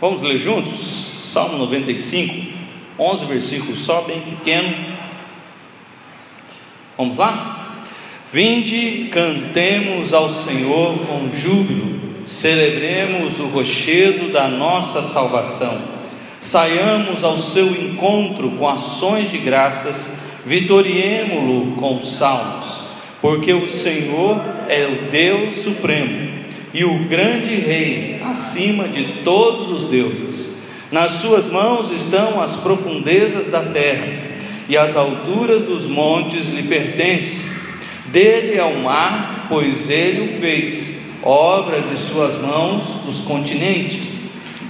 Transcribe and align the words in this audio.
Vamos 0.00 0.22
ler 0.22 0.38
juntos? 0.38 1.08
Salmo 1.22 1.56
95, 1.56 2.52
11 2.98 3.26
versículos, 3.26 3.84
só 3.84 4.02
bem 4.02 4.20
pequeno. 4.20 4.74
Vamos 6.98 7.16
lá? 7.16 7.84
Vinde, 8.32 9.08
cantemos 9.12 10.12
ao 10.12 10.28
Senhor 10.28 10.98
com 11.06 11.32
júbilo, 11.32 12.26
celebremos 12.26 13.38
o 13.38 13.46
rochedo 13.46 14.32
da 14.32 14.48
nossa 14.48 15.02
salvação. 15.02 15.80
Saiamos 16.40 17.22
ao 17.22 17.38
seu 17.38 17.68
encontro 17.68 18.50
com 18.50 18.68
ações 18.68 19.30
de 19.30 19.38
graças, 19.38 20.10
vitoriemo-lo 20.44 21.76
com 21.76 22.02
salmos, 22.02 22.84
porque 23.22 23.52
o 23.52 23.68
Senhor 23.68 24.40
é 24.68 24.86
o 24.86 25.10
Deus 25.10 25.54
supremo 25.54 26.34
e 26.74 26.84
o 26.84 27.04
grande 27.04 27.54
Rei 27.54 28.13
acima 28.34 28.88
de 28.88 29.22
todos 29.22 29.70
os 29.70 29.84
deuses. 29.84 30.50
Nas 30.90 31.12
suas 31.12 31.48
mãos 31.48 31.92
estão 31.92 32.42
as 32.42 32.56
profundezas 32.56 33.48
da 33.48 33.62
terra, 33.62 34.24
e 34.68 34.76
as 34.76 34.96
alturas 34.96 35.62
dos 35.62 35.86
montes 35.86 36.48
lhe 36.48 36.64
pertencem. 36.64 37.46
Dele 38.06 38.56
é 38.56 38.64
o 38.64 38.82
mar, 38.82 39.46
pois 39.48 39.88
ele 39.88 40.24
o 40.24 40.40
fez, 40.40 40.98
obra 41.22 41.80
de 41.80 41.96
suas 41.96 42.36
mãos 42.36 42.96
os 43.06 43.20
continentes. 43.20 44.20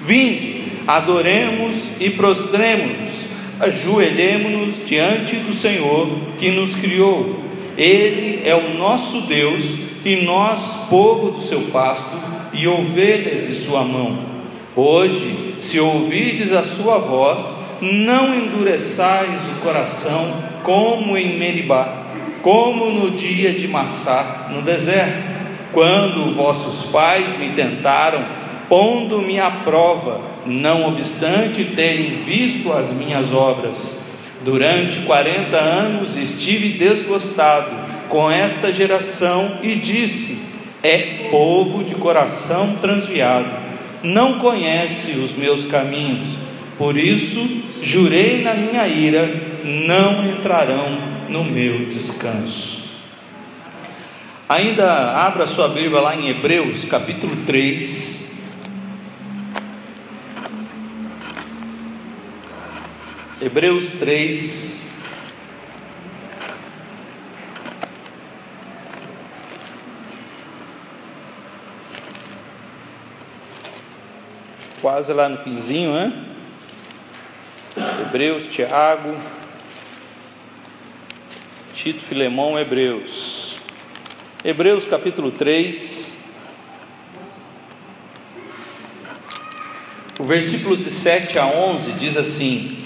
Vinde, 0.04 0.64
adoremos 0.86 1.88
e 1.98 2.10
prostremos-nos, 2.10 3.28
ajoelhemos-nos 3.60 4.86
diante 4.86 5.36
do 5.36 5.54
Senhor 5.54 6.10
que 6.38 6.50
nos 6.50 6.74
criou. 6.74 7.40
Ele 7.78 8.46
é 8.46 8.54
o 8.54 8.76
nosso 8.76 9.22
Deus 9.22 9.78
e 10.04 10.16
nós, 10.16 10.76
povo 10.90 11.30
do 11.30 11.40
seu 11.40 11.62
pasto 11.72 12.33
e 12.54 12.66
ovelhas 12.66 13.46
de 13.46 13.52
sua 13.52 13.84
mão. 13.84 14.18
Hoje, 14.74 15.56
se 15.60 15.78
ouvides 15.78 16.52
a 16.52 16.64
sua 16.64 16.98
voz, 16.98 17.54
não 17.80 18.34
endureçais 18.34 19.46
o 19.48 19.60
coração 19.60 20.32
como 20.62 21.16
em 21.16 21.38
Meribá, 21.38 22.04
como 22.42 22.90
no 22.90 23.10
dia 23.10 23.52
de 23.52 23.68
Massá, 23.68 24.48
no 24.50 24.62
deserto, 24.62 25.34
quando 25.72 26.34
vossos 26.34 26.84
pais 26.90 27.36
me 27.38 27.50
tentaram, 27.50 28.24
pondo-me 28.68 29.38
à 29.40 29.50
prova, 29.50 30.20
não 30.46 30.88
obstante 30.88 31.64
terem 31.64 32.22
visto 32.22 32.72
as 32.72 32.92
minhas 32.92 33.32
obras. 33.32 34.00
Durante 34.44 35.00
quarenta 35.00 35.56
anos 35.56 36.16
estive 36.16 36.70
desgostado 36.70 37.74
com 38.08 38.30
esta 38.30 38.72
geração 38.72 39.58
e 39.62 39.74
disse: 39.74 40.53
É 40.84 41.28
povo 41.30 41.82
de 41.82 41.94
coração 41.94 42.76
transviado, 42.76 43.50
não 44.02 44.38
conhece 44.38 45.12
os 45.12 45.34
meus 45.34 45.64
caminhos. 45.64 46.36
Por 46.76 46.96
isso 46.96 47.62
jurei 47.82 48.42
na 48.42 48.54
minha 48.54 48.86
ira: 48.86 49.26
não 49.64 50.28
entrarão 50.28 51.14
no 51.28 51.42
meu 51.42 51.86
descanso. 51.86 52.84
Ainda 54.46 55.16
abra 55.26 55.46
sua 55.46 55.68
Bíblia 55.68 56.02
lá 56.02 56.14
em 56.14 56.28
Hebreus, 56.28 56.84
capítulo 56.84 57.34
3. 57.46 58.22
Hebreus 63.40 63.92
3, 63.94 64.73
quase 74.84 75.14
lá 75.14 75.30
no 75.30 75.38
finzinho, 75.38 75.94
né? 75.94 76.12
Hebreus, 78.02 78.46
Tiago, 78.46 79.16
Tito, 81.72 82.02
Filemão, 82.02 82.58
Hebreus. 82.58 83.56
Hebreus 84.44 84.84
capítulo 84.84 85.30
3. 85.30 86.14
O 90.20 90.24
versículos 90.24 90.84
de 90.84 90.90
7 90.90 91.38
a 91.38 91.46
11 91.46 91.92
diz 91.92 92.18
assim: 92.18 92.76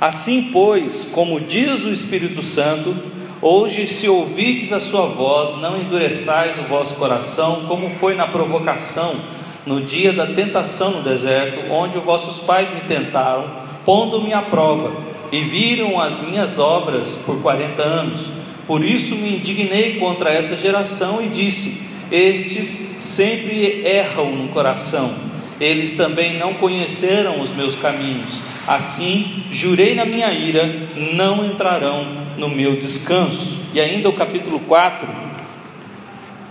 Assim, 0.00 0.48
pois, 0.50 1.04
como 1.12 1.40
diz 1.40 1.84
o 1.84 1.90
Espírito 1.90 2.42
Santo, 2.42 2.96
hoje, 3.42 3.86
se 3.86 4.08
ouvides 4.08 4.72
a 4.72 4.80
sua 4.80 5.04
voz, 5.04 5.54
não 5.60 5.78
endureçais 5.78 6.58
o 6.58 6.62
vosso 6.62 6.94
coração, 6.94 7.66
como 7.66 7.90
foi 7.90 8.14
na 8.14 8.28
provocação 8.28 9.36
no 9.68 9.82
dia 9.82 10.14
da 10.14 10.26
tentação 10.26 10.90
no 10.92 11.02
deserto, 11.02 11.70
onde 11.70 11.98
os 11.98 12.04
vossos 12.04 12.40
pais 12.40 12.70
me 12.70 12.80
tentaram, 12.80 13.44
pondo-me 13.84 14.32
à 14.32 14.40
prova, 14.40 14.96
e 15.30 15.42
viram 15.42 16.00
as 16.00 16.18
minhas 16.18 16.58
obras 16.58 17.16
por 17.26 17.42
quarenta 17.42 17.82
anos. 17.82 18.32
Por 18.66 18.82
isso 18.82 19.14
me 19.14 19.36
indignei 19.36 19.98
contra 19.98 20.30
essa 20.30 20.56
geração 20.56 21.20
e 21.20 21.28
disse: 21.28 21.82
Estes 22.10 22.80
sempre 22.98 23.86
erram 23.86 24.34
no 24.34 24.48
coração, 24.48 25.12
eles 25.60 25.92
também 25.92 26.38
não 26.38 26.54
conheceram 26.54 27.38
os 27.38 27.52
meus 27.52 27.74
caminhos. 27.74 28.40
Assim, 28.66 29.44
jurei 29.50 29.94
na 29.94 30.06
minha 30.06 30.32
ira, 30.32 30.90
não 31.14 31.44
entrarão 31.44 32.06
no 32.38 32.48
meu 32.48 32.76
descanso. 32.76 33.58
E 33.74 33.80
ainda 33.80 34.08
o 34.08 34.14
capítulo 34.14 34.60
4, 34.60 35.08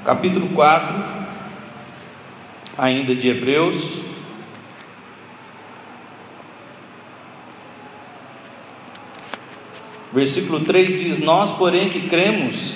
capítulo 0.06 0.50
4, 0.50 1.27
ainda 2.78 3.16
de 3.16 3.28
Hebreus. 3.28 4.02
Versículo 10.14 10.60
3 10.62 11.00
diz: 11.00 11.20
Nós, 11.20 11.52
porém, 11.52 11.90
que 11.90 12.08
cremos, 12.08 12.76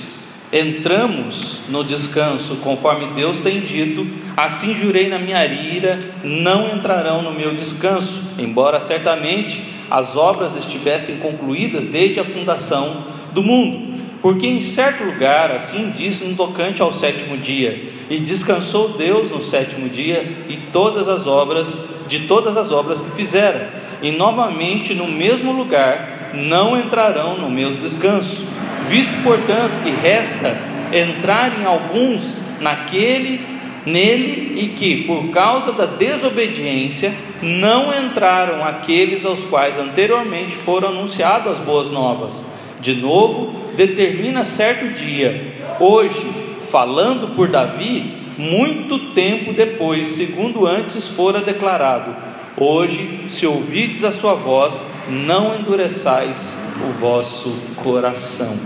entramos 0.52 1.62
no 1.70 1.84
descanso, 1.84 2.58
conforme 2.58 3.08
Deus 3.16 3.40
tem 3.40 3.62
dito: 3.62 4.08
Assim 4.36 4.74
jurei 4.74 5.08
na 5.08 5.20
minha 5.20 5.46
ira, 5.46 6.00
não 6.24 6.70
entrarão 6.76 7.22
no 7.22 7.34
meu 7.34 7.54
descanso, 7.54 8.22
embora 8.38 8.80
certamente 8.80 9.62
as 9.90 10.16
obras 10.16 10.56
estivessem 10.56 11.18
concluídas 11.18 11.86
desde 11.88 12.20
a 12.20 12.24
fundação 12.24 13.06
do 13.34 13.44
mundo. 13.44 13.92
Porque 14.22 14.46
em 14.46 14.62
certo 14.62 15.04
lugar, 15.04 15.52
assim 15.52 15.92
diz 15.96 16.22
no 16.22 16.36
tocante 16.36 16.82
ao 16.82 16.92
sétimo 16.92 17.38
dia: 17.38 17.91
E 18.12 18.20
descansou 18.20 18.90
Deus 18.90 19.32
no 19.32 19.42
sétimo 19.42 19.88
dia 19.88 20.44
e 20.50 20.58
todas 20.58 21.08
as 21.08 21.26
obras, 21.26 21.80
de 22.10 22.28
todas 22.28 22.58
as 22.58 22.70
obras 22.70 23.00
que 23.00 23.10
fizera, 23.12 23.70
e 24.02 24.12
novamente 24.12 24.94
no 24.94 25.08
mesmo 25.08 25.54
lugar 25.54 26.32
não 26.34 26.78
entrarão 26.78 27.38
no 27.38 27.50
meu 27.50 27.72
descanso. 27.78 28.46
Visto, 28.90 29.14
portanto, 29.24 29.82
que 29.82 29.92
resta 29.92 30.58
entrarem 30.92 31.64
alguns 31.64 32.38
naquele 32.60 33.40
nele 33.86 34.62
e 34.62 34.68
que, 34.68 35.06
por 35.06 35.30
causa 35.30 35.72
da 35.72 35.86
desobediência, 35.86 37.14
não 37.42 37.98
entraram 37.98 38.62
aqueles 38.62 39.24
aos 39.24 39.42
quais 39.46 39.78
anteriormente 39.78 40.54
foram 40.54 40.90
anunciadas 40.90 41.54
as 41.54 41.66
boas 41.66 41.90
novas. 41.90 42.44
De 42.82 42.94
novo, 42.94 43.54
determina 43.78 44.44
certo 44.44 44.90
dia, 44.94 45.56
hoje, 45.80 46.28
falando 46.72 47.36
por 47.36 47.50
Davi, 47.50 48.16
muito 48.38 49.14
tempo 49.14 49.54
depois, 49.54 50.08
segundo 50.08 50.66
antes 50.66 51.08
fora 51.08 51.42
declarado: 51.42 52.16
Hoje, 52.58 53.26
se 53.28 53.46
ouvides 53.46 54.04
a 54.04 54.12
sua 54.12 54.34
voz, 54.34 54.84
não 55.09 55.59
endureçais 55.59 56.56
o 56.90 56.94
vosso 56.94 57.52
coração. 57.76 58.58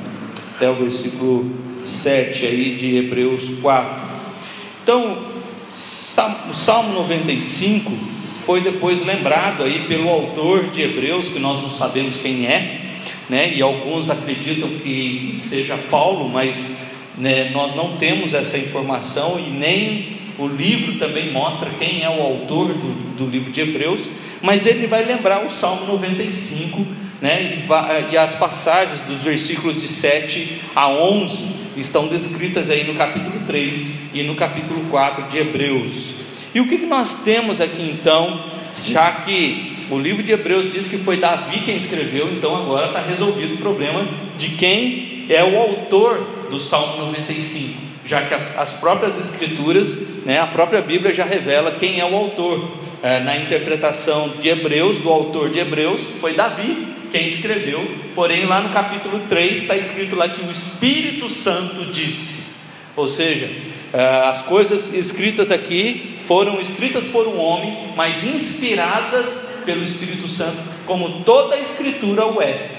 Até 0.55 0.69
o 0.69 0.75
versículo 0.75 1.51
7 1.83 2.45
aí 2.45 2.75
de 2.75 2.95
Hebreus 2.95 3.49
4. 3.61 4.15
Então, 4.83 5.17
o 6.49 6.53
Salmo 6.53 6.93
95 6.93 7.91
foi 8.45 8.61
depois 8.61 9.05
lembrado 9.05 9.63
aí 9.63 9.85
pelo 9.87 10.07
autor 10.09 10.65
de 10.65 10.81
Hebreus, 10.81 11.27
que 11.27 11.39
nós 11.39 11.61
não 11.61 11.71
sabemos 11.71 12.15
quem 12.17 12.45
é, 12.45 12.81
né? 13.27 13.53
e 13.53 13.61
alguns 13.61 14.09
acreditam 14.09 14.69
que 14.69 15.37
seja 15.39 15.77
Paulo, 15.89 16.29
mas 16.29 16.71
né, 17.17 17.49
nós 17.51 17.75
não 17.75 17.97
temos 17.97 18.33
essa 18.33 18.57
informação 18.57 19.39
e 19.39 19.49
nem 19.49 20.15
o 20.37 20.47
livro 20.47 20.99
também 20.99 21.31
mostra 21.31 21.69
quem 21.79 22.03
é 22.03 22.09
o 22.09 22.21
autor 22.21 22.69
do, 22.69 23.15
do 23.17 23.25
livro 23.25 23.51
de 23.51 23.61
Hebreus, 23.61 24.09
mas 24.41 24.65
ele 24.65 24.85
vai 24.87 25.03
lembrar 25.05 25.45
o 25.45 25.49
Salmo 25.49 25.85
95, 25.85 26.85
né, 27.21 27.63
e, 28.09 28.13
e 28.13 28.17
as 28.17 28.35
passagens 28.35 28.99
dos 29.01 29.23
versículos 29.23 29.79
de 29.79 29.87
7 29.87 30.61
a 30.75 30.89
11 30.89 31.45
estão 31.77 32.07
descritas 32.07 32.69
aí 32.69 32.85
no 32.85 32.95
capítulo 32.95 33.41
3 33.47 34.13
e 34.13 34.23
no 34.23 34.35
capítulo 34.35 34.85
4 34.89 35.29
de 35.29 35.37
Hebreus. 35.37 36.15
E 36.53 36.59
o 36.59 36.67
que, 36.67 36.77
que 36.77 36.85
nós 36.85 37.17
temos 37.23 37.59
aqui 37.59 37.81
então, 37.81 38.43
já 38.73 39.11
que 39.11 39.85
o 39.89 39.99
livro 39.99 40.23
de 40.23 40.31
Hebreus 40.31 40.71
diz 40.71 40.87
que 40.87 40.97
foi 40.97 41.17
Davi 41.17 41.61
quem 41.61 41.77
escreveu, 41.77 42.31
então 42.31 42.55
agora 42.55 42.87
está 42.87 43.01
resolvido 43.01 43.55
o 43.55 43.57
problema 43.57 44.07
de 44.37 44.49
quem 44.49 45.14
é 45.29 45.43
o 45.43 45.57
autor 45.57 46.47
do 46.49 46.59
Salmo 46.59 46.97
95, 47.05 47.81
já 48.05 48.25
que 48.25 48.33
as 48.33 48.73
próprias 48.73 49.19
Escrituras, 49.19 49.95
né, 50.25 50.39
a 50.39 50.47
própria 50.47 50.81
Bíblia 50.81 51.13
já 51.13 51.25
revela 51.25 51.71
quem 51.71 51.99
é 51.99 52.05
o 52.05 52.15
autor. 52.15 52.85
é, 53.05 53.19
na 53.19 53.37
interpretação 53.37 54.29
de 54.39 54.49
Hebreus, 54.49 54.97
do 54.97 55.11
autor 55.11 55.51
de 55.51 55.59
Hebreus, 55.59 56.01
foi 56.19 56.33
Davi 56.33 56.87
quem 57.11 57.27
escreveu, 57.27 57.87
porém 58.15 58.47
lá 58.47 58.61
no 58.61 58.69
capítulo 58.69 59.19
3 59.29 59.61
está 59.61 59.77
escrito 59.77 60.15
lá 60.15 60.27
que 60.27 60.41
o 60.41 60.49
Espírito 60.49 61.29
Santo 61.29 61.85
disse, 61.91 62.43
ou 62.95 63.07
seja, 63.07 63.49
é, 63.93 64.05
as 64.27 64.41
coisas 64.41 64.93
escritas 64.93 65.51
aqui 65.51 66.17
foram 66.21 66.59
escritas 66.59 67.05
por 67.05 67.27
um 67.27 67.39
homem, 67.39 67.93
mas 67.95 68.23
inspiradas 68.23 69.47
pelo 69.63 69.83
Espírito 69.83 70.27
Santo, 70.27 70.57
como 70.85 71.21
toda 71.21 71.55
a 71.55 71.59
Escritura 71.59 72.25
o 72.25 72.41
é, 72.41 72.69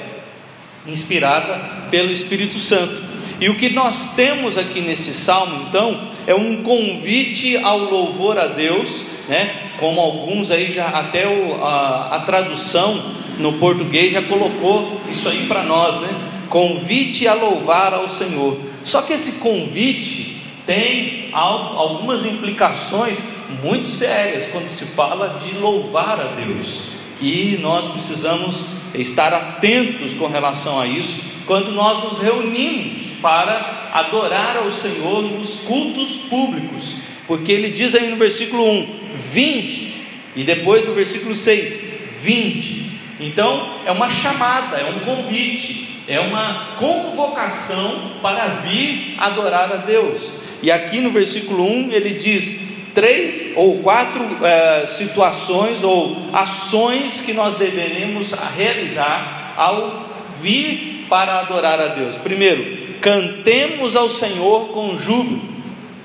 inspirada 0.87 1.88
pelo 1.91 2.11
Espírito 2.11 2.59
Santo. 2.59 3.03
E 3.41 3.49
o 3.50 3.56
que 3.56 3.69
nós 3.69 4.15
temos 4.15 4.56
aqui 4.56 4.81
nesse 4.81 5.12
salmo, 5.12 5.67
então, 5.69 6.00
é 6.27 6.35
um 6.35 6.62
convite 6.62 7.56
ao 7.56 7.79
louvor 7.79 8.38
a 8.38 8.47
Deus, 8.47 9.03
né? 9.29 9.71
Como 9.79 10.00
alguns 10.00 10.50
aí 10.50 10.71
já 10.71 10.88
até 10.88 11.29
o, 11.29 11.62
a, 11.62 12.17
a 12.17 12.21
tradução 12.21 13.12
no 13.38 13.55
português 13.55 14.12
já 14.12 14.23
colocou 14.23 14.99
isso 15.12 15.29
aí 15.29 15.47
para 15.47 15.62
nós, 15.62 16.00
né? 16.00 16.09
Convite 16.49 17.29
a 17.29 17.35
louvar 17.35 17.93
ao 17.93 18.09
Senhor. 18.09 18.59
Só 18.83 19.03
que 19.03 19.12
esse 19.12 19.33
convite 19.33 20.37
tem 20.65 21.29
algumas 21.33 22.25
implicações 22.25 23.23
muito 23.62 23.88
sérias 23.88 24.47
quando 24.47 24.69
se 24.69 24.85
fala 24.85 25.41
de 25.41 25.59
louvar 25.59 26.21
a 26.21 26.29
Deus. 26.35 26.91
E 27.21 27.59
nós 27.61 27.87
precisamos 27.87 28.65
estar 28.94 29.33
atentos 29.33 30.15
com 30.15 30.27
relação 30.27 30.81
a 30.81 30.87
isso 30.87 31.37
quando 31.47 31.71
nós 31.71 32.03
nos 32.03 32.19
reunimos 32.19 33.03
para 33.23 33.91
adorar 33.93 34.56
ao 34.56 34.71
Senhor 34.71 35.23
nos 35.23 35.56
cultos 35.61 36.17
públicos, 36.29 36.94
porque 37.27 37.53
ele 37.53 37.71
diz 37.71 37.94
aí 37.94 38.09
no 38.09 38.17
versículo 38.17 38.69
1: 38.69 38.88
vinde, 39.33 39.94
e 40.35 40.44
depois 40.44 40.85
no 40.85 40.93
versículo 40.93 41.35
6: 41.35 41.81
vinde. 42.21 42.87
Então 43.19 43.79
é 43.87 43.93
uma 43.93 44.11
chamada, 44.11 44.77
é 44.77 44.91
um 44.91 45.00
convite, 45.00 46.03
é 46.06 46.21
uma 46.21 46.75
convocação 46.79 48.12
para 48.21 48.49
vir 48.49 49.15
adorar 49.19 49.73
a 49.73 49.77
Deus. 49.77 50.31
E 50.62 50.71
aqui 50.71 51.00
no 51.00 51.11
versículo 51.11 51.65
1 51.65 51.93
ele 51.93 52.15
diz: 52.15 52.65
três 52.96 53.52
ou 53.54 53.82
quatro 53.82 54.43
é, 54.43 54.87
situações 54.87 55.82
ou 55.82 56.16
ações 56.32 57.20
que 57.20 57.34
nós 57.34 57.54
deveremos 57.56 58.32
realizar 58.56 59.52
ao 59.54 60.06
vir 60.40 61.04
para 61.06 61.40
adorar 61.40 61.78
a 61.78 61.88
Deus. 61.88 62.16
Primeiro, 62.16 62.94
cantemos 63.02 63.94
ao 63.94 64.08
Senhor 64.08 64.69
com 64.69 64.96
júbilo. 64.96 65.54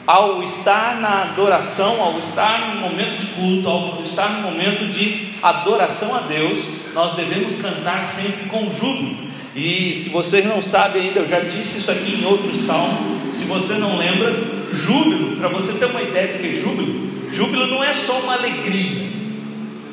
Ao 0.06 0.44
estar 0.44 1.00
na 1.00 1.22
adoração, 1.22 2.02
ao 2.02 2.20
estar 2.20 2.76
no 2.76 2.82
momento 2.82 3.18
de 3.20 3.28
culto, 3.28 3.70
ao 3.70 4.02
estar 4.02 4.30
no 4.30 4.52
momento 4.52 4.88
de 4.88 5.30
adoração 5.42 6.14
a 6.14 6.22
Deus, 6.22 6.60
nós 6.94 7.16
devemos 7.16 7.56
cantar 7.62 8.04
sempre 8.04 8.50
com 8.50 8.70
júbilo. 8.72 9.16
E 9.56 9.94
se 9.94 10.10
vocês 10.10 10.44
não 10.44 10.62
sabem 10.62 11.04
ainda, 11.04 11.20
eu 11.20 11.26
já 11.26 11.40
disse 11.40 11.78
isso 11.78 11.92
aqui 11.92 12.20
em 12.20 12.26
outro 12.26 12.54
salmo. 12.56 13.31
Você 13.52 13.74
não 13.74 13.98
lembra, 13.98 14.34
júbilo, 14.74 15.36
para 15.36 15.50
você 15.50 15.74
ter 15.74 15.86
uma 15.86 16.02
ideia 16.02 16.30
do 16.30 16.40
que 16.40 16.48
é 16.48 16.52
júbilo, 16.54 17.30
júbilo 17.34 17.68
não 17.68 17.84
é 17.84 17.94
só 17.94 18.20
uma 18.20 18.34
alegria, 18.36 19.10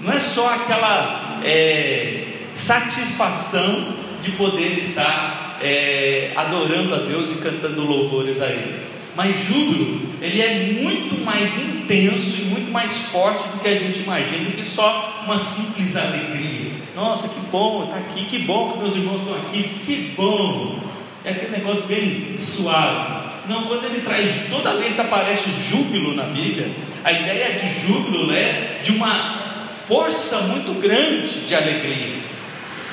não 0.00 0.12
é 0.12 0.20
só 0.20 0.54
aquela 0.54 1.40
é, 1.42 2.24
satisfação 2.54 3.94
de 4.22 4.30
poder 4.32 4.78
estar 4.78 5.58
é, 5.60 6.32
adorando 6.36 6.94
a 6.94 6.98
Deus 6.98 7.32
e 7.32 7.34
cantando 7.34 7.84
louvores 7.84 8.40
a 8.40 8.46
Ele. 8.46 8.86
Mas 9.16 9.36
júbilo, 9.44 10.02
ele 10.22 10.40
é 10.40 10.80
muito 10.80 11.16
mais 11.24 11.50
intenso 11.58 12.40
e 12.40 12.44
muito 12.44 12.70
mais 12.70 12.96
forte 12.96 13.42
do 13.48 13.58
que 13.58 13.66
a 13.66 13.74
gente 13.74 13.98
imagina, 13.98 14.50
do 14.50 14.56
que 14.56 14.64
só 14.64 15.24
uma 15.24 15.36
simples 15.36 15.96
alegria. 15.96 16.70
Nossa, 16.94 17.26
que 17.28 17.40
bom 17.50 17.82
estar 17.82 17.96
aqui, 17.96 18.24
que 18.26 18.38
bom 18.38 18.72
que 18.72 18.78
meus 18.78 18.94
irmãos 18.94 19.20
estão 19.20 19.36
aqui, 19.36 19.64
que 19.84 20.14
bom. 20.16 20.78
É 21.24 21.30
aquele 21.30 21.50
negócio 21.50 21.84
bem 21.86 22.38
suave. 22.38 23.27
Não, 23.48 23.64
quando 23.64 23.86
ele 23.86 24.02
traz, 24.02 24.30
toda 24.50 24.76
vez 24.76 24.94
que 24.94 25.00
aparece 25.00 25.48
júbilo 25.68 26.14
na 26.14 26.24
Bíblia, 26.24 26.70
a 27.02 27.10
ideia 27.10 27.58
de 27.58 27.86
júbilo 27.86 28.30
é 28.30 28.80
de 28.82 28.92
uma 28.92 29.64
força 29.86 30.40
muito 30.40 30.78
grande 30.78 31.46
de 31.46 31.54
alegria. 31.54 32.18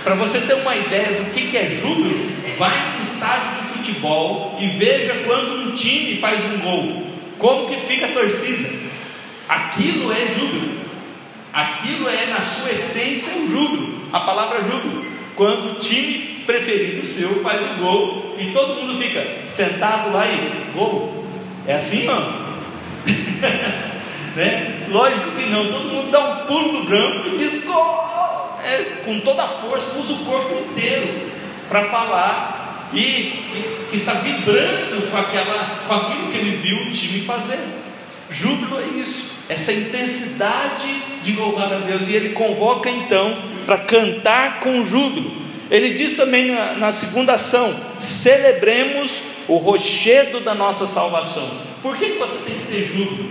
Para 0.01 0.15
você 0.15 0.39
ter 0.39 0.53
uma 0.53 0.75
ideia 0.75 1.19
do 1.19 1.31
que 1.31 1.57
é 1.57 1.65
júbilo, 1.81 2.31
vai 2.57 2.97
no 2.97 3.03
estádio 3.03 3.63
de 3.63 3.67
futebol 3.67 4.55
e 4.57 4.77
veja 4.77 5.23
quando 5.25 5.67
um 5.67 5.71
time 5.73 6.17
faz 6.17 6.39
um 6.45 6.59
gol, 6.59 7.03
como 7.37 7.67
que 7.67 7.75
fica 7.81 8.05
a 8.05 8.13
torcida. 8.13 8.69
Aquilo 9.49 10.13
é 10.13 10.27
júbilo. 10.27 10.85
Aquilo 11.51 12.07
é 12.07 12.27
na 12.27 12.39
sua 12.39 12.71
essência 12.71 13.33
um 13.33 13.49
júbilo. 13.49 14.09
A 14.13 14.21
palavra 14.21 14.63
júbilo. 14.63 15.05
Quando 15.35 15.71
o 15.71 15.79
time 15.79 16.34
preferido 16.45 17.05
seu 17.05 17.41
faz 17.41 17.61
o 17.61 17.81
gol 17.81 18.35
e 18.37 18.51
todo 18.51 18.75
mundo 18.75 18.97
fica 18.97 19.49
sentado 19.49 20.11
lá 20.11 20.27
e 20.27 20.71
gol. 20.73 21.25
É 21.67 21.75
assim, 21.75 22.05
mano? 22.05 22.45
né? 24.35 24.85
Lógico 24.89 25.31
que 25.31 25.49
não. 25.49 25.71
Todo 25.71 25.85
mundo 25.85 26.11
dá 26.11 26.19
um 26.19 26.45
pulo 26.45 26.79
no 26.79 26.85
campo 26.85 27.29
e 27.29 27.37
diz 27.37 27.63
gol. 27.63 28.05
É, 28.63 29.01
com 29.05 29.19
toda 29.19 29.43
a 29.43 29.47
força, 29.47 29.97
usa 29.99 30.13
o 30.13 30.25
corpo 30.25 30.55
inteiro 30.71 31.29
para 31.69 31.83
falar 31.85 32.89
e 32.93 33.01
que, 33.01 33.87
que, 33.91 33.97
está 33.97 34.13
vibrando 34.13 35.09
com, 35.11 35.17
aquela, 35.17 35.83
com 35.87 35.93
aquilo 35.93 36.31
que 36.31 36.37
ele 36.37 36.57
viu 36.57 36.87
o 36.87 36.91
time 36.91 37.21
fazer. 37.21 37.59
Júbilo 38.29 38.79
é 38.79 38.99
isso, 38.99 39.31
essa 39.47 39.71
intensidade 39.71 40.99
de 41.23 41.33
louvar 41.33 41.71
a 41.73 41.79
Deus. 41.79 42.07
E 42.07 42.13
ele 42.13 42.29
convoca 42.29 42.89
então 42.89 43.37
para 43.65 43.79
cantar 43.79 44.59
com 44.59 44.83
júbilo. 44.83 45.44
Ele 45.69 45.93
diz 45.95 46.15
também 46.15 46.51
na, 46.51 46.73
na 46.73 46.91
segunda 46.91 47.33
ação: 47.33 47.75
celebremos 47.99 49.21
o 49.47 49.57
rochedo 49.57 50.43
da 50.43 50.53
nossa 50.53 50.87
salvação. 50.87 51.49
Por 51.81 51.97
que, 51.97 52.13
você 52.13 52.37
tem 52.45 52.59
que 52.59 52.67
ter 52.67 52.85
júbilo? 52.85 53.29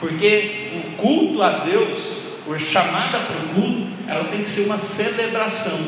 Porque 0.00 0.70
o 0.74 0.96
culto 0.96 1.42
a 1.42 1.58
Deus, 1.60 2.12
a 2.48 2.58
chamada 2.58 3.24
para 3.24 3.36
o 3.36 3.48
culto, 3.54 3.86
ela 4.06 4.24
tem 4.24 4.42
que 4.42 4.48
ser 4.48 4.62
uma 4.62 4.78
celebração. 4.78 5.78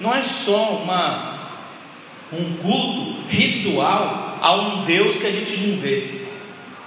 Não 0.00 0.14
é 0.14 0.22
só 0.22 0.76
uma, 0.82 1.38
um 2.32 2.54
culto 2.56 3.20
ritual 3.28 4.38
a 4.40 4.54
um 4.54 4.84
Deus 4.84 5.16
que 5.16 5.26
a 5.26 5.32
gente 5.32 5.56
não 5.56 5.78
vê, 5.78 6.26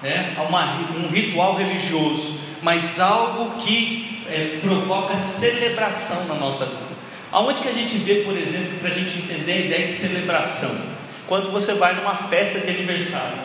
né? 0.02 0.36
a 0.38 0.44
uma, 0.44 0.78
um 0.98 1.10
ritual 1.10 1.56
religioso, 1.56 2.36
mas 2.62 3.00
algo 3.00 3.58
que 3.60 4.24
é, 4.28 4.60
provoca 4.62 5.18
celebração 5.18 6.26
na 6.28 6.36
nossa 6.36 6.66
vida. 6.66 6.89
Aonde 7.32 7.62
que 7.62 7.68
a 7.68 7.74
gente 7.74 7.96
vê, 7.98 8.16
por 8.16 8.36
exemplo, 8.36 8.80
para 8.80 8.90
a 8.90 8.94
gente 8.94 9.20
entender 9.20 9.52
a 9.52 9.60
ideia 9.60 9.88
de 9.88 9.94
celebração? 9.94 10.72
Quando 11.28 11.52
você 11.52 11.74
vai 11.74 11.94
numa 11.94 12.16
festa 12.16 12.60
de 12.60 12.70
aniversário, 12.70 13.38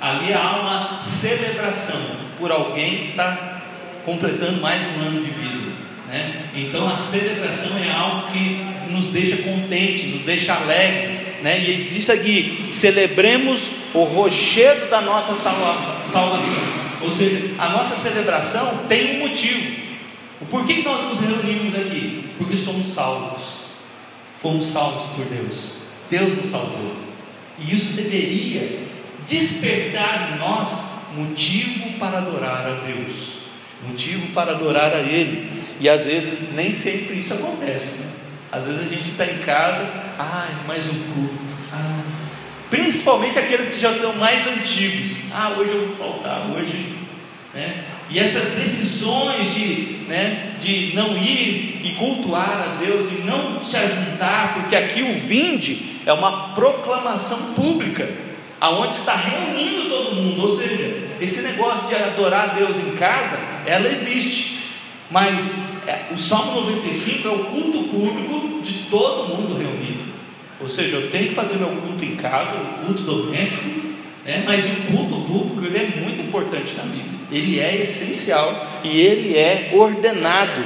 ali 0.00 0.34
há 0.34 0.60
uma 0.60 1.00
celebração 1.00 2.00
por 2.38 2.52
alguém 2.52 2.98
que 2.98 3.04
está 3.04 3.62
completando 4.04 4.60
mais 4.60 4.82
um 4.86 5.00
ano 5.00 5.22
de 5.22 5.30
vida. 5.30 5.72
Né? 6.08 6.50
Então 6.54 6.86
a 6.88 6.96
celebração 6.96 7.78
é 7.78 7.90
algo 7.90 8.30
que 8.32 8.60
nos 8.90 9.06
deixa 9.06 9.38
contente, 9.38 10.08
nos 10.08 10.22
deixa 10.22 10.52
alegre. 10.52 11.22
Né? 11.42 11.60
E 11.60 11.70
ele 11.70 11.84
diz 11.84 12.10
aqui: 12.10 12.68
celebremos 12.70 13.70
o 13.94 14.04
rochedo 14.04 14.90
da 14.90 15.00
nossa 15.00 15.34
salvação. 15.34 16.72
Ou 17.00 17.10
seja, 17.10 17.54
a 17.58 17.70
nossa 17.70 17.96
celebração 17.96 18.80
tem 18.88 19.16
um 19.16 19.28
motivo. 19.28 19.82
Porquê 20.50 20.74
que 20.74 20.82
nós 20.82 21.02
nos 21.08 21.20
reunimos 21.20 21.74
aqui? 21.74 21.91
Porque 22.42 22.56
somos 22.56 22.88
salvos. 22.88 23.62
Fomos 24.40 24.66
salvos 24.66 25.04
por 25.14 25.24
Deus. 25.26 25.74
Deus 26.10 26.36
nos 26.36 26.46
salvou. 26.46 26.96
E 27.58 27.74
isso 27.74 27.94
deveria 27.94 28.80
despertar 29.28 30.32
em 30.32 30.38
nós 30.38 30.70
motivo 31.16 31.98
para 31.98 32.18
adorar 32.18 32.66
a 32.66 32.84
Deus. 32.84 33.42
Motivo 33.86 34.32
para 34.32 34.52
adorar 34.52 34.92
a 34.92 35.00
Ele. 35.00 35.62
E 35.78 35.88
às 35.88 36.04
vezes 36.04 36.52
nem 36.52 36.72
sempre 36.72 37.20
isso 37.20 37.32
acontece. 37.34 37.98
Né? 37.98 38.10
Às 38.50 38.66
vezes 38.66 38.80
a 38.80 38.88
gente 38.88 39.08
está 39.08 39.24
em 39.24 39.38
casa, 39.38 39.88
ai, 40.18 40.50
mais 40.66 40.84
um 40.86 41.12
culto. 41.14 41.34
Ah. 41.72 42.02
Principalmente 42.68 43.38
aqueles 43.38 43.68
que 43.68 43.80
já 43.80 43.92
estão 43.92 44.14
mais 44.16 44.46
antigos. 44.46 45.16
Ah, 45.32 45.54
hoje 45.56 45.72
eu 45.72 45.88
vou 45.88 45.96
faltar, 45.96 46.50
hoje. 46.50 46.98
Né? 47.54 47.84
E 48.08 48.18
essas 48.18 48.54
decisões 48.54 49.54
de, 49.54 50.04
né, 50.08 50.54
de 50.58 50.92
não 50.94 51.16
ir 51.18 51.80
e 51.84 51.94
cultuar 51.96 52.62
a 52.62 52.76
Deus 52.76 53.10
e 53.12 53.22
não 53.22 53.62
se 53.62 53.76
ajuntar, 53.76 54.54
porque 54.54 54.74
aqui 54.74 55.02
o 55.02 55.14
vinde 55.18 56.00
é 56.06 56.12
uma 56.12 56.54
proclamação 56.54 57.52
pública, 57.54 58.08
aonde 58.60 58.94
está 58.94 59.14
reunindo 59.16 59.88
todo 59.88 60.14
mundo, 60.14 60.42
ou 60.42 60.56
seja, 60.56 61.08
esse 61.20 61.42
negócio 61.42 61.88
de 61.88 61.94
adorar 61.94 62.50
a 62.50 62.54
Deus 62.54 62.76
em 62.78 62.96
casa, 62.96 63.38
ela 63.66 63.88
existe, 63.88 64.60
mas 65.10 65.52
é, 65.86 66.12
o 66.12 66.18
Salmo 66.18 66.60
95 66.62 67.28
é 67.28 67.30
o 67.30 67.44
culto 67.44 67.84
público 67.84 68.62
de 68.62 68.74
todo 68.84 69.28
mundo 69.28 69.58
reunido, 69.58 70.04
ou 70.60 70.68
seja, 70.68 70.96
eu 70.96 71.10
tenho 71.10 71.28
que 71.28 71.34
fazer 71.34 71.56
meu 71.56 71.68
culto 71.68 72.04
em 72.04 72.16
casa, 72.16 72.54
o 72.54 72.86
culto 72.86 73.02
doméstico, 73.02 73.92
né, 74.24 74.42
mas 74.46 74.64
o 74.64 74.92
culto 74.92 75.26
público 75.26 75.64
ele 75.66 75.78
é 75.78 76.00
muito 76.00 76.22
importante 76.22 76.74
na 76.74 76.84
Bíblia. 76.84 77.21
Ele 77.32 77.58
é 77.58 77.80
essencial 77.80 78.66
e 78.84 79.00
ele 79.00 79.36
é 79.36 79.70
ordenado. 79.72 80.62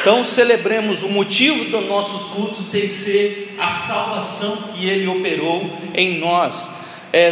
Então 0.00 0.22
celebremos 0.22 1.02
o 1.02 1.08
motivo 1.08 1.64
dos 1.64 1.88
nossos 1.88 2.30
cultos 2.32 2.66
tem 2.70 2.88
que 2.88 2.94
ser 2.94 3.56
a 3.58 3.70
salvação 3.70 4.56
que 4.74 4.86
ele 4.86 5.08
operou 5.08 5.70
em 5.94 6.18
nós. 6.18 6.70
É, 7.10 7.30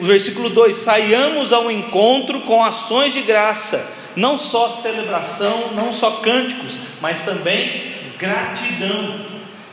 versículo 0.00 0.48
2: 0.48 0.74
saiamos 0.74 1.52
ao 1.52 1.70
encontro 1.70 2.40
com 2.40 2.64
ações 2.64 3.12
de 3.12 3.20
graça, 3.20 3.94
não 4.16 4.38
só 4.38 4.70
celebração, 4.70 5.72
não 5.74 5.92
só 5.92 6.12
cânticos, 6.12 6.78
mas 7.00 7.22
também 7.24 7.92
gratidão. 8.18 9.20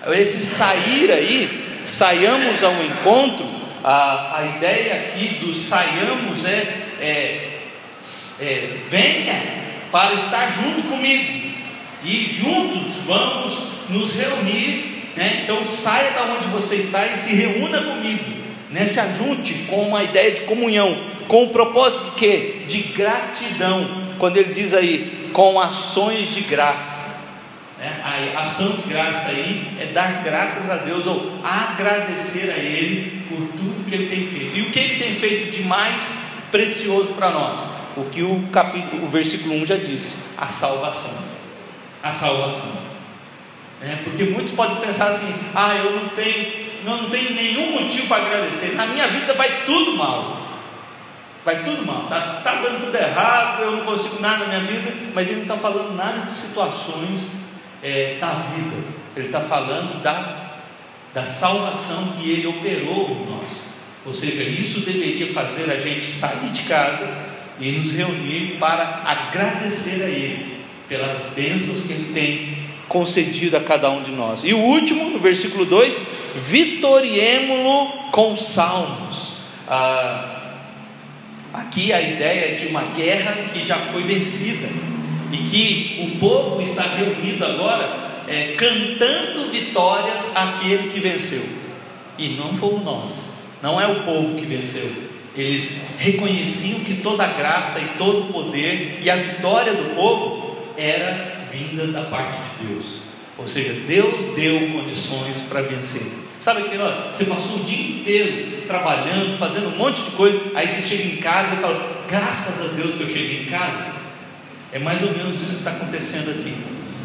Esse 0.07 0.41
sair 0.41 1.11
aí, 1.11 1.63
saiamos 1.85 2.63
ao 2.63 2.83
encontro, 2.83 3.45
a, 3.83 4.39
a 4.39 4.57
ideia 4.57 4.95
aqui 4.95 5.35
do 5.35 5.53
saiamos 5.53 6.43
é, 6.43 6.87
é, 6.99 7.60
é 8.41 8.77
venha 8.89 9.61
para 9.91 10.13
estar 10.13 10.51
junto 10.51 10.83
comigo 10.83 11.51
e 12.03 12.31
juntos 12.31 12.95
vamos 13.05 13.57
nos 13.89 14.15
reunir. 14.15 15.03
Né? 15.15 15.41
Então 15.43 15.65
saia 15.65 16.11
da 16.11 16.23
onde 16.23 16.47
você 16.47 16.75
está 16.75 17.07
e 17.07 17.17
se 17.17 17.33
reúna 17.33 17.81
comigo. 17.81 18.41
Né? 18.69 18.85
Se 18.85 18.99
ajunte 18.99 19.53
com 19.69 19.87
uma 19.87 20.03
ideia 20.03 20.31
de 20.31 20.41
comunhão, 20.41 20.97
com 21.27 21.43
o 21.45 21.49
propósito 21.49 22.05
de 22.05 22.11
quê? 22.11 22.61
De 22.67 22.79
gratidão. 22.79 24.09
Quando 24.17 24.37
ele 24.37 24.53
diz 24.53 24.73
aí, 24.73 25.29
com 25.33 25.59
ações 25.59 26.33
de 26.33 26.41
graça. 26.41 27.01
Né? 27.77 27.99
A 28.03 28.41
ação 28.41 28.71
de 28.71 28.83
graça 28.83 29.29
aí 29.29 29.67
é 29.79 29.87
dar 29.87 30.23
graças 30.23 30.69
a 30.69 30.75
Deus 30.75 31.07
ou 31.07 31.39
agradecer 31.43 32.51
a 32.51 32.57
Ele 32.57 33.23
por 33.27 33.39
tudo 33.57 33.89
que 33.89 33.95
Ele 33.95 34.07
tem 34.07 34.27
feito. 34.27 34.57
E 34.57 34.61
o 34.61 34.71
que 34.71 34.79
Ele 34.79 34.99
tem 35.03 35.15
feito 35.15 35.51
de 35.51 35.63
mais 35.63 36.19
precioso 36.51 37.13
para 37.13 37.31
nós? 37.31 37.80
O 37.97 38.05
que 38.05 38.23
o, 38.23 38.47
capítulo, 38.51 39.05
o 39.05 39.09
versículo 39.09 39.55
1 39.55 39.65
já 39.65 39.75
disse: 39.75 40.17
a 40.37 40.47
salvação. 40.47 41.17
A 42.01 42.11
salvação. 42.11 42.71
É, 43.81 43.97
porque 44.03 44.23
muitos 44.25 44.53
podem 44.53 44.77
pensar 44.77 45.07
assim: 45.07 45.33
ah, 45.53 45.75
eu 45.75 45.99
não 45.99 46.09
tenho, 46.09 46.83
não 46.85 47.09
tenho 47.09 47.33
nenhum 47.33 47.81
motivo 47.81 48.07
para 48.07 48.25
agradecer, 48.25 48.75
na 48.75 48.85
minha 48.87 49.07
vida 49.07 49.33
vai 49.33 49.65
tudo 49.65 49.97
mal. 49.97 50.41
Vai 51.43 51.63
tudo 51.63 51.83
mal, 51.83 52.03
está 52.03 52.41
tá 52.43 52.61
dando 52.61 52.85
tudo 52.85 52.95
errado, 52.95 53.63
eu 53.63 53.71
não 53.71 53.83
consigo 53.83 54.21
nada 54.21 54.45
na 54.45 54.59
minha 54.59 54.59
vida, 54.59 54.93
mas 55.11 55.27
ele 55.27 55.37
não 55.37 55.43
está 55.43 55.57
falando 55.57 55.95
nada 55.95 56.19
de 56.19 56.31
situações 56.31 57.31
é, 57.81 58.17
da 58.19 58.33
vida, 58.33 58.75
ele 59.15 59.25
está 59.25 59.41
falando 59.41 60.03
da, 60.03 60.51
da 61.11 61.25
salvação 61.25 62.13
que 62.13 62.29
ele 62.29 62.45
operou 62.45 63.09
em 63.09 63.25
nós. 63.25 63.49
Ou 64.05 64.13
seja, 64.13 64.43
isso 64.43 64.81
deveria 64.81 65.33
fazer 65.33 65.71
a 65.71 65.79
gente 65.79 66.11
sair 66.11 66.49
de 66.51 66.61
casa 66.63 67.30
e 67.61 67.71
nos 67.71 67.91
reunir 67.91 68.57
para 68.59 69.03
agradecer 69.05 70.03
a 70.03 70.09
Ele 70.09 70.57
pelas 70.89 71.17
bênçãos 71.35 71.85
que 71.85 71.93
Ele 71.93 72.11
tem 72.13 72.57
concedido 72.89 73.55
a 73.55 73.61
cada 73.61 73.89
um 73.89 74.01
de 74.01 74.11
nós. 74.11 74.43
E 74.43 74.53
o 74.53 74.57
último, 74.57 75.09
no 75.11 75.19
versículo 75.19 75.63
2: 75.63 75.97
vitoriemo-lo 76.35 78.09
com 78.11 78.35
salmos. 78.35 79.37
Ah, 79.67 80.55
aqui 81.53 81.93
a 81.93 82.01
ideia 82.01 82.53
é 82.53 82.55
de 82.55 82.67
uma 82.67 82.81
guerra 82.81 83.49
que 83.53 83.63
já 83.63 83.77
foi 83.77 84.03
vencida 84.03 84.67
e 85.31 85.37
que 85.37 86.01
o 86.01 86.19
povo 86.19 86.61
está 86.61 86.83
reunido 86.83 87.45
agora 87.45 88.23
é, 88.27 88.55
cantando 88.55 89.49
vitórias 89.51 90.29
àquele 90.35 90.89
que 90.89 90.99
venceu. 90.99 91.43
E 92.17 92.29
não 92.29 92.55
fomos 92.55 92.83
nós, 92.83 93.33
não 93.61 93.79
é 93.79 93.87
o 93.87 94.03
povo 94.03 94.35
que 94.35 94.45
venceu. 94.45 95.10
Eles 95.35 95.81
reconheciam 95.97 96.81
que 96.81 96.95
toda 96.95 97.23
a 97.23 97.33
graça 97.33 97.79
e 97.79 97.97
todo 97.97 98.23
o 98.23 98.33
poder 98.33 98.99
e 99.01 99.09
a 99.09 99.15
vitória 99.15 99.73
do 99.73 99.95
povo 99.95 100.57
era 100.77 101.47
vinda 101.51 101.87
da 101.87 102.03
parte 102.03 102.37
de 102.59 102.67
Deus. 102.67 102.97
Ou 103.37 103.47
seja, 103.47 103.73
Deus 103.87 104.35
deu 104.35 104.59
condições 104.71 105.39
para 105.41 105.61
vencer. 105.61 106.01
Sabe 106.39 106.61
aquele, 106.63 106.83
você 107.11 107.25
passou 107.25 107.57
o 107.57 107.63
dia 107.63 107.99
inteiro 107.99 108.63
trabalhando, 108.67 109.37
fazendo 109.37 109.67
um 109.67 109.77
monte 109.77 110.01
de 110.01 110.11
coisa, 110.11 110.39
aí 110.55 110.67
você 110.67 110.81
chega 110.81 111.03
em 111.03 111.17
casa 111.17 111.53
e 111.53 111.57
fala, 111.57 112.03
graças 112.09 112.61
a 112.65 112.73
Deus 112.73 112.95
que 112.95 113.03
eu 113.03 113.07
cheguei 113.07 113.43
em 113.43 113.45
casa. 113.45 113.93
É 114.73 114.79
mais 114.79 115.01
ou 115.01 115.11
menos 115.11 115.35
isso 115.35 115.53
que 115.53 115.59
está 115.59 115.71
acontecendo 115.71 116.31
aqui. 116.31 116.55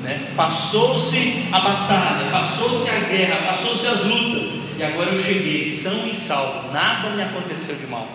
Né? 0.03 0.29
Passou-se 0.37 1.45
a 1.53 1.61
batalha, 1.61 2.31
passou-se 2.31 2.89
a 2.89 3.01
guerra, 3.09 3.53
passou-se 3.53 3.87
as 3.87 4.05
lutas, 4.05 4.49
e 4.79 4.83
agora 4.83 5.11
eu 5.11 5.23
cheguei 5.23 5.69
são 5.71 6.07
e 6.07 6.15
salvo, 6.15 6.73
nada 6.73 7.11
me 7.11 7.23
aconteceu 7.23 7.75
de 7.77 7.87
mal. 7.87 8.09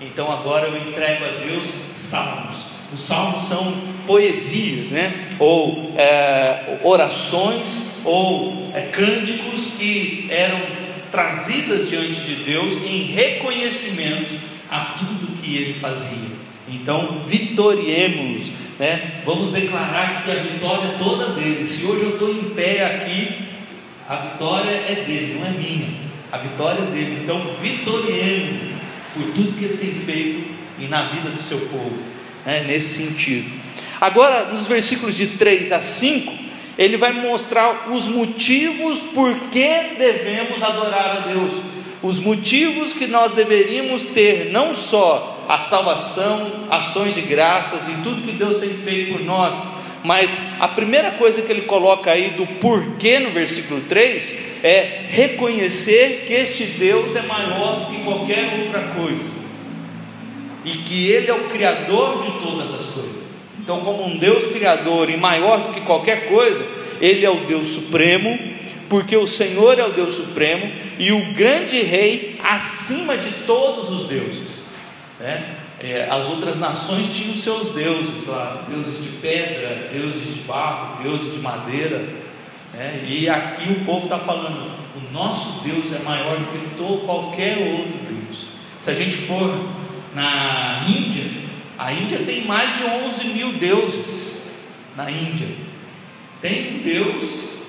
Então 0.00 0.30
agora 0.30 0.68
eu 0.68 0.76
entrego 0.76 1.24
a 1.24 1.44
Deus 1.44 1.64
salmos. 1.94 2.68
Os 2.92 3.02
salmos 3.02 3.42
são 3.42 3.74
poesias, 4.06 4.88
né? 4.90 5.36
ou 5.38 5.92
é, 5.96 6.80
orações, 6.82 7.66
ou 8.04 8.70
é, 8.74 8.82
cânticos 8.82 9.72
que 9.76 10.26
eram 10.30 10.60
trazidas 11.10 11.88
diante 11.88 12.20
de 12.20 12.44
Deus 12.44 12.74
em 12.84 13.02
reconhecimento 13.04 14.38
a 14.70 14.96
tudo 14.98 15.40
que 15.40 15.56
ele 15.56 15.74
fazia. 15.74 16.38
Então, 16.68 17.18
vitoriemos 17.26 18.50
né? 18.78 19.22
Vamos 19.24 19.50
declarar 19.50 20.22
que 20.24 20.30
a 20.30 20.36
vitória 20.36 20.94
é 20.94 20.98
toda 20.98 21.32
dele. 21.32 21.66
Se 21.66 21.84
hoje 21.84 22.04
eu 22.04 22.10
estou 22.10 22.30
em 22.30 22.50
pé 22.50 22.84
aqui, 22.84 23.28
a 24.08 24.16
vitória 24.16 24.70
é 24.70 25.04
dele, 25.04 25.38
não 25.38 25.46
é 25.46 25.50
minha. 25.50 26.07
A 26.30 26.38
vitória 26.38 26.82
dele. 26.86 27.20
Então, 27.22 27.52
vitoriemos 27.60 28.78
por 29.14 29.24
tudo 29.32 29.58
que 29.58 29.64
ele 29.64 29.76
tem 29.78 29.94
feito 30.04 30.50
e 30.78 30.86
na 30.86 31.08
vida 31.08 31.30
do 31.30 31.40
seu 31.40 31.58
povo, 31.58 31.98
né? 32.44 32.64
nesse 32.64 33.02
sentido. 33.02 33.50
Agora, 34.00 34.46
nos 34.46 34.66
versículos 34.66 35.14
de 35.14 35.26
3 35.28 35.72
a 35.72 35.80
5, 35.80 36.32
ele 36.76 36.96
vai 36.96 37.12
mostrar 37.12 37.90
os 37.90 38.06
motivos 38.06 39.00
por 39.12 39.34
que 39.50 39.96
devemos 39.98 40.62
adorar 40.62 41.16
a 41.16 41.20
Deus, 41.26 41.52
os 42.00 42.20
motivos 42.20 42.92
que 42.92 43.08
nós 43.08 43.32
deveríamos 43.32 44.04
ter, 44.04 44.52
não 44.52 44.72
só 44.72 45.44
a 45.48 45.58
salvação, 45.58 46.66
ações 46.70 47.14
de 47.14 47.22
graças 47.22 47.88
e 47.88 48.02
tudo 48.02 48.22
que 48.22 48.32
Deus 48.32 48.58
tem 48.58 48.70
feito 48.70 49.14
por 49.14 49.24
nós. 49.24 49.54
Mas 50.08 50.34
a 50.58 50.66
primeira 50.66 51.10
coisa 51.10 51.42
que 51.42 51.52
ele 51.52 51.66
coloca 51.66 52.10
aí 52.10 52.30
do 52.30 52.46
porquê 52.46 53.18
no 53.18 53.30
versículo 53.30 53.82
3 53.82 54.36
é 54.62 55.02
reconhecer 55.10 56.24
que 56.26 56.32
este 56.32 56.64
Deus 56.64 57.14
é 57.14 57.20
maior 57.20 57.90
que 57.90 58.02
qualquer 58.04 58.58
outra 58.58 58.84
coisa 58.94 59.34
e 60.64 60.70
que 60.70 61.10
Ele 61.10 61.28
é 61.30 61.34
o 61.34 61.44
Criador 61.48 62.22
de 62.22 62.42
todas 62.42 62.72
as 62.72 62.86
coisas. 62.86 63.18
Então, 63.58 63.80
como 63.80 64.06
um 64.06 64.16
Deus 64.16 64.46
Criador 64.46 65.10
e 65.10 65.18
maior 65.18 65.64
do 65.64 65.74
que 65.74 65.82
qualquer 65.82 66.30
coisa, 66.30 66.66
Ele 67.02 67.26
é 67.26 67.30
o 67.30 67.44
Deus 67.44 67.68
Supremo, 67.68 68.30
porque 68.88 69.14
o 69.14 69.26
Senhor 69.26 69.78
é 69.78 69.84
o 69.84 69.92
Deus 69.92 70.14
Supremo 70.14 70.72
e 70.98 71.12
o 71.12 71.34
grande 71.34 71.82
Rei 71.82 72.40
acima 72.42 73.14
de 73.14 73.30
todos 73.44 73.90
os 73.90 74.08
deuses. 74.08 74.66
Né? 75.20 75.57
É, 75.80 76.08
as 76.10 76.24
outras 76.26 76.58
nações 76.58 77.06
tinham 77.14 77.36
seus 77.36 77.70
deuses 77.70 78.26
lá, 78.26 78.64
deuses 78.68 79.02
de 79.02 79.10
pedra, 79.18 79.90
deuses 79.92 80.34
de 80.34 80.40
barro, 80.40 81.02
deuses 81.02 81.32
de 81.32 81.38
madeira. 81.38 82.04
Né? 82.74 83.04
E 83.06 83.28
aqui 83.28 83.70
o 83.72 83.84
povo 83.84 84.04
está 84.04 84.18
falando: 84.18 84.72
o 84.96 85.12
nosso 85.12 85.62
Deus 85.62 85.92
é 85.92 86.02
maior 86.02 86.38
do 86.38 86.46
que 86.46 86.76
todo, 86.76 87.06
qualquer 87.06 87.58
outro 87.58 87.98
Deus. 88.08 88.48
Se 88.80 88.90
a 88.90 88.94
gente 88.94 89.16
for 89.18 89.68
na 90.14 90.84
Índia, 90.88 91.48
a 91.78 91.92
Índia 91.92 92.18
tem 92.26 92.44
mais 92.44 92.76
de 92.76 92.84
11 92.84 93.24
mil 93.28 93.52
deuses. 93.52 94.52
Na 94.96 95.08
Índia, 95.08 95.46
tem 96.42 96.74
um 96.74 96.82
Deus 96.82 97.24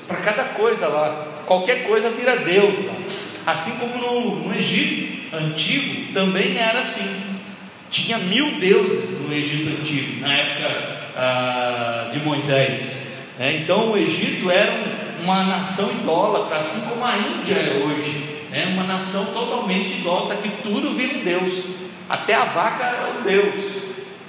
para 0.07 0.17
cada 0.17 0.43
coisa 0.45 0.87
lá, 0.87 1.43
qualquer 1.45 1.87
coisa 1.87 2.09
vira 2.09 2.37
Deus 2.37 2.73
lá. 2.85 2.95
Assim 3.45 3.77
como 3.77 3.97
no, 3.99 4.47
no 4.47 4.55
Egito 4.55 5.35
antigo 5.35 6.11
também 6.11 6.57
era 6.57 6.79
assim. 6.79 7.28
Tinha 7.89 8.17
mil 8.17 8.59
deuses 8.59 9.19
no 9.21 9.33
Egito 9.33 9.81
antigo, 9.81 10.21
na 10.21 10.33
época 10.33 11.11
ah, 11.15 12.09
de 12.11 12.19
Moisés. 12.19 13.07
Né? 13.37 13.57
Então 13.57 13.91
o 13.91 13.97
Egito 13.97 14.49
era 14.51 15.17
uma 15.21 15.43
nação 15.43 15.89
idólatra, 15.91 16.57
assim 16.57 16.87
como 16.87 17.03
a 17.03 17.17
Índia 17.17 17.55
é 17.55 17.83
hoje. 17.83 18.45
Né? 18.51 18.65
Uma 18.73 18.83
nação 18.83 19.25
totalmente 19.25 19.99
idólatra, 19.99 20.37
que 20.37 20.49
tudo 20.61 20.95
vira 20.95 21.17
um 21.17 21.23
Deus. 21.23 21.65
Até 22.07 22.33
a 22.33 22.45
vaca 22.45 22.83
é 22.83 23.19
um 23.19 23.23
Deus. 23.23 23.79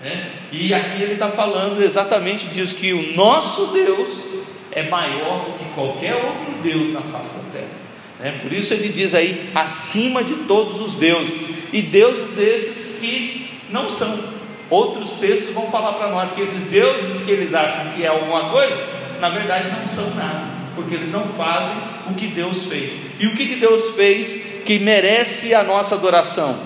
Né? 0.02 0.32
E 0.52 0.72
aqui 0.72 1.02
ele 1.02 1.14
está 1.14 1.28
falando 1.28 1.82
exatamente 1.82 2.46
disso: 2.48 2.74
que 2.74 2.92
o 2.92 3.14
nosso 3.14 3.66
Deus 3.66 4.24
é 4.72 4.88
maior 4.88 5.44
do 5.44 5.58
que 5.58 5.64
qualquer 5.74 6.14
outro 6.14 6.52
Deus 6.62 6.92
na 6.92 7.00
face 7.02 7.36
da 7.36 7.50
terra. 7.50 7.80
Né? 8.20 8.38
Por 8.42 8.52
isso 8.52 8.72
ele 8.72 8.88
diz 8.88 9.14
aí, 9.14 9.50
acima 9.54 10.22
de 10.22 10.34
todos 10.44 10.80
os 10.80 10.94
deuses, 10.94 11.50
e 11.72 11.82
deuses 11.82 12.38
esses 12.38 12.98
que 13.00 13.49
não 13.70 13.88
são. 13.88 14.40
Outros 14.68 15.12
textos 15.12 15.52
vão 15.52 15.70
falar 15.70 15.94
para 15.94 16.10
nós 16.10 16.30
que 16.30 16.40
esses 16.40 16.70
deuses 16.70 17.24
que 17.24 17.30
eles 17.30 17.52
acham 17.52 17.92
que 17.92 18.04
é 18.04 18.06
alguma 18.06 18.50
coisa, 18.50 18.76
na 19.20 19.28
verdade 19.28 19.68
não 19.68 19.86
são 19.88 20.14
nada, 20.14 20.46
porque 20.76 20.94
eles 20.94 21.10
não 21.10 21.24
fazem 21.28 21.76
o 22.08 22.14
que 22.14 22.28
Deus 22.28 22.64
fez. 22.66 22.92
E 23.18 23.26
o 23.26 23.34
que, 23.34 23.48
que 23.48 23.56
Deus 23.56 23.90
fez 23.96 24.62
que 24.64 24.78
merece 24.78 25.52
a 25.54 25.64
nossa 25.64 25.96
adoração? 25.96 26.56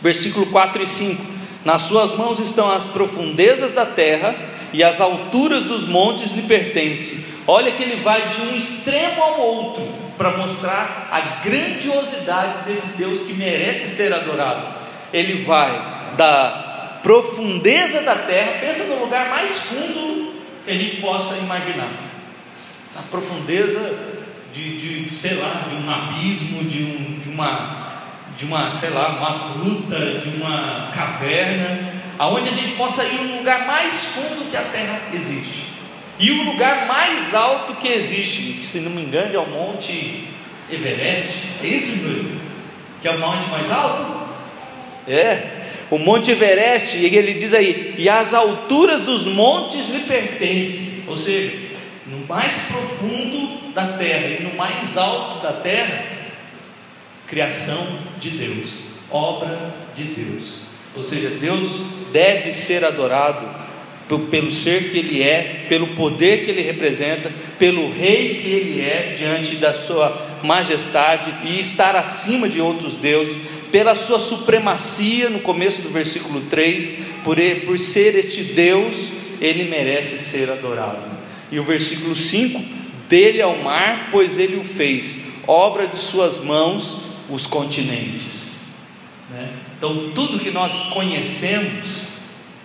Versículo 0.00 0.46
4 0.46 0.82
e 0.82 0.86
5: 0.86 1.22
Nas 1.66 1.82
suas 1.82 2.16
mãos 2.16 2.40
estão 2.40 2.70
as 2.70 2.84
profundezas 2.86 3.74
da 3.74 3.84
terra 3.84 4.34
e 4.72 4.82
as 4.82 4.98
alturas 4.98 5.64
dos 5.64 5.86
montes 5.86 6.32
lhe 6.32 6.42
pertencem. 6.42 7.22
Olha 7.46 7.72
que 7.72 7.82
ele 7.82 7.96
vai 7.96 8.30
de 8.30 8.40
um 8.40 8.56
extremo 8.56 9.22
ao 9.22 9.40
outro 9.40 9.86
para 10.16 10.36
mostrar 10.38 11.08
a 11.10 11.44
grandiosidade 11.44 12.64
desse 12.64 12.96
Deus 12.96 13.20
que 13.20 13.34
merece 13.34 13.88
ser 13.88 14.14
adorado. 14.14 14.80
Ele 15.12 15.42
vai 15.42 16.01
da 16.16 17.00
profundeza 17.02 18.02
da 18.02 18.14
terra, 18.14 18.58
pensa 18.60 18.84
no 18.84 19.00
lugar 19.00 19.30
mais 19.30 19.50
fundo 19.60 20.34
que 20.64 20.70
a 20.70 20.74
gente 20.74 20.96
possa 20.96 21.36
imaginar. 21.36 21.90
Na 22.94 23.02
profundeza 23.10 24.12
de, 24.54 24.76
de 24.76 25.14
sei 25.14 25.34
lá, 25.34 25.66
de 25.68 25.74
um 25.74 25.90
abismo, 25.90 26.64
de, 26.64 26.82
um, 26.82 27.20
de 27.20 27.28
uma 27.28 27.92
de 28.36 28.46
uma, 28.46 28.70
sei 28.70 28.90
lá, 28.90 29.16
uma 29.16 29.54
gruta, 29.54 30.20
de 30.20 30.28
uma 30.30 30.90
caverna, 30.92 31.92
aonde 32.18 32.48
a 32.48 32.52
gente 32.52 32.72
possa 32.72 33.04
ir 33.04 33.20
no 33.20 33.38
lugar 33.38 33.66
mais 33.66 33.92
fundo 34.06 34.50
que 34.50 34.56
a 34.56 34.62
terra 34.62 35.00
existe. 35.12 35.66
E 36.18 36.30
o 36.30 36.44
lugar 36.44 36.86
mais 36.86 37.34
alto 37.34 37.74
que 37.74 37.88
existe, 37.88 38.54
que 38.54 38.64
se 38.64 38.80
não 38.80 38.90
me 38.90 39.02
engano 39.02 39.34
é 39.34 39.38
o 39.38 39.46
Monte 39.46 40.28
Everest, 40.70 41.48
é 41.62 41.66
isso, 41.66 41.96
Júlio? 41.98 42.40
Que 43.00 43.08
é 43.08 43.10
o 43.10 43.20
monte 43.20 43.48
mais 43.48 43.70
alto? 43.70 44.22
É, 45.06 45.51
o 45.92 45.98
Monte 45.98 46.30
Everest, 46.30 46.96
e 46.96 47.04
ele 47.04 47.34
diz 47.34 47.52
aí, 47.52 47.94
e 47.98 48.08
as 48.08 48.32
alturas 48.32 49.02
dos 49.02 49.26
montes 49.26 49.90
lhe 49.90 50.00
pertencem, 50.00 51.04
ou 51.06 51.18
seja, 51.18 51.52
no 52.06 52.26
mais 52.26 52.54
profundo 52.62 53.70
da 53.74 53.98
terra 53.98 54.28
e 54.28 54.42
no 54.42 54.54
mais 54.56 54.96
alto 54.96 55.42
da 55.42 55.52
terra, 55.52 56.02
criação 57.26 57.86
de 58.18 58.30
Deus, 58.30 58.70
obra 59.10 59.74
de 59.94 60.04
Deus. 60.04 60.62
Ou 60.96 61.02
seja, 61.02 61.28
Deus 61.28 61.84
deve 62.10 62.52
ser 62.52 62.86
adorado 62.86 63.46
pelo 64.30 64.50
ser 64.50 64.90
que 64.90 64.98
Ele 64.98 65.22
é, 65.22 65.66
pelo 65.68 65.88
poder 65.88 66.42
que 66.42 66.50
Ele 66.50 66.62
representa, 66.62 67.30
pelo 67.58 67.92
Rei 67.92 68.36
que 68.36 68.48
Ele 68.48 68.80
é 68.80 69.14
diante 69.14 69.56
da 69.56 69.74
Sua 69.74 70.38
majestade 70.42 71.48
e 71.50 71.60
estar 71.60 71.94
acima 71.94 72.48
de 72.48 72.60
outros 72.60 72.96
deuses, 72.96 73.36
pela 73.72 73.94
Sua 73.94 74.20
supremacia, 74.20 75.30
no 75.30 75.40
começo 75.40 75.80
do 75.80 75.88
versículo 75.88 76.42
3, 76.42 76.92
por, 77.24 77.38
ele, 77.38 77.62
por 77.62 77.78
ser 77.78 78.14
este 78.14 78.44
Deus, 78.44 79.10
Ele 79.40 79.64
merece 79.64 80.18
ser 80.18 80.50
adorado. 80.50 81.10
E 81.50 81.58
o 81.58 81.64
versículo 81.64 82.14
5: 82.14 82.62
Dele 83.08 83.40
ao 83.40 83.56
mar, 83.56 84.10
pois 84.12 84.38
Ele 84.38 84.56
o 84.56 84.64
fez, 84.64 85.18
obra 85.46 85.88
de 85.88 85.96
Suas 85.96 86.38
mãos, 86.38 86.98
os 87.30 87.46
continentes. 87.46 88.70
Né? 89.30 89.48
Então, 89.76 90.12
tudo 90.14 90.38
que 90.38 90.50
nós 90.50 90.90
conhecemos 90.90 92.02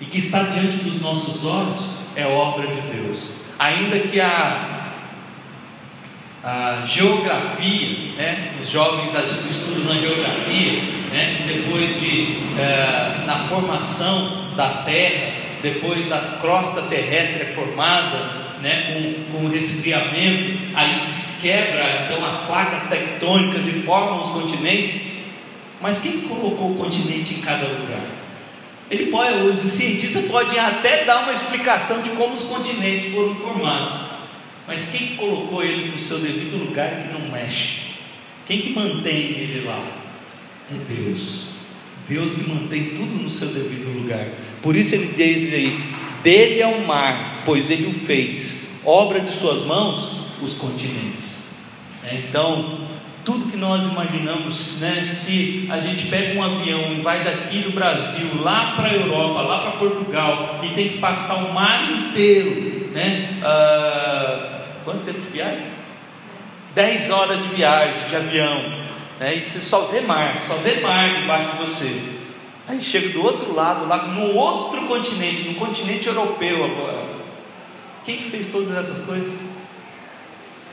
e 0.02 0.06
que 0.06 0.18
está 0.18 0.44
diante 0.44 0.78
dos 0.78 1.02
nossos 1.02 1.44
olhos 1.46 1.80
é 2.16 2.28
obra 2.28 2.68
de 2.68 2.82
Deus. 2.82 3.32
Ainda 3.58 4.00
que 4.00 4.20
a, 4.20 4.77
a 6.44 6.86
geografia, 6.86 8.14
né, 8.14 8.54
os 8.62 8.70
jovens 8.70 9.14
estudam 9.14 9.94
na 9.94 10.00
geografia, 10.00 10.82
né, 11.12 11.44
depois 11.48 12.00
de 12.00 12.38
é, 12.60 13.26
na 13.26 13.48
formação 13.48 14.52
da 14.56 14.84
Terra, 14.84 15.34
depois 15.62 16.12
a 16.12 16.38
crosta 16.40 16.84
terrestre 16.84 17.42
é 17.42 17.46
formada, 17.46 18.48
né, 18.62 18.94
com, 19.32 19.38
com 19.40 19.46
o 19.46 19.50
resfriamento, 19.50 20.76
aí 20.76 21.08
quebra 21.42 22.06
então 22.06 22.26
as 22.26 22.36
placas 22.46 22.84
tectônicas 22.90 23.68
e 23.68 23.72
formam 23.82 24.22
os 24.22 24.30
continentes. 24.30 25.02
Mas 25.80 26.00
quem 26.00 26.22
colocou 26.22 26.72
o 26.72 26.76
continente 26.76 27.36
em 27.36 27.42
cada 27.42 27.68
lugar? 27.68 28.02
Ele 28.90 29.08
pode, 29.08 29.38
os 29.48 29.60
cientistas 29.60 30.26
podem 30.26 30.58
até 30.58 31.04
dar 31.04 31.24
uma 31.24 31.34
explicação 31.34 32.02
de 32.02 32.10
como 32.12 32.34
os 32.34 32.44
continentes 32.44 33.14
foram 33.14 33.36
formados, 33.36 34.00
mas 34.68 34.90
quem 34.90 35.16
colocou 35.16 35.64
eles 35.64 35.92
no 35.92 36.00
seu 36.00 36.20
devido 36.20 36.58
lugar 36.58 37.02
que 37.02 37.14
não 37.14 37.32
mexe? 37.32 37.88
Quem 38.46 38.60
que 38.60 38.74
mantém 38.74 39.32
ele 39.32 39.66
lá? 39.66 39.84
É 40.70 40.94
Deus. 40.94 41.52
Deus 42.08 42.34
que 42.34 42.50
mantém 42.50 42.92
tudo 42.92 43.16
no 43.16 43.30
seu 43.30 43.48
devido 43.48 43.92
lugar. 43.98 44.28
Por 44.62 44.76
isso 44.76 44.96
ele 44.96 45.14
diz 45.16 45.52
aí: 45.54 45.78
dele 46.24 46.62
é 46.62 46.68
o 46.68 46.86
mar, 46.86 47.44
pois 47.46 47.70
ele 47.70 47.88
o 47.88 47.94
fez, 47.94 48.82
obra 48.86 49.20
de 49.20 49.32
suas 49.32 49.64
mãos, 49.64 50.18
os 50.42 50.54
continentes. 50.54 51.48
É, 52.04 52.16
então, 52.16 52.88
tudo 53.26 53.52
que 53.52 53.58
nós 53.58 53.86
imaginamos, 53.88 54.80
né? 54.80 55.14
Se 55.14 55.68
a 55.70 55.80
gente 55.80 56.08
pega 56.08 56.40
um 56.40 56.44
avião 56.44 56.94
e 56.94 57.02
vai 57.02 57.26
daqui 57.26 57.60
do 57.60 57.72
Brasil 57.72 58.42
lá 58.42 58.76
para 58.78 58.88
a 58.88 58.94
Europa, 58.94 59.42
lá 59.42 59.60
para 59.60 59.72
Portugal, 59.72 60.62
e 60.64 60.70
tem 60.70 60.90
que 60.90 60.98
passar 61.00 61.36
o 61.36 61.54
mar 61.54 61.92
inteiro, 61.92 62.90
né? 62.94 63.40
Ah, 63.44 64.57
quanto 64.88 65.04
tempo 65.04 65.20
de 65.20 65.30
viagem? 65.32 65.66
10 66.74 67.12
horas 67.12 67.44
de 67.44 67.50
viagem 67.50 68.08
de 68.08 68.16
avião, 68.16 68.62
né? 69.20 69.36
E 69.36 69.42
você 69.42 69.60
só 69.60 69.82
vê 69.88 70.00
mar, 70.00 70.40
só 70.40 70.54
vê 70.54 70.80
mar 70.80 71.14
debaixo 71.14 71.52
de 71.52 71.58
você. 71.58 72.02
Aí 72.66 72.82
chega 72.82 73.10
do 73.10 73.22
outro 73.22 73.54
lado, 73.54 73.86
lá 73.86 74.08
no 74.08 74.34
outro 74.34 74.84
continente, 74.84 75.50
no 75.50 75.56
continente 75.56 76.08
europeu 76.08 76.64
agora. 76.64 77.06
Quem 78.06 78.16
que 78.16 78.30
fez 78.30 78.48
todas 78.48 78.78
essas 78.78 79.06
coisas? 79.06 79.34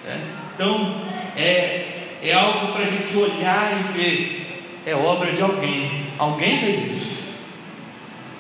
É. 0.07 0.21
Então, 0.55 1.03
é, 1.37 2.19
é 2.23 2.33
algo 2.35 2.73
para 2.73 2.85
a 2.85 2.91
gente 2.91 3.17
olhar 3.17 3.73
e 3.73 3.99
ver, 3.99 4.63
é 4.87 4.95
obra 4.95 5.33
de 5.33 5.43
alguém. 5.43 6.07
Alguém 6.17 6.61
fez 6.61 6.85
isso. 6.85 7.25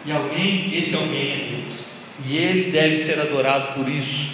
E 0.06 0.12
alguém, 0.12 0.72
esse 0.76 0.94
alguém 0.94 1.32
é 1.32 1.48
Deus. 1.50 1.84
E 2.28 2.36
ele 2.36 2.70
deve 2.70 2.96
ser 2.96 3.18
adorado 3.18 3.74
por 3.74 3.88
isso. 3.88 4.33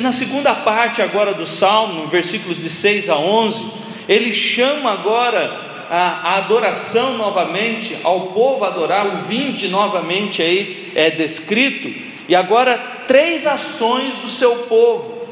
Na 0.00 0.10
segunda 0.10 0.52
parte 0.52 1.00
agora 1.00 1.32
do 1.32 1.46
Salmo, 1.46 2.08
versículos 2.08 2.60
de 2.60 2.68
6 2.68 3.08
a 3.08 3.16
11, 3.16 3.64
ele 4.08 4.32
chama 4.32 4.90
agora 4.90 5.86
a, 5.88 6.30
a, 6.30 6.38
adoração 6.38 7.16
novamente, 7.16 7.96
ao 8.02 8.32
povo 8.32 8.64
adorar, 8.64 9.06
o 9.06 9.18
20 9.18 9.68
novamente 9.68 10.42
aí 10.42 10.90
é 10.96 11.08
descrito, 11.12 11.88
e 12.28 12.34
agora 12.34 12.78
três 13.06 13.46
ações 13.46 14.12
do 14.16 14.28
seu 14.28 14.56
povo: 14.64 15.28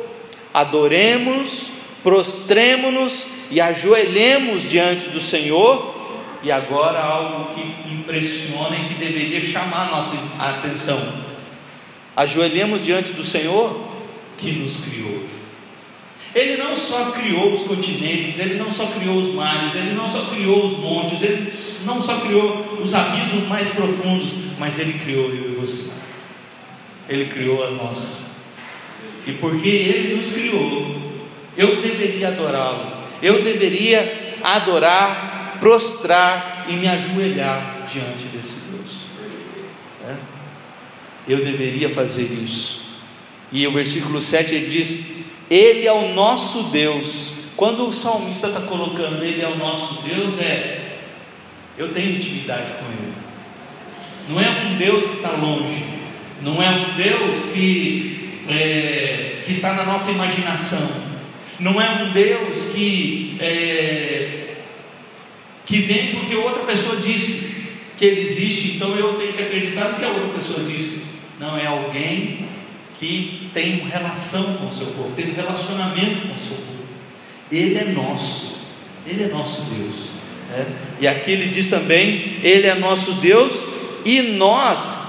adoremos, 0.54 1.66
prostremo-nos 2.04 3.26
e 3.50 3.60
ajoelhemos 3.60 4.70
diante 4.70 5.08
do 5.08 5.20
Senhor, 5.20 5.96
e 6.44 6.52
agora 6.52 7.00
algo 7.00 7.54
que 7.56 7.92
impressiona 7.92 8.76
e 8.76 8.88
que 8.88 8.94
deveria 8.94 9.40
chamar 9.42 9.88
a 9.88 9.90
nossa 9.90 10.16
atenção. 10.38 11.26
Ajoelhemos 12.14 12.84
diante 12.84 13.10
do 13.10 13.24
Senhor 13.24 13.87
que 14.38 14.52
nos 14.52 14.84
criou. 14.84 15.24
Ele 16.34 16.56
não 16.56 16.76
só 16.76 17.10
criou 17.10 17.52
os 17.52 17.62
continentes, 17.62 18.38
ele 18.38 18.54
não 18.54 18.70
só 18.70 18.86
criou 18.86 19.18
os 19.18 19.34
mares, 19.34 19.74
ele 19.74 19.94
não 19.94 20.06
só 20.06 20.26
criou 20.26 20.64
os 20.66 20.78
montes, 20.78 21.22
ele 21.22 21.52
não 21.84 22.00
só 22.00 22.20
criou 22.20 22.78
os 22.80 22.94
abismos 22.94 23.48
mais 23.48 23.68
profundos, 23.68 24.32
mas 24.58 24.78
ele 24.78 24.98
criou 24.98 25.30
eu 25.30 25.52
e 25.52 25.54
você. 25.56 25.90
Ele 27.08 27.26
criou 27.26 27.64
a 27.64 27.70
nós. 27.70 28.26
E 29.26 29.32
porque 29.32 29.68
ele 29.68 30.16
nos 30.16 30.32
criou, 30.32 31.12
eu 31.56 31.80
deveria 31.82 32.28
adorá-lo, 32.28 33.04
eu 33.22 33.42
deveria 33.42 34.38
adorar, 34.42 35.56
prostrar 35.58 36.66
e 36.68 36.74
me 36.74 36.86
ajoelhar 36.86 37.86
diante 37.90 38.24
desse 38.26 38.60
Deus. 38.70 39.04
É? 40.06 40.14
Eu 41.26 41.44
deveria 41.44 41.90
fazer 41.90 42.24
isso. 42.24 42.87
E 43.50 43.66
o 43.66 43.72
versículo 43.72 44.20
7 44.20 44.54
ele 44.54 44.70
diz: 44.70 45.06
Ele 45.50 45.86
é 45.86 45.92
o 45.92 46.14
nosso 46.14 46.64
Deus. 46.64 47.32
Quando 47.56 47.88
o 47.88 47.92
salmista 47.92 48.48
está 48.48 48.60
colocando 48.60 49.24
Ele 49.24 49.42
é 49.42 49.48
o 49.48 49.58
nosso 49.58 50.02
Deus, 50.02 50.38
é 50.38 50.98
eu 51.76 51.92
tenho 51.92 52.16
intimidade 52.16 52.72
com 52.72 52.86
Ele. 52.86 53.12
Não 54.28 54.40
é 54.40 54.50
um 54.66 54.76
Deus 54.76 55.04
que 55.04 55.16
está 55.16 55.30
longe, 55.30 55.84
não 56.42 56.62
é 56.62 56.68
um 56.68 56.94
Deus 56.94 57.52
que, 57.52 58.42
é, 58.48 59.42
que 59.46 59.52
está 59.52 59.72
na 59.72 59.84
nossa 59.84 60.10
imaginação, 60.10 60.86
não 61.58 61.80
é 61.80 62.02
um 62.02 62.10
Deus 62.10 62.72
que, 62.74 63.38
é, 63.40 64.56
que 65.64 65.78
vem 65.78 66.08
porque 66.08 66.36
outra 66.36 66.64
pessoa 66.64 66.96
disse 66.96 67.48
que 67.96 68.04
ele 68.04 68.20
existe, 68.20 68.76
então 68.76 68.94
eu 68.96 69.14
tenho 69.14 69.32
que 69.32 69.42
acreditar 69.42 69.92
no 69.92 69.98
que 69.98 70.04
a 70.04 70.10
outra 70.10 70.28
pessoa 70.28 70.64
disse. 70.64 71.06
Não, 71.40 71.56
é 71.56 71.66
alguém 71.66 72.46
que 72.98 73.50
tem 73.54 73.76
relação 73.88 74.54
com 74.54 74.66
o 74.66 74.74
seu 74.74 74.88
povo, 74.88 75.12
tem 75.14 75.30
um 75.30 75.34
relacionamento 75.34 76.28
com 76.28 76.34
o 76.34 76.38
seu 76.38 76.56
povo. 76.56 76.78
Ele 77.50 77.78
é 77.78 77.84
nosso, 77.84 78.58
ele 79.06 79.24
é 79.24 79.28
nosso 79.28 79.62
Deus. 79.62 80.10
Né? 80.50 80.66
E 81.00 81.08
aqui 81.08 81.30
ele 81.30 81.48
diz 81.48 81.68
também: 81.68 82.38
Ele 82.42 82.66
é 82.66 82.74
nosso 82.74 83.12
Deus 83.14 83.62
e 84.04 84.20
nós, 84.22 85.02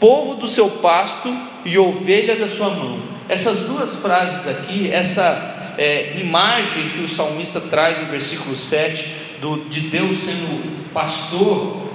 povo 0.00 0.34
do 0.34 0.46
seu 0.46 0.68
pasto 0.68 1.34
e 1.64 1.78
ovelha 1.78 2.36
da 2.36 2.48
sua 2.48 2.70
mão. 2.70 3.02
Essas 3.28 3.60
duas 3.60 3.94
frases 3.96 4.46
aqui, 4.46 4.88
essa 4.90 5.74
é, 5.78 6.16
imagem 6.18 6.90
que 6.90 7.00
o 7.00 7.08
salmista 7.08 7.60
traz 7.60 7.98
no 7.98 8.06
versículo 8.06 8.56
7, 8.56 9.06
do, 9.40 9.64
de 9.68 9.80
Deus 9.80 10.18
sendo 10.18 10.92
pastor 10.92 11.86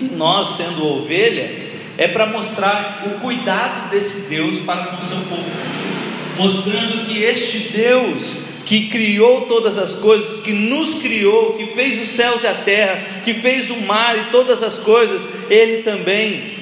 E 0.00 0.04
nós, 0.04 0.56
sendo 0.56 0.86
ovelha, 0.86 1.61
é 2.02 2.08
para 2.08 2.26
mostrar 2.26 3.04
o 3.06 3.20
cuidado 3.20 3.90
desse 3.90 4.22
Deus 4.28 4.58
para 4.60 4.86
com 4.86 4.96
o 4.96 5.04
seu 5.04 5.18
povo, 5.18 5.50
mostrando 6.36 7.06
que 7.06 7.22
este 7.22 7.72
Deus 7.72 8.36
que 8.66 8.88
criou 8.88 9.42
todas 9.42 9.78
as 9.78 9.94
coisas, 9.94 10.40
que 10.40 10.52
nos 10.52 10.94
criou, 10.94 11.52
que 11.52 11.66
fez 11.66 12.02
os 12.02 12.08
céus 12.08 12.42
e 12.42 12.46
a 12.48 12.54
terra, 12.54 13.20
que 13.22 13.34
fez 13.34 13.70
o 13.70 13.80
mar 13.82 14.18
e 14.18 14.30
todas 14.32 14.64
as 14.64 14.78
coisas, 14.78 15.28
Ele 15.48 15.84
também 15.84 16.58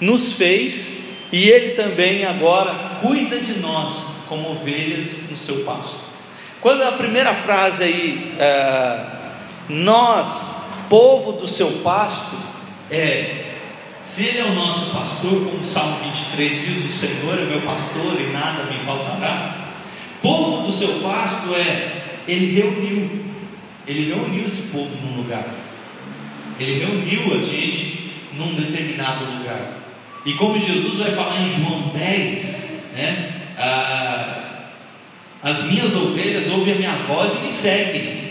nos 0.00 0.32
fez 0.32 0.96
e 1.32 1.48
Ele 1.48 1.70
também 1.70 2.24
agora 2.24 2.98
cuida 3.00 3.38
de 3.38 3.58
nós 3.58 3.96
como 4.28 4.52
ovelhas 4.52 5.28
no 5.28 5.36
seu 5.36 5.64
pasto. 5.64 6.04
Quando 6.60 6.82
a 6.82 6.92
primeira 6.92 7.34
frase 7.34 7.82
aí, 7.82 8.34
é, 8.38 9.00
nós, 9.68 10.54
povo 10.88 11.32
do 11.32 11.48
seu 11.48 11.80
pasto, 11.82 12.36
é 12.88 13.53
se 14.14 14.26
Ele 14.26 14.38
é 14.38 14.44
o 14.44 14.54
nosso 14.54 14.92
pastor, 14.92 15.44
como 15.44 15.58
o 15.58 15.64
Salmo 15.64 15.98
23 16.04 16.62
diz: 16.62 16.84
O 16.84 16.88
Senhor 16.88 17.36
é 17.36 17.46
meu 17.46 17.62
pastor 17.62 18.14
e 18.20 18.32
nada 18.32 18.62
me 18.70 18.78
faltará. 18.84 19.72
Povo 20.22 20.68
do 20.68 20.72
seu 20.72 21.00
pasto 21.00 21.52
é, 21.56 22.20
Ele 22.28 22.54
reuniu, 22.54 23.24
Ele 23.84 24.14
reuniu 24.14 24.44
esse 24.44 24.70
povo 24.70 24.96
num 25.02 25.16
lugar, 25.16 25.44
Ele 26.60 26.78
reuniu 26.78 27.34
a 27.34 27.44
gente 27.44 28.12
num 28.34 28.54
determinado 28.54 29.24
lugar. 29.24 29.78
E 30.24 30.32
como 30.34 30.60
Jesus 30.60 30.96
vai 30.96 31.10
falar 31.10 31.42
em 31.42 31.50
João 31.50 31.88
10, 31.88 32.82
né, 32.94 33.32
ah, 33.58 34.68
as 35.42 35.64
minhas 35.64 35.92
ovelhas 35.92 36.48
ouvem 36.50 36.74
a 36.74 36.76
minha 36.76 37.02
voz 37.08 37.32
e 37.34 37.42
me 37.42 37.50
seguem. 37.50 38.24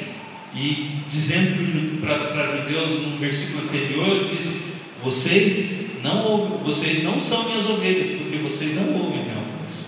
E 0.55 0.91
dizendo 1.09 1.99
para 1.99 2.57
judeus 2.57 3.01
no 3.01 3.17
versículo 3.17 3.65
anterior, 3.65 4.29
diz: 4.29 4.73
Vocês 5.03 5.72
não 6.03 6.59
vocês 6.63 7.03
não 7.03 7.19
são 7.19 7.45
minhas 7.45 7.69
ovelhas, 7.69 8.09
porque 8.09 8.37
vocês 8.37 8.75
não 8.75 8.93
ouvem 8.93 9.21
a 9.21 9.23
minha 9.23 9.35
voz. 9.35 9.87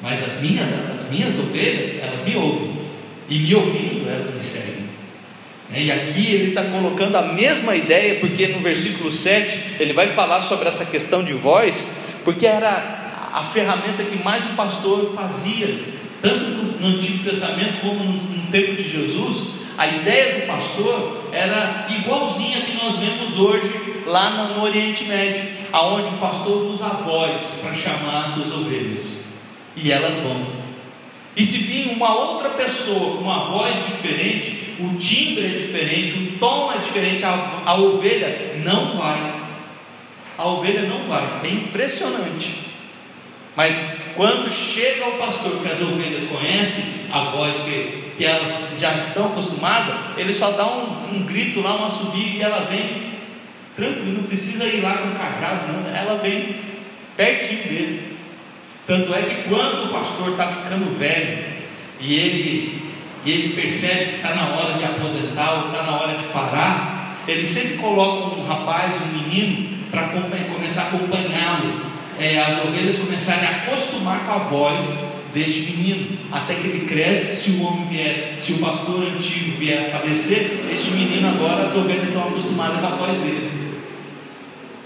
Mas 0.00 0.22
as 0.24 0.40
minhas, 0.40 0.68
as 0.94 1.10
minhas 1.10 1.38
ovelhas, 1.38 2.02
elas 2.02 2.24
me 2.24 2.36
ouvem. 2.36 2.76
E 3.28 3.38
me 3.38 3.54
ouvindo, 3.54 4.08
elas 4.08 4.34
me 4.34 4.42
seguem. 4.42 4.82
E 5.74 5.90
aqui 5.90 6.34
ele 6.34 6.48
está 6.48 6.64
colocando 6.64 7.16
a 7.16 7.32
mesma 7.32 7.74
ideia, 7.74 8.20
porque 8.20 8.48
no 8.48 8.60
versículo 8.60 9.10
7 9.10 9.76
ele 9.80 9.92
vai 9.92 10.08
falar 10.08 10.40
sobre 10.42 10.68
essa 10.68 10.84
questão 10.84 11.22
de 11.22 11.32
voz, 11.32 11.86
porque 12.24 12.46
era 12.46 13.30
a 13.32 13.42
ferramenta 13.42 14.04
que 14.04 14.22
mais 14.22 14.44
o 14.44 14.50
pastor 14.50 15.14
fazia, 15.14 15.80
tanto 16.20 16.44
no 16.78 16.88
Antigo 16.88 17.24
Testamento 17.24 17.80
como 17.80 18.04
no 18.04 18.50
tempo 18.50 18.74
de 18.74 18.86
Jesus. 18.86 19.48
A 19.78 19.86
ideia 19.86 20.40
do 20.40 20.46
pastor 20.46 21.21
era 21.32 21.86
igualzinha 21.88 22.60
que 22.60 22.76
nós 22.76 22.98
vemos 22.98 23.38
hoje 23.38 24.02
lá 24.04 24.44
no 24.44 24.62
Oriente 24.62 25.04
Médio, 25.04 25.48
aonde 25.72 26.12
o 26.12 26.18
pastor 26.18 26.70
usa 26.70 26.84
a 26.84 26.90
voz 26.90 27.46
para 27.62 27.74
chamar 27.74 28.22
as 28.22 28.34
suas 28.34 28.52
ovelhas, 28.52 29.24
e 29.74 29.90
elas 29.90 30.14
vão. 30.18 30.62
E 31.34 31.42
se 31.42 31.56
vir 31.58 31.88
uma 31.88 32.14
outra 32.14 32.50
pessoa 32.50 33.16
com 33.16 33.22
uma 33.22 33.48
voz 33.50 33.76
diferente, 33.86 34.76
o 34.78 34.98
timbre 34.98 35.46
é 35.46 35.58
diferente, 35.60 36.12
o 36.12 36.38
tom 36.38 36.70
é 36.70 36.78
diferente, 36.78 37.24
a, 37.24 37.62
a 37.64 37.74
ovelha 37.80 38.56
não 38.62 38.98
vai. 38.98 39.40
A 40.36 40.46
ovelha 40.46 40.82
não 40.82 41.08
vai. 41.08 41.40
É 41.44 41.48
impressionante. 41.48 42.54
Mas 43.56 43.98
quando 44.14 44.50
chega 44.50 45.04
ao 45.04 45.12
pastor 45.12 45.62
que 45.62 45.68
as 45.70 45.80
ovelhas 45.80 46.28
conhecem, 46.28 46.84
a 47.10 47.30
voz 47.30 47.56
que, 47.62 48.11
que 48.16 48.24
elas 48.24 48.52
já 48.78 48.94
estão 48.94 49.26
acostumadas, 49.26 50.18
ele 50.18 50.32
só 50.32 50.50
dá 50.50 50.66
um, 50.66 51.14
um 51.14 51.22
grito 51.24 51.60
lá, 51.60 51.76
uma 51.76 51.88
subida 51.88 52.36
e 52.36 52.42
ela 52.42 52.64
vem 52.64 53.12
tranquilo, 53.76 54.18
não 54.18 54.24
precisa 54.24 54.64
ir 54.66 54.82
lá 54.82 54.98
com 54.98 55.12
cajado, 55.12 55.72
não, 55.72 55.94
ela 55.94 56.18
vem 56.20 56.56
pertinho 57.16 57.62
dele. 57.64 58.16
Tanto 58.86 59.14
é 59.14 59.22
que 59.22 59.48
quando 59.48 59.86
o 59.86 59.88
pastor 59.92 60.30
está 60.32 60.48
ficando 60.48 60.98
velho 60.98 61.44
e 62.00 62.14
ele, 62.14 62.82
e 63.24 63.30
ele 63.30 63.54
percebe 63.54 64.06
que 64.06 64.16
está 64.16 64.34
na 64.34 64.54
hora 64.54 64.78
de 64.78 64.84
aposentar 64.84 65.60
ou 65.60 65.66
está 65.66 65.82
na 65.84 66.00
hora 66.00 66.16
de 66.16 66.24
parar, 66.24 67.16
ele 67.26 67.46
sempre 67.46 67.78
coloca 67.78 68.34
um 68.34 68.44
rapaz, 68.44 68.96
um 69.00 69.18
menino, 69.18 69.78
para 69.90 70.08
começar 70.08 70.82
a 70.82 70.86
acompanhá-lo. 70.88 71.92
É, 72.18 72.38
as 72.42 72.64
ovelhas 72.64 72.98
começarem 72.98 73.46
a 73.46 73.50
acostumar 73.50 74.26
com 74.26 74.32
a 74.32 74.38
voz 74.38 75.11
deste 75.32 75.60
menino, 75.60 76.18
até 76.30 76.54
que 76.54 76.66
ele 76.66 76.86
cresce. 76.86 77.42
Se 77.42 77.50
o 77.52 77.62
homem 77.62 77.86
vier, 77.88 78.36
se 78.38 78.52
o 78.52 78.58
pastor 78.58 79.06
antigo 79.06 79.58
vier 79.58 79.86
a 79.86 79.98
falecer, 79.98 80.60
este 80.72 80.90
menino 80.90 81.28
agora 81.28 81.64
as 81.64 81.74
ovelhas 81.74 82.08
estão 82.08 82.22
acostumadas 82.28 82.80
com 82.80 82.86
a 82.86 82.90
voz 82.90 83.18
dele. 83.18 83.62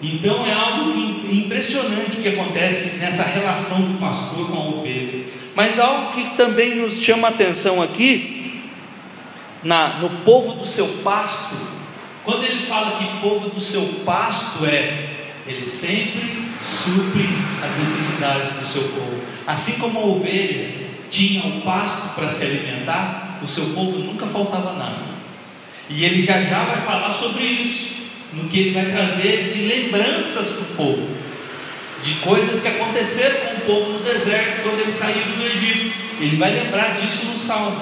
Então 0.03 0.47
é 0.47 0.53
algo 0.53 0.93
impressionante 1.31 2.19
que 2.19 2.29
acontece 2.29 2.97
nessa 2.99 3.23
relação 3.23 3.81
do 3.81 3.99
pastor 3.99 4.51
com 4.51 4.57
a 4.57 4.69
ovelha. 4.69 5.25
Mas 5.55 5.79
algo 5.79 6.13
que 6.13 6.37
também 6.37 6.77
nos 6.77 7.01
chama 7.01 7.29
a 7.29 7.31
atenção 7.31 7.83
aqui, 7.83 8.63
na, 9.63 9.99
no 9.99 10.11
povo 10.21 10.53
do 10.53 10.67
seu 10.67 10.87
pasto, 11.03 11.57
quando 12.25 12.45
ele 12.45 12.67
fala 12.67 12.99
que 12.99 13.21
povo 13.21 13.49
do 13.49 13.61
seu 13.61 13.83
pasto 14.05 14.67
é, 14.67 15.33
ele 15.47 15.67
sempre 15.67 16.46
supre 16.77 17.29
as 17.62 17.73
necessidades 17.77 18.53
do 18.55 18.67
seu 18.67 18.83
povo. 18.83 19.21
Assim 19.47 19.73
como 19.79 19.99
a 19.99 20.05
ovelha 20.05 20.87
tinha 21.11 21.45
o 21.45 21.61
pasto 21.62 22.15
para 22.15 22.31
se 22.31 22.45
alimentar, 22.45 23.41
o 23.43 23.49
seu 23.49 23.67
povo 23.67 23.99
nunca 23.99 24.27
faltava 24.27 24.75
nada. 24.75 25.17
E 25.89 26.05
ele 26.05 26.23
já 26.23 26.43
já 26.43 26.65
vai 26.65 26.83
falar 26.83 27.12
sobre 27.12 27.45
isso 27.45 27.97
no 28.33 28.49
que 28.49 28.59
ele 28.59 28.71
vai 28.73 28.87
trazer 28.87 29.53
de 29.53 29.62
lembranças 29.67 30.49
para 30.49 30.62
o 30.62 30.77
povo, 30.77 31.09
de 32.03 32.15
coisas 32.17 32.61
que 32.61 32.69
aconteceram 32.69 33.37
com 33.37 33.55
o 33.55 33.61
povo 33.61 33.93
no 33.93 33.99
deserto 34.01 34.62
quando 34.62 34.81
eles 34.81 34.97
saíram 34.97 35.33
do 35.37 35.47
Egito. 35.47 35.95
Ele 36.21 36.37
vai 36.37 36.51
lembrar 36.51 36.97
disso 37.01 37.27
no 37.27 37.37
Salmo. 37.37 37.81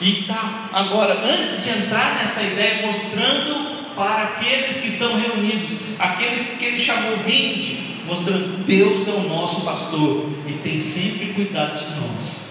E 0.00 0.24
tá, 0.24 0.68
agora, 0.72 1.14
antes 1.24 1.62
de 1.62 1.70
entrar 1.70 2.16
nessa 2.16 2.42
ideia, 2.42 2.86
mostrando 2.86 3.75
para 3.96 4.22
aqueles 4.24 4.76
que 4.76 4.88
estão 4.88 5.18
reunidos, 5.18 5.78
aqueles 5.98 6.46
que 6.58 6.64
ele 6.64 6.78
chamou 6.78 7.16
vinte, 7.18 8.02
mostrando 8.06 8.64
Deus 8.64 9.08
é 9.08 9.10
o 9.10 9.28
nosso 9.28 9.62
pastor 9.62 10.30
e 10.46 10.52
tem 10.62 10.78
sempre 10.78 11.32
cuidado 11.32 11.78
de 11.78 12.00
nós. 12.00 12.46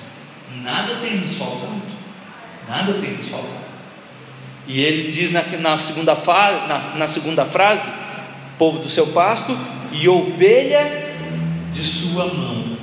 Nada 0.64 0.96
tem 0.96 1.20
nos 1.20 1.36
faltado. 1.36 1.82
Nada 2.68 2.94
tem 2.96 3.12
nos 3.12 3.28
faltado. 3.28 3.66
E 4.68 4.82
ele 4.82 5.12
diz 5.12 5.32
na, 5.32 5.44
na 5.60 5.78
segunda, 5.78 6.16
fa, 6.16 6.66
na, 6.68 6.96
na 6.96 7.08
segunda 7.08 7.46
frase: 7.46 7.92
povo 8.58 8.80
do 8.80 8.90
seu 8.90 9.08
pasto 9.08 9.58
e 9.92 10.10
ovelha 10.10 11.14
de 11.72 11.82
sua 11.82 12.26
mão. 12.26 12.78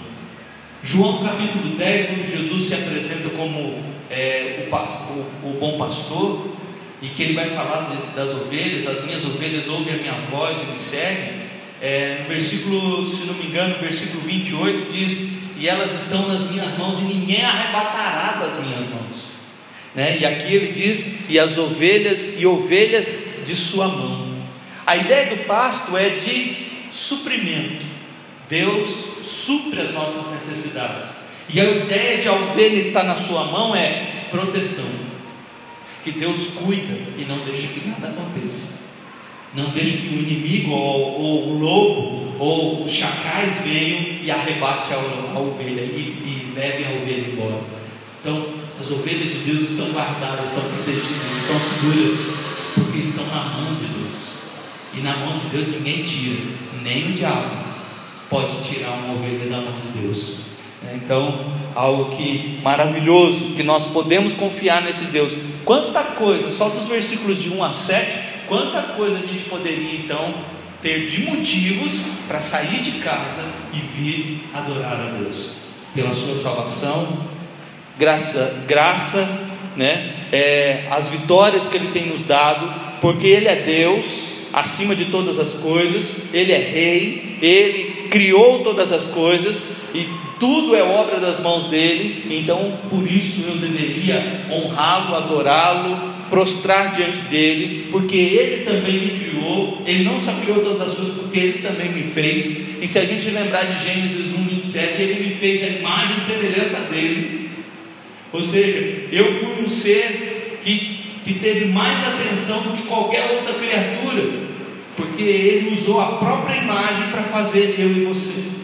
João 0.84 1.24
capítulo 1.24 1.76
10, 1.76 2.06
quando 2.06 2.30
Jesus 2.30 2.68
se 2.68 2.74
apresenta 2.74 3.30
como 3.30 3.82
é, 4.10 4.68
o, 4.70 4.74
o, 4.74 5.50
o, 5.50 5.58
bom 5.58 5.78
pastor, 5.78 6.56
e 7.02 7.08
que 7.08 7.22
ele 7.24 7.34
vai 7.34 7.48
falar 7.48 7.90
de, 7.90 8.14
das 8.14 8.30
ovelhas, 8.30 8.86
as 8.86 9.04
minhas 9.04 9.24
ovelhas 9.24 9.66
ouvem 9.66 9.94
a 9.94 9.96
minha 9.96 10.20
voz 10.30 10.56
e 10.62 10.72
me 10.72 10.78
seguem. 10.78 11.42
É, 11.80 12.18
no 12.20 12.28
versículo, 12.28 13.04
se 13.04 13.26
não 13.26 13.34
me 13.34 13.46
engano, 13.46 13.74
versículo 13.80 14.22
28 14.22 14.92
diz: 14.92 15.28
E 15.58 15.68
elas 15.68 15.92
estão 16.00 16.28
nas 16.28 16.48
minhas 16.48 16.78
mãos, 16.78 17.00
e 17.00 17.02
ninguém 17.02 17.44
arrebatará 17.44 18.38
das 18.40 18.64
minhas 18.64 18.88
mãos. 18.88 19.24
Né? 19.94 20.18
E 20.20 20.24
aqui 20.24 20.54
ele 20.54 20.72
diz: 20.72 21.28
e 21.28 21.40
as 21.40 21.58
ovelhas 21.58 22.38
e 22.38 22.46
ovelhas 22.46 23.12
de 23.44 23.56
sua 23.56 23.88
mão. 23.88 24.32
A 24.86 24.96
ideia 24.96 25.34
do 25.36 25.44
pasto 25.44 25.96
é 25.96 26.10
de 26.10 26.66
suprimento. 26.92 27.84
Deus 28.48 28.88
supre 29.24 29.80
as 29.80 29.92
nossas 29.92 30.30
necessidades. 30.32 31.10
E 31.48 31.60
a 31.60 31.64
ideia 31.64 32.22
de 32.22 32.28
a 32.28 32.32
ovelha 32.32 32.78
estar 32.78 33.02
na 33.02 33.16
sua 33.16 33.44
mão 33.44 33.74
é 33.74 34.26
proteção. 34.30 35.01
Que 36.02 36.10
Deus 36.12 36.46
cuida 36.54 36.98
e 37.16 37.24
não 37.24 37.38
deixa 37.44 37.66
que 37.68 37.88
nada 37.88 38.08
aconteça. 38.08 38.80
Não 39.54 39.70
deixa 39.70 39.98
que 39.98 40.08
o 40.08 40.18
inimigo, 40.18 40.72
ou, 40.72 41.20
ou 41.20 41.48
o 41.48 41.58
lobo, 41.58 42.34
ou 42.38 42.84
os 42.84 42.92
chacais 42.92 43.60
venham 43.60 44.22
e 44.22 44.30
arrebate 44.30 44.92
a, 44.92 44.96
a 44.96 45.38
ovelha 45.38 45.82
e, 45.82 45.84
e 45.84 46.52
levem 46.56 46.86
a 46.86 47.02
ovelha 47.02 47.28
embora. 47.32 47.60
Então, 48.20 48.46
as 48.80 48.90
ovelhas 48.90 49.30
de 49.30 49.38
Deus 49.40 49.70
estão 49.70 49.90
guardadas, 49.90 50.48
estão 50.48 50.62
protegidas, 50.62 51.36
estão 51.40 51.60
seguras, 51.60 52.18
porque 52.74 52.98
estão 52.98 53.26
na 53.26 53.44
mão 53.44 53.74
de 53.74 53.86
Deus. 53.86 54.22
E 54.94 55.00
na 55.00 55.16
mão 55.16 55.38
de 55.38 55.46
Deus 55.48 55.68
ninguém 55.68 56.02
tira, 56.02 56.40
nem 56.82 57.10
o 57.10 57.12
diabo 57.12 57.72
pode 58.28 58.62
tirar 58.64 58.92
uma 58.92 59.14
ovelha 59.14 59.50
da 59.50 59.58
mão 59.58 59.80
de 59.80 60.00
Deus. 60.00 60.38
Então, 60.94 61.52
algo 61.74 62.16
que 62.16 62.58
maravilhoso, 62.62 63.54
que 63.54 63.62
nós 63.62 63.86
podemos 63.86 64.34
confiar 64.34 64.82
nesse 64.82 65.04
Deus. 65.04 65.34
Quanta 65.64 66.02
coisa, 66.02 66.50
só 66.50 66.68
dos 66.68 66.88
versículos 66.88 67.42
de 67.42 67.50
1 67.50 67.64
a 67.64 67.72
7, 67.72 68.18
quanta 68.48 68.82
coisa 68.94 69.18
a 69.18 69.26
gente 69.26 69.44
poderia 69.44 69.98
então 69.98 70.34
ter 70.82 71.06
de 71.06 71.22
motivos 71.22 71.92
para 72.26 72.40
sair 72.40 72.82
de 72.82 72.92
casa 73.00 73.44
e 73.72 73.78
vir 73.78 74.48
adorar 74.52 75.00
a 75.00 75.18
Deus 75.18 75.52
pela 75.94 76.12
sua 76.12 76.34
salvação, 76.34 77.26
graça, 77.98 78.64
graça, 78.66 79.28
né? 79.76 80.14
É, 80.32 80.86
as 80.90 81.08
vitórias 81.08 81.68
que 81.68 81.76
Ele 81.76 81.92
tem 81.92 82.06
nos 82.06 82.22
dado, 82.22 82.98
porque 83.00 83.26
Ele 83.26 83.46
é 83.46 83.62
Deus 83.62 84.26
acima 84.52 84.94
de 84.94 85.06
todas 85.06 85.38
as 85.38 85.54
coisas, 85.54 86.10
Ele 86.32 86.52
é 86.52 86.58
Rei, 86.58 87.38
Ele 87.40 88.08
criou 88.10 88.62
todas 88.62 88.92
as 88.92 89.06
coisas 89.06 89.64
e 89.94 90.08
tudo 90.42 90.74
é 90.74 90.82
obra 90.82 91.20
das 91.20 91.38
mãos 91.38 91.66
dele, 91.66 92.26
então 92.28 92.76
por 92.90 93.08
isso 93.08 93.42
eu 93.46 93.58
deveria 93.58 94.44
honrá-lo, 94.50 95.14
adorá-lo, 95.14 96.14
prostrar 96.28 96.92
diante 96.92 97.20
dele, 97.20 97.86
porque 97.92 98.16
ele 98.16 98.64
também 98.64 98.98
me 99.02 99.10
criou, 99.20 99.82
ele 99.86 100.02
não 100.02 100.20
só 100.20 100.32
criou 100.32 100.58
todas 100.58 100.80
as 100.80 100.94
coisas, 100.94 101.14
porque 101.14 101.38
ele 101.38 101.58
também 101.60 101.92
me 101.92 102.08
fez, 102.08 102.82
e 102.82 102.88
se 102.88 102.98
a 102.98 103.04
gente 103.04 103.30
lembrar 103.30 103.66
de 103.66 103.84
Gênesis 103.84 104.36
1, 104.36 104.44
27, 104.44 105.02
ele 105.02 105.28
me 105.28 105.34
fez 105.36 105.62
a 105.62 105.78
imagem 105.78 106.16
e 106.16 106.20
semelhança 106.20 106.80
dele, 106.90 107.50
ou 108.32 108.42
seja, 108.42 109.06
eu 109.12 109.32
fui 109.34 109.62
um 109.62 109.68
ser 109.68 110.58
que, 110.60 111.20
que 111.22 111.34
teve 111.34 111.66
mais 111.66 112.00
atenção 112.04 112.62
do 112.62 112.76
que 112.76 112.82
qualquer 112.88 113.38
outra 113.38 113.54
criatura, 113.54 114.28
porque 114.96 115.22
ele 115.22 115.78
usou 115.78 116.00
a 116.00 116.16
própria 116.16 116.56
imagem 116.56 117.12
para 117.12 117.22
fazer 117.22 117.76
eu 117.78 117.92
e 117.92 118.04
você. 118.06 118.61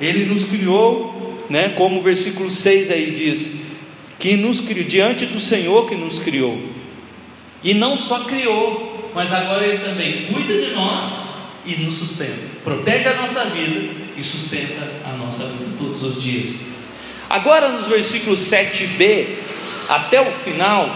Ele 0.00 0.26
nos 0.26 0.44
criou, 0.44 1.38
né, 1.48 1.70
como 1.70 2.00
o 2.00 2.02
versículo 2.02 2.50
6 2.50 2.90
aí 2.90 3.10
diz, 3.12 3.52
que 4.18 4.36
nos 4.36 4.60
criou, 4.60 4.86
diante 4.86 5.26
do 5.26 5.40
Senhor 5.40 5.88
que 5.88 5.94
nos 5.94 6.18
criou. 6.18 6.60
E 7.62 7.74
não 7.74 7.96
só 7.96 8.20
criou, 8.20 9.10
mas 9.14 9.32
agora 9.32 9.66
Ele 9.66 9.78
também 9.78 10.26
cuida 10.26 10.52
de 10.52 10.72
nós 10.74 11.02
e 11.64 11.74
nos 11.76 11.96
sustenta. 11.96 12.38
Protege 12.62 13.08
a 13.08 13.16
nossa 13.16 13.44
vida 13.46 13.92
e 14.16 14.22
sustenta 14.22 14.88
a 15.04 15.12
nossa 15.12 15.44
vida 15.44 15.76
todos 15.78 16.02
os 16.02 16.22
dias. 16.22 16.60
Agora, 17.28 17.70
nos 17.70 17.86
versículos 17.86 18.40
7b 18.40 19.26
até 19.88 20.20
o 20.20 20.30
final, 20.44 20.90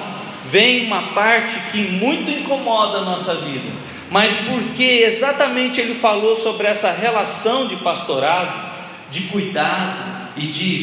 vem 0.50 0.86
uma 0.86 1.12
parte 1.12 1.58
que 1.70 1.78
muito 1.78 2.30
incomoda 2.30 2.98
a 2.98 3.04
nossa 3.04 3.34
vida, 3.34 3.70
mas 4.10 4.34
porque 4.34 5.04
exatamente 5.06 5.80
ele 5.80 5.94
falou 5.94 6.34
sobre 6.34 6.66
essa 6.66 6.90
relação 6.90 7.66
de 7.66 7.76
pastorado, 7.76 8.69
de 9.11 9.23
cuidado 9.23 10.31
e 10.37 10.46
de 10.46 10.81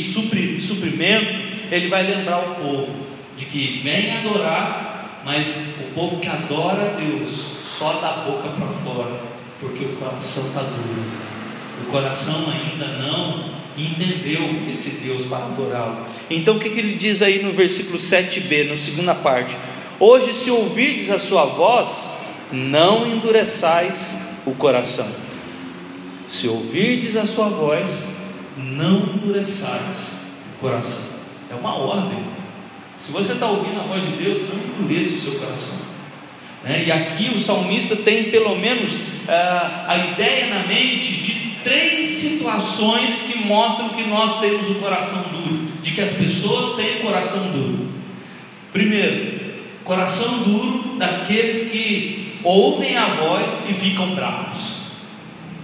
suprimento, 0.62 1.42
ele 1.72 1.90
vai 1.90 2.04
lembrar 2.04 2.40
o 2.40 2.56
povo 2.56 3.08
de 3.38 3.46
que 3.46 3.82
vem 3.84 4.18
adorar, 4.18 5.22
mas 5.24 5.48
o 5.48 5.94
povo 5.94 6.20
que 6.20 6.28
adora 6.28 6.92
a 6.92 7.00
Deus 7.00 7.58
só 7.62 7.94
da 7.94 8.24
boca 8.24 8.50
para 8.50 8.68
fora, 8.68 9.20
porque 9.60 9.86
o 9.86 9.96
coração 9.98 10.48
está 10.48 10.62
duro. 10.62 11.28
O 11.84 11.92
coração 11.92 12.46
ainda 12.52 12.88
não 12.98 13.58
entendeu 13.78 14.68
esse 14.68 14.90
Deus 15.02 15.26
para 15.26 15.46
adorá-lo. 15.46 16.08
Então 16.30 16.58
o 16.58 16.60
que, 16.60 16.70
que 16.70 16.80
ele 16.80 16.96
diz 16.96 17.22
aí 17.22 17.44
no 17.44 17.54
versículo 17.54 18.00
7b, 18.00 18.70
na 18.70 18.78
segunda 18.78 19.13
parte? 19.13 19.56
Hoje, 20.00 20.34
se 20.34 20.50
ouvirdes 20.50 21.10
a 21.10 21.20
sua 21.20 21.46
voz, 21.46 22.10
não 22.52 23.08
endureçais 23.08 24.16
o 24.46 24.54
coração. 24.54 25.08
Se 26.28 26.48
ouvirdes 26.48 27.16
a 27.16 27.26
sua 27.26 27.50
voz, 27.50 27.90
não 28.58 29.00
endureçais 29.00 30.22
o 30.56 30.60
coração. 30.60 31.17
É 31.50 31.56
uma 31.56 31.76
ordem. 31.76 32.24
Se 32.96 33.12
você 33.12 33.34
está 33.34 33.48
ouvindo 33.48 33.80
a 33.80 33.84
voz 33.84 34.04
de 34.04 34.15
Deus, 34.17 34.41
não 34.50 34.58
endureça 34.58 35.15
o 35.15 35.22
seu 35.22 35.39
coração. 35.39 35.78
Né? 36.63 36.86
E 36.86 36.91
aqui 36.91 37.30
o 37.30 37.39
salmista 37.39 37.96
tem 37.96 38.32
pelo 38.32 38.58
menos 38.58 38.93
uh, 38.93 39.88
a 39.88 39.98
ideia 40.12 40.48
na 40.48 40.67
mente 40.67 41.13
de 41.13 41.58
três 41.63 42.10
situações 42.10 43.22
que 43.22 43.39
mostram 43.46 43.89
que 43.89 44.04
nós 44.04 44.39
temos 44.39 44.70
o 44.70 44.76
coração 44.76 45.22
duro, 45.32 45.72
de 45.82 45.91
que 45.91 46.02
as 46.02 46.13
pessoas 46.13 46.76
têm 46.76 46.98
o 46.98 47.02
coração 47.02 47.52
duro. 47.52 47.89
Primeiro, 48.74 49.39
coração 49.84 50.39
duro 50.39 50.96
daqueles 50.98 51.70
que 51.70 52.34
ouvem 52.43 52.98
a 52.98 53.15
voz 53.15 53.52
e 53.70 53.74
ficam 53.74 54.15
bravos. 54.15 54.77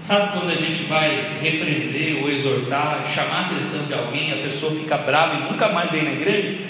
Sabe 0.04 0.34
quando 0.34 0.52
a 0.52 0.56
gente 0.58 0.84
vai 0.84 1.40
repreender 1.40 2.22
ou 2.22 2.30
exortar, 2.30 3.08
chamar 3.08 3.36
a 3.36 3.46
atenção 3.46 3.86
de 3.86 3.94
alguém, 3.94 4.34
a 4.34 4.44
pessoa 4.44 4.76
fica 4.76 4.98
brava 4.98 5.36
e 5.36 5.50
nunca 5.50 5.70
mais 5.70 5.90
vem 5.92 6.04
na 6.04 6.12
igreja? 6.12 6.62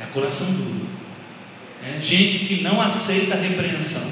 É 0.00 0.06
coração 0.12 0.48
duro. 0.50 0.88
É 1.86 2.00
gente 2.00 2.46
que 2.46 2.62
não 2.64 2.80
aceita 2.80 3.34
a 3.34 3.38
repreensão. 3.38 4.02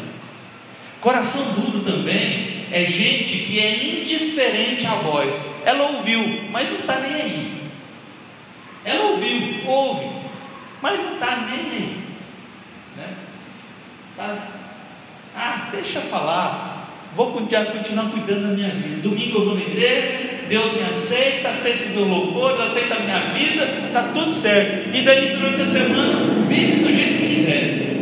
Coração 1.00 1.42
duro 1.54 1.80
também 1.80 2.66
é 2.70 2.84
gente 2.84 3.38
que 3.38 3.58
é 3.58 4.00
indiferente 4.00 4.86
à 4.86 4.94
voz. 4.94 5.44
Ela 5.64 5.90
ouviu, 5.90 6.48
mas 6.52 6.70
não 6.70 6.78
está 6.78 7.00
nem 7.00 7.14
aí. 7.14 7.62
Ela 8.84 9.06
ouviu, 9.06 9.66
ouve, 9.66 10.06
mas 10.80 11.00
não 11.02 11.14
está 11.14 11.36
nem 11.36 11.58
aí. 11.58 12.04
Né? 12.96 13.08
Tá. 14.16 14.48
Ah, 15.34 15.68
deixa 15.72 16.00
falar 16.02 16.81
vou 17.14 17.32
continuar 17.32 18.10
cuidando 18.10 18.48
da 18.48 18.54
minha 18.54 18.74
vida. 18.74 19.02
Domingo 19.02 19.38
eu 19.38 19.44
vou 19.44 19.54
na 19.54 19.62
igreja, 19.62 20.32
Deus 20.48 20.72
me 20.72 20.82
aceita, 20.82 21.48
aceita 21.48 21.84
o 21.84 21.90
meu 21.90 22.04
louvor, 22.04 22.60
aceita 22.60 22.94
a 22.94 23.00
minha 23.00 23.32
vida, 23.32 23.86
está 23.86 24.02
tudo 24.14 24.30
certo. 24.30 24.94
E 24.94 25.02
daí 25.02 25.36
durante 25.36 25.62
a 25.62 25.66
semana, 25.66 26.44
vive 26.48 26.84
do 26.84 26.92
jeito 26.92 27.18
que 27.18 27.34
quiser. 27.34 27.92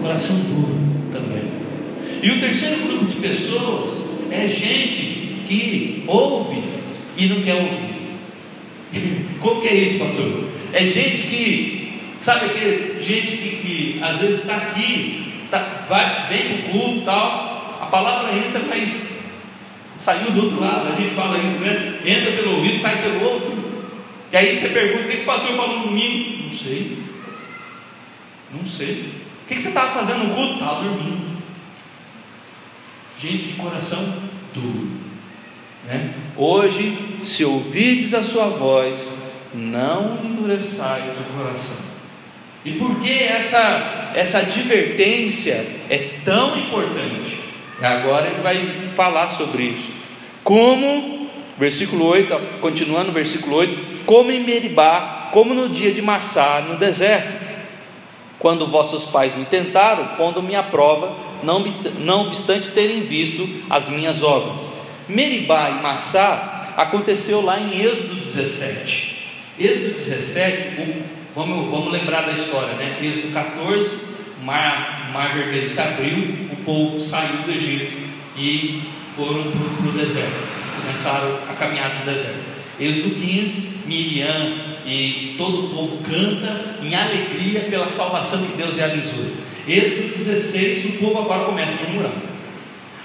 Coração 0.00 0.36
duro 0.36 0.78
também. 1.12 1.42
E 2.22 2.30
o 2.30 2.40
terceiro 2.40 2.82
grupo 2.86 3.06
de 3.06 3.16
pessoas 3.16 3.94
é 4.30 4.48
gente 4.48 5.42
que 5.46 6.04
ouve 6.06 6.62
e 7.16 7.26
não 7.26 7.42
quer 7.42 7.54
ouvir. 7.54 7.98
Como 9.40 9.60
que 9.60 9.68
é 9.68 9.74
isso, 9.74 9.98
pastor? 9.98 10.48
É 10.72 10.84
gente 10.84 11.22
que, 11.22 12.00
sabe 12.20 12.46
aquele 12.46 13.02
gente 13.02 13.36
que, 13.36 13.48
que 13.56 14.00
às 14.02 14.18
vezes 14.18 14.40
está 14.40 14.56
aqui, 14.56 15.32
tá, 15.50 15.86
vai, 15.88 16.28
vem 16.28 16.48
para 16.48 16.56
o 16.56 16.72
culto 16.72 16.98
e 16.98 17.04
tal, 17.04 17.47
a 17.80 17.86
palavra 17.86 18.36
entra, 18.36 18.60
mas 18.68 19.18
saiu 19.96 20.30
do 20.30 20.44
outro 20.44 20.60
lado. 20.60 20.92
A 20.92 20.94
gente 20.94 21.14
fala 21.14 21.44
isso, 21.44 21.58
né? 21.58 22.00
Entra 22.04 22.36
pelo 22.36 22.56
ouvido, 22.56 22.80
sai 22.80 23.02
pelo 23.02 23.22
outro. 23.22 23.52
E 24.32 24.36
aí 24.36 24.54
você 24.54 24.68
pergunta: 24.68 25.04
o 25.04 25.16
que 25.16 25.22
o 25.22 25.26
pastor 25.26 25.56
falou 25.56 25.80
domingo? 25.80 26.44
Não 26.44 26.52
sei. 26.52 26.98
Não 28.52 28.66
sei. 28.66 29.12
O 29.44 29.48
que 29.48 29.58
você 29.58 29.68
estava 29.68 29.92
fazendo 29.92 30.28
no 30.28 30.34
culto? 30.34 30.54
Estava 30.54 30.82
dormindo. 30.82 31.38
Gente 33.20 33.44
de 33.48 33.52
coração 33.54 34.14
duro. 34.54 34.88
Né? 35.84 36.14
Hoje, 36.36 37.18
se 37.24 37.44
ouvides 37.44 38.14
a 38.14 38.22
sua 38.22 38.48
voz, 38.48 39.12
não 39.54 40.18
endureçais 40.22 41.04
o 41.04 41.36
coração. 41.36 41.88
E 42.64 42.72
por 42.72 43.00
que 43.00 43.10
essa, 43.10 44.12
essa 44.14 44.38
advertência 44.38 45.66
é 45.88 46.20
tão 46.24 46.58
importante? 46.58 47.37
Agora 47.80 48.26
ele 48.26 48.42
vai 48.42 48.88
falar 48.94 49.28
sobre 49.28 49.62
isso. 49.64 49.92
Como, 50.42 51.28
versículo 51.56 52.06
8, 52.06 52.60
continuando 52.60 53.12
versículo 53.12 53.56
8, 53.56 54.04
como 54.04 54.30
em 54.32 54.42
Meribá, 54.42 55.28
como 55.32 55.54
no 55.54 55.68
dia 55.68 55.92
de 55.92 56.02
Massá, 56.02 56.64
no 56.66 56.76
deserto, 56.76 57.46
quando 58.38 58.66
vossos 58.66 59.04
pais 59.04 59.34
me 59.34 59.44
tentaram, 59.44 60.16
pondo-me 60.16 60.54
à 60.54 60.62
prova, 60.62 61.16
não, 61.42 61.60
não 61.98 62.26
obstante 62.26 62.70
terem 62.70 63.02
visto 63.02 63.48
as 63.68 63.88
minhas 63.88 64.22
obras. 64.22 64.70
Meribá 65.08 65.70
e 65.70 65.82
Massá 65.82 66.74
aconteceu 66.76 67.42
lá 67.42 67.58
em 67.58 67.82
Êxodo 67.82 68.14
17. 68.14 69.18
Êxodo 69.58 69.94
17, 69.94 70.76
vamos, 71.34 71.70
vamos 71.70 71.92
lembrar 71.92 72.22
da 72.22 72.32
história, 72.32 72.74
né? 72.74 72.98
Êxodo 73.02 73.32
14, 73.32 73.90
mar, 74.42 75.10
mar 75.12 75.34
vermelho 75.34 75.68
se 75.68 75.80
abriu, 75.80 76.48
o 76.52 76.56
povo 76.64 77.00
saiu 77.00 77.42
do 77.44 77.50
Egito 77.50 77.96
e 78.36 78.82
foram 79.16 79.42
para 79.42 79.88
o 79.88 79.92
deserto, 79.92 80.48
começaram 80.80 81.38
a 81.50 81.54
caminhar 81.54 81.98
no 81.98 82.04
deserto. 82.04 82.58
Êxodo 82.80 83.16
15, 83.16 83.86
Miriam 83.86 84.78
e 84.86 85.34
todo 85.36 85.66
o 85.66 85.70
povo 85.70 85.98
canta 86.04 86.76
em 86.80 86.94
alegria 86.94 87.62
pela 87.62 87.88
salvação 87.88 88.40
que 88.42 88.56
Deus 88.56 88.76
realizou. 88.76 89.32
Êxodo 89.66 90.16
16, 90.16 90.84
o 90.84 90.98
povo 90.98 91.18
agora 91.18 91.44
começa 91.46 91.72
a 91.72 91.88
murmurar. 91.88 92.12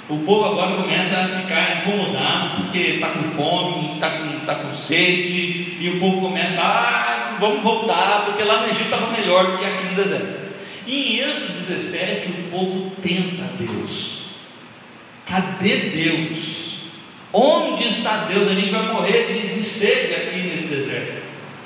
O 0.10 0.18
povo 0.20 0.46
agora 0.46 0.76
começa 0.76 1.18
a 1.18 1.40
ficar 1.40 1.78
incomodado 1.80 2.62
porque 2.62 2.78
está 2.78 3.08
com 3.10 3.24
fome, 3.24 3.94
está 3.96 4.10
com, 4.12 4.46
tá 4.46 4.56
com 4.56 4.74
sede, 4.74 5.78
e 5.80 5.90
o 5.96 6.00
povo 6.00 6.22
começa, 6.22 6.62
ah, 6.62 7.38
vamos 7.40 7.64
voltar, 7.64 8.26
porque 8.26 8.44
lá 8.44 8.62
no 8.62 8.68
Egito 8.68 8.84
estava 8.84 9.12
melhor 9.12 9.52
do 9.52 9.58
que 9.58 9.66
aqui 9.66 9.86
no 9.88 9.96
deserto. 9.96 10.43
E 10.86 10.96
em 10.96 11.20
Êxodo 11.20 11.54
17, 11.54 12.30
o 12.30 12.52
povo 12.52 12.92
tenta 13.02 13.50
Deus. 13.58 14.24
Cadê 15.28 15.78
Deus? 15.78 16.80
Onde 17.32 17.88
está 17.88 18.26
Deus? 18.26 18.50
A 18.50 18.54
gente 18.54 18.72
vai 18.72 18.92
morrer 18.92 19.28
de, 19.28 19.56
de 19.56 19.64
sede 19.64 20.14
aqui 20.14 20.42
nesse 20.42 20.68
deserto. 20.68 21.24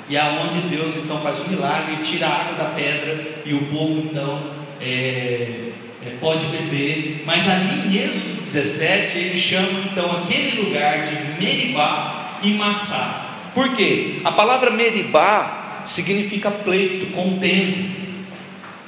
E 0.08 0.16
aonde 0.16 0.60
Deus 0.68 0.96
então 0.96 1.20
faz 1.20 1.38
um 1.40 1.48
milagre, 1.48 1.98
tira 1.98 2.26
a 2.26 2.40
água 2.40 2.54
da 2.54 2.70
pedra 2.70 3.42
e 3.44 3.52
o 3.52 3.66
povo 3.66 4.08
então 4.10 4.42
é, 4.80 5.70
é, 6.06 6.10
pode 6.20 6.46
beber. 6.46 7.22
Mas 7.26 7.46
ali 7.46 7.88
em 7.88 8.02
Êxodo 8.02 8.42
17, 8.42 9.18
ele 9.18 9.36
chama 9.36 9.80
então 9.90 10.10
aquele 10.12 10.62
lugar 10.62 11.04
de 11.04 11.42
Meribá 11.44 12.38
e 12.42 12.52
Massá. 12.52 13.26
Por 13.52 13.74
quê? 13.74 14.20
A 14.24 14.32
palavra 14.32 14.70
Meribá 14.70 15.82
significa 15.84 16.50
pleito, 16.50 17.06
contendo. 17.12 17.97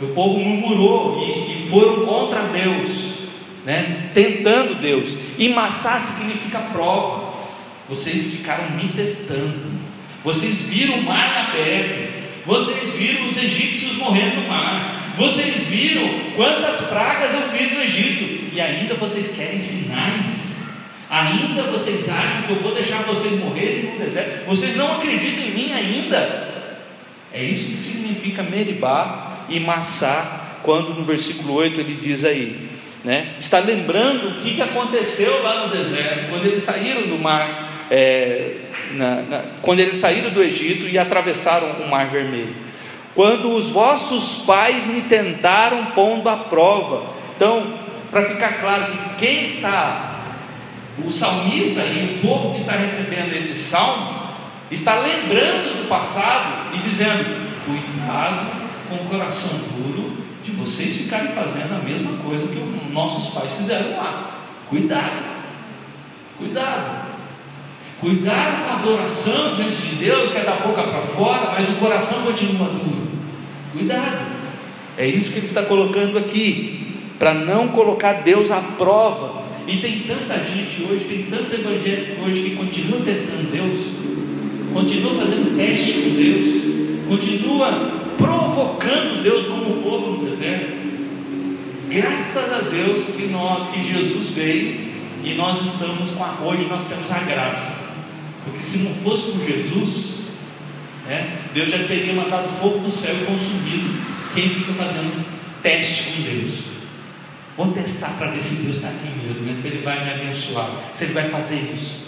O 0.00 0.08
povo 0.08 0.38
murmurou 0.38 1.22
e, 1.22 1.56
e 1.56 1.68
foram 1.68 2.06
contra 2.06 2.44
Deus, 2.44 3.14
né? 3.64 4.10
tentando 4.14 4.76
Deus. 4.76 5.16
E 5.38 5.48
Massá 5.50 6.00
significa 6.00 6.58
prova. 6.72 7.34
Vocês 7.88 8.32
ficaram 8.32 8.70
me 8.70 8.88
testando. 8.88 9.78
Vocês 10.24 10.60
viram 10.62 11.00
o 11.00 11.02
mar 11.02 11.48
aberto. 11.50 12.20
Vocês 12.46 12.94
viram 12.94 13.28
os 13.28 13.36
egípcios 13.36 13.96
morrendo 13.96 14.40
no 14.40 14.48
mar. 14.48 15.14
Vocês 15.18 15.66
viram 15.66 16.32
quantas 16.34 16.80
pragas 16.86 17.34
eu 17.34 17.48
fiz 17.50 17.72
no 17.72 17.82
Egito. 17.82 18.54
E 18.54 18.60
ainda 18.60 18.94
vocês 18.94 19.28
querem 19.28 19.58
sinais. 19.58 20.70
Ainda 21.10 21.64
vocês 21.64 22.08
acham 22.08 22.42
que 22.42 22.52
eu 22.52 22.62
vou 22.62 22.72
deixar 22.72 23.02
vocês 23.02 23.38
morrerem 23.38 23.92
no 23.92 23.98
deserto? 23.98 24.46
Vocês 24.46 24.76
não 24.76 24.96
acreditam 24.96 25.44
em 25.44 25.50
mim 25.50 25.72
ainda? 25.72 26.48
É 27.32 27.42
isso 27.42 27.76
que 27.76 27.82
significa 27.82 28.42
Meribá 28.42 29.29
e 29.50 29.60
Massá, 29.60 30.58
quando 30.62 30.94
no 30.94 31.04
versículo 31.04 31.54
8 31.54 31.80
ele 31.80 31.94
diz 31.94 32.24
aí, 32.24 32.68
né? 33.04 33.34
Está 33.38 33.58
lembrando 33.58 34.28
o 34.28 34.34
que, 34.42 34.54
que 34.54 34.62
aconteceu 34.62 35.42
lá 35.42 35.66
no 35.66 35.72
deserto, 35.72 36.30
quando 36.30 36.46
eles 36.46 36.62
saíram 36.62 37.02
do 37.02 37.18
mar, 37.18 37.86
é, 37.90 38.56
na, 38.92 39.22
na, 39.22 39.44
quando 39.60 39.80
eles 39.80 39.98
saíram 39.98 40.30
do 40.30 40.42
Egito 40.42 40.86
e 40.86 40.96
atravessaram 40.98 41.68
o 41.84 41.88
mar 41.88 42.06
vermelho. 42.08 42.54
Quando 43.14 43.52
os 43.52 43.68
vossos 43.70 44.44
pais 44.44 44.86
me 44.86 45.02
tentaram 45.02 45.86
pondo 45.86 46.28
à 46.28 46.36
prova. 46.36 47.14
Então, 47.34 47.74
para 48.10 48.22
ficar 48.22 48.60
claro 48.60 48.92
que 48.92 49.14
quem 49.16 49.42
está 49.42 50.20
o 51.04 51.10
salmista 51.10 51.80
e 51.80 52.18
o 52.18 52.26
povo 52.26 52.54
que 52.54 52.60
está 52.60 52.72
recebendo 52.72 53.34
esse 53.34 53.54
salmo 53.54 54.20
está 54.70 55.00
lembrando 55.00 55.82
do 55.82 55.88
passado 55.88 56.74
e 56.76 56.78
dizendo: 56.78 57.24
cuidado 57.64 58.59
com 58.90 58.96
o 58.96 59.08
coração 59.08 59.58
duro 59.76 60.12
de 60.44 60.50
vocês 60.52 60.96
ficarem 60.96 61.32
fazendo 61.32 61.80
a 61.80 61.84
mesma 61.84 62.12
coisa 62.18 62.46
que 62.48 62.58
os 62.58 62.92
nossos 62.92 63.32
pais 63.32 63.52
fizeram 63.52 63.96
lá. 63.96 64.40
Cuidado, 64.68 65.24
cuidado. 66.36 67.10
Cuidado 68.00 68.64
com 68.64 68.70
a 68.70 68.74
adoração 68.76 69.56
diante 69.56 69.82
de 69.82 69.94
Deus, 69.96 70.30
que 70.30 70.38
é 70.38 70.42
da 70.42 70.56
boca 70.56 70.82
para 70.82 71.02
fora, 71.02 71.52
mas 71.52 71.68
o 71.68 71.74
coração 71.74 72.22
continua 72.22 72.68
duro. 72.68 73.08
Cuidado. 73.72 74.40
É 74.96 75.06
isso 75.06 75.30
que 75.30 75.38
ele 75.38 75.46
está 75.46 75.62
colocando 75.62 76.18
aqui, 76.18 76.96
para 77.18 77.34
não 77.34 77.68
colocar 77.68 78.22
Deus 78.22 78.50
à 78.50 78.60
prova 78.60 79.40
e 79.66 79.80
tem 79.80 80.00
tanta 80.00 80.38
gente 80.44 80.82
hoje, 80.82 81.04
tem 81.04 81.22
tanto 81.30 81.54
evangélico 81.54 82.24
hoje 82.24 82.42
que 82.42 82.56
continua 82.56 83.00
tentando 83.00 83.52
Deus, 83.52 83.76
continua 84.72 85.14
fazendo 85.14 85.56
teste 85.56 85.92
com 85.92 86.10
Deus, 86.16 86.79
continua 87.10 87.90
provocando 88.16 89.20
Deus 89.20 89.44
como 89.46 89.78
o 89.78 89.82
povo 89.82 90.10
no 90.12 90.30
deserto. 90.30 90.78
Graças 91.88 92.52
a 92.52 92.60
Deus 92.60 93.04
que, 93.04 93.26
nós, 93.26 93.74
que 93.74 93.82
Jesus 93.82 94.28
veio 94.28 94.90
e 95.24 95.34
nós 95.34 95.60
estamos 95.60 96.12
com 96.12 96.22
a, 96.22 96.38
hoje 96.40 96.66
nós 96.66 96.84
temos 96.86 97.10
a 97.10 97.18
graça. 97.18 97.90
Porque 98.44 98.62
se 98.62 98.78
não 98.78 98.94
fosse 98.94 99.32
por 99.32 99.44
Jesus, 99.44 100.20
né, 101.04 101.38
Deus 101.52 101.68
já 101.68 101.78
teria 101.78 102.14
mandado 102.14 102.48
fogo 102.60 102.78
do 102.78 102.92
céu 102.92 103.12
e 103.12 103.26
consumido 103.26 104.00
quem 104.32 104.48
fica 104.48 104.72
fazendo 104.74 105.26
teste 105.60 106.12
com 106.12 106.22
Deus. 106.22 106.60
Vou 107.56 107.72
testar 107.72 108.16
para 108.18 108.30
ver 108.30 108.40
se 108.40 108.62
Deus 108.62 108.76
está 108.76 108.88
aqui 108.88 109.08
mesmo, 109.20 109.42
né? 109.42 109.56
se 109.60 109.66
Ele 109.66 109.82
vai 109.82 110.04
me 110.04 110.12
abençoar, 110.12 110.70
se 110.94 111.04
Ele 111.04 111.12
vai 111.12 111.28
fazer 111.28 111.72
isso. 111.74 111.99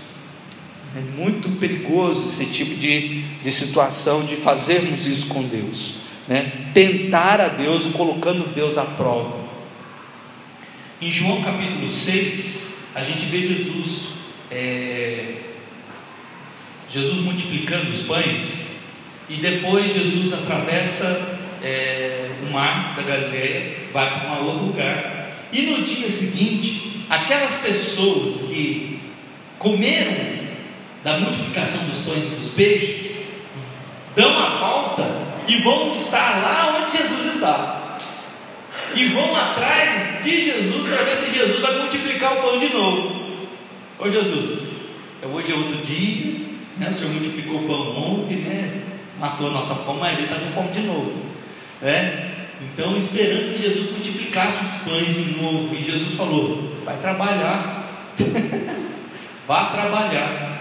É 0.94 1.00
muito 1.00 1.58
perigoso 1.58 2.28
esse 2.28 2.44
tipo 2.52 2.74
de, 2.74 3.22
de 3.40 3.50
situação 3.50 4.26
de 4.26 4.36
fazermos 4.36 5.06
isso 5.06 5.26
com 5.26 5.42
Deus, 5.42 5.94
né? 6.28 6.70
tentar 6.74 7.40
a 7.40 7.48
Deus 7.48 7.86
colocando 7.86 8.52
Deus 8.54 8.76
à 8.76 8.84
prova. 8.84 9.42
Em 11.00 11.10
João 11.10 11.40
capítulo 11.42 11.90
6, 11.90 12.74
a 12.94 13.02
gente 13.02 13.24
vê 13.24 13.40
Jesus, 13.40 14.12
é, 14.50 15.36
Jesus 16.90 17.20
multiplicando 17.20 17.90
os 17.90 18.02
pães, 18.02 18.52
e 19.30 19.36
depois 19.36 19.94
Jesus 19.94 20.34
atravessa 20.34 21.38
é, 21.64 22.28
o 22.46 22.52
mar 22.52 22.94
da 22.96 23.02
Galileia, 23.02 23.78
vai 23.94 24.10
para 24.10 24.42
um 24.42 24.46
outro 24.46 24.66
lugar, 24.66 25.48
e 25.50 25.62
no 25.62 25.84
dia 25.84 26.10
seguinte, 26.10 27.06
aquelas 27.08 27.54
pessoas 27.62 28.42
que 28.42 29.00
comeram 29.58 30.41
da 31.04 31.18
multiplicação 31.18 31.84
dos 31.84 32.04
pães 32.04 32.24
e 32.24 32.36
dos 32.36 32.52
peixes, 32.52 33.12
dão 34.14 34.38
a 34.38 34.48
volta 34.56 35.22
e 35.48 35.60
vão 35.62 35.94
estar 35.94 36.42
lá 36.42 36.78
onde 36.78 36.96
Jesus 36.96 37.34
está. 37.34 37.98
E 38.94 39.06
vão 39.06 39.34
atrás 39.34 40.22
de 40.22 40.44
Jesus 40.44 40.88
para 40.88 41.04
ver 41.04 41.16
se 41.16 41.38
Jesus 41.38 41.60
vai 41.60 41.78
multiplicar 41.78 42.38
o 42.38 42.42
pão 42.42 42.58
de 42.58 42.68
novo. 42.72 43.22
Ô 43.98 44.08
Jesus, 44.08 44.68
hoje 45.22 45.52
é 45.52 45.54
outro 45.54 45.76
dia, 45.78 46.40
né? 46.78 46.90
o 46.90 46.94
Senhor 46.94 47.12
multiplicou 47.12 47.62
o 47.62 47.66
pão 47.66 47.96
ontem, 47.96 48.36
né? 48.36 48.82
matou 49.18 49.48
a 49.48 49.52
nossa 49.52 49.74
fome, 49.74 50.00
mas 50.00 50.18
ele 50.18 50.26
está 50.26 50.38
com 50.40 50.50
fome 50.50 50.68
de 50.70 50.80
novo. 50.80 51.12
Né? 51.80 52.30
Então, 52.60 52.96
esperando 52.96 53.54
que 53.54 53.62
Jesus 53.62 53.90
multiplicasse 53.90 54.64
os 54.64 54.82
pães 54.82 55.06
de 55.06 55.40
novo, 55.40 55.74
e 55.74 55.82
Jesus 55.82 56.14
falou: 56.14 56.76
vai 56.84 56.96
trabalhar, 56.98 58.12
vá 59.46 59.64
trabalhar. 59.66 60.51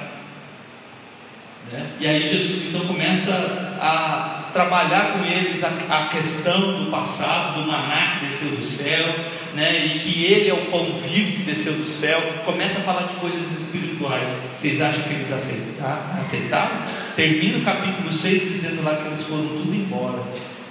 Né? 1.71 1.91
E 1.99 2.07
aí 2.07 2.27
Jesus 2.27 2.65
então 2.67 2.88
começa 2.88 3.31
a 3.79 4.49
trabalhar 4.51 5.13
com 5.13 5.25
eles 5.25 5.63
a, 5.63 5.69
a, 5.89 6.07
questão 6.07 6.84
do 6.84 6.91
passado, 6.91 7.62
do 7.62 7.67
maná 7.67 8.19
que 8.19 8.25
desceu 8.27 8.49
do 8.49 8.63
céu, 8.63 9.15
né? 9.53 9.86
e 9.86 9.99
que 9.99 10.25
ele 10.25 10.49
é 10.49 10.53
o 10.53 10.65
pão 10.65 10.97
vivo 10.97 11.38
que 11.38 11.43
desceu 11.43 11.73
do 11.73 11.86
céu. 11.86 12.21
Começa 12.43 12.79
a 12.79 12.81
falar 12.81 13.03
de 13.03 13.13
coisas 13.15 13.51
espirituais. 13.60 14.27
Vocês 14.57 14.81
acham 14.81 15.03
que 15.03 15.13
eles 15.13 15.31
aceitaram? 15.31 16.84
Termina 17.15 17.60
o 17.60 17.63
capítulo 17.63 18.12
6 18.12 18.49
dizendo 18.49 18.84
lá 18.84 18.95
que 18.95 19.07
eles 19.07 19.23
foram 19.23 19.47
tudo 19.47 19.73
embora 19.73 20.23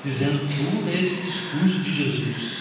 dizendo 0.04 0.40
tudo 0.48 0.90
esse 0.90 1.14
discurso 1.22 1.80
de 1.80 1.92
Jesus, 1.92 2.58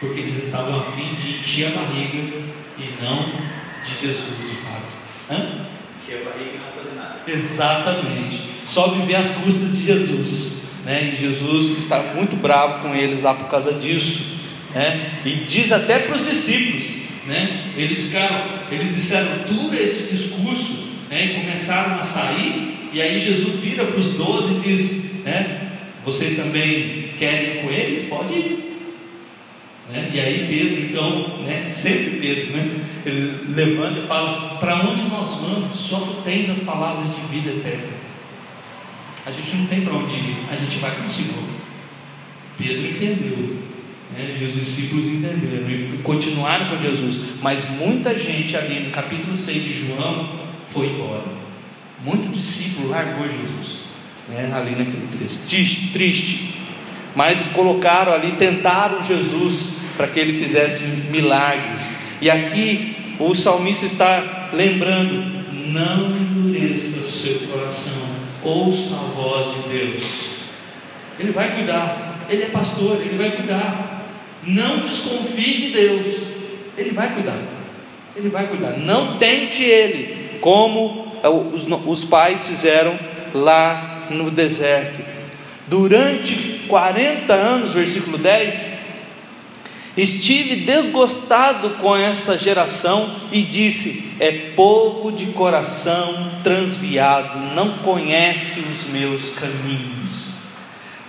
porque 0.00 0.20
eles 0.20 0.44
estavam 0.44 0.80
a 0.80 0.92
fim 0.92 1.14
de 1.14 1.40
encher 1.40 1.68
a 1.68 1.80
barriga 1.80 2.42
e 2.78 3.02
não 3.02 3.24
de 3.24 4.00
Jesus 4.00 4.38
de 4.38 4.56
fato. 4.56 4.96
Hã? 5.30 5.66
Encher 6.06 6.22
a 6.22 6.30
barriga 6.30 6.50
e 6.54 6.58
não 6.58 6.70
fazer 6.70 6.94
nada. 6.94 7.16
Exatamente. 7.26 8.40
Só 8.64 8.88
viver 8.90 9.16
às 9.16 9.30
custas 9.30 9.76
de 9.76 9.84
Jesus. 9.84 10.62
Né? 10.84 11.12
E 11.12 11.16
Jesus 11.16 11.78
está 11.78 12.00
muito 12.14 12.36
bravo 12.36 12.82
com 12.82 12.94
eles 12.94 13.22
lá 13.22 13.34
por 13.34 13.48
causa 13.48 13.72
disso. 13.72 14.38
Né? 14.72 15.20
E 15.24 15.44
diz 15.44 15.72
até 15.72 15.98
para 15.98 16.16
os 16.16 16.24
discípulos. 16.24 16.86
Né? 17.26 17.72
Eles 17.76 18.06
ficaram, 18.06 18.60
eles 18.70 18.94
disseram 18.94 19.40
tudo 19.48 19.74
esse 19.74 20.14
discurso 20.14 20.88
né? 21.10 21.26
e 21.26 21.40
começaram 21.40 21.98
a 21.98 22.04
sair. 22.04 22.88
E 22.92 23.02
aí 23.02 23.18
Jesus 23.18 23.58
vira 23.60 23.84
para 23.84 23.98
os 23.98 24.12
doze 24.12 24.54
e 24.54 24.60
diz: 24.60 25.24
né? 25.24 25.72
Vocês 26.04 26.36
também 26.36 27.14
querem 27.18 27.56
ir 27.58 27.62
com 27.62 27.70
eles? 27.70 28.08
Pode 28.08 28.32
ir. 28.32 28.65
Né? 29.90 30.10
E 30.12 30.20
aí 30.20 30.46
Pedro, 30.48 30.84
então, 30.84 31.42
né? 31.42 31.68
sempre 31.68 32.18
Pedro, 32.18 32.56
né? 32.56 32.80
ele 33.04 33.54
levanta 33.54 34.00
e 34.00 34.06
fala: 34.06 34.56
Para 34.58 34.88
onde 34.88 35.02
nós 35.02 35.40
vamos? 35.40 35.78
Só 35.78 36.00
tu 36.00 36.22
tens 36.22 36.50
as 36.50 36.58
palavras 36.60 37.14
de 37.14 37.20
vida 37.28 37.50
eterna. 37.50 37.94
A 39.24 39.30
gente 39.30 39.56
não 39.56 39.66
tem 39.66 39.80
para 39.80 39.94
onde 39.94 40.14
ir, 40.14 40.36
a 40.50 40.56
gente 40.56 40.78
vai 40.78 40.90
com 40.92 41.06
o 41.06 41.10
Senhor. 41.10 41.44
Pedro 42.58 42.86
entendeu, 42.86 43.56
né? 44.16 44.38
e 44.40 44.44
os 44.44 44.54
discípulos 44.54 45.06
entenderam 45.06 45.70
e 45.70 46.00
continuaram 46.02 46.70
com 46.70 46.80
Jesus. 46.80 47.18
Mas 47.42 47.68
muita 47.70 48.18
gente 48.18 48.56
ali 48.56 48.80
no 48.80 48.90
capítulo 48.90 49.36
6 49.36 49.64
de 49.64 49.86
João 49.86 50.46
foi 50.70 50.86
embora. 50.86 51.24
Muito 52.04 52.28
discípulo 52.30 52.90
largou 52.90 53.26
Jesus 53.28 53.86
né, 54.28 54.50
ali 54.54 54.70
naquele 54.70 55.08
texto. 55.18 55.48
Triste, 55.48 55.92
triste. 55.92 56.54
Mas 57.14 57.46
colocaram 57.48 58.12
ali, 58.12 58.32
tentaram 58.32 59.02
Jesus 59.02 59.75
para 59.96 60.06
que 60.08 60.20
ele 60.20 60.34
fizesse 60.34 60.82
milagres. 61.10 61.88
E 62.20 62.30
aqui 62.30 62.96
o 63.18 63.34
salmista 63.34 63.86
está 63.86 64.50
lembrando: 64.52 65.24
não 65.72 66.10
endureça 66.10 66.98
o 67.00 67.10
seu 67.10 67.48
coração, 67.48 68.02
ouça 68.42 68.94
a 68.94 69.20
voz 69.20 69.54
de 69.54 69.68
Deus. 69.68 70.26
Ele 71.18 71.32
vai 71.32 71.54
cuidar, 71.54 72.26
ele 72.28 72.42
é 72.42 72.46
pastor, 72.46 73.00
ele 73.00 73.16
vai 73.16 73.36
cuidar. 73.36 74.04
Não 74.44 74.80
desconfie 74.80 75.60
de 75.62 75.70
Deus, 75.72 76.06
ele 76.76 76.90
vai 76.90 77.14
cuidar. 77.14 77.38
Ele 78.14 78.28
vai 78.28 78.46
cuidar. 78.46 78.78
Não 78.78 79.18
tente 79.18 79.62
ele, 79.62 80.38
como 80.40 81.06
os, 81.52 81.66
os 81.86 82.04
pais 82.04 82.46
fizeram 82.46 82.98
lá 83.34 84.06
no 84.10 84.30
deserto. 84.30 85.04
Durante 85.66 86.64
40 86.68 87.32
anos, 87.34 87.72
versículo 87.72 88.16
10, 88.16 88.75
estive 89.96 90.56
desgostado 90.56 91.70
com 91.76 91.96
essa 91.96 92.36
geração 92.38 93.10
e 93.32 93.42
disse: 93.42 94.12
É 94.20 94.30
povo 94.54 95.10
de 95.10 95.26
coração 95.26 96.30
transviado, 96.42 97.54
não 97.54 97.78
conhece 97.78 98.60
os 98.60 98.84
meus 98.90 99.30
caminhos. 99.30 100.26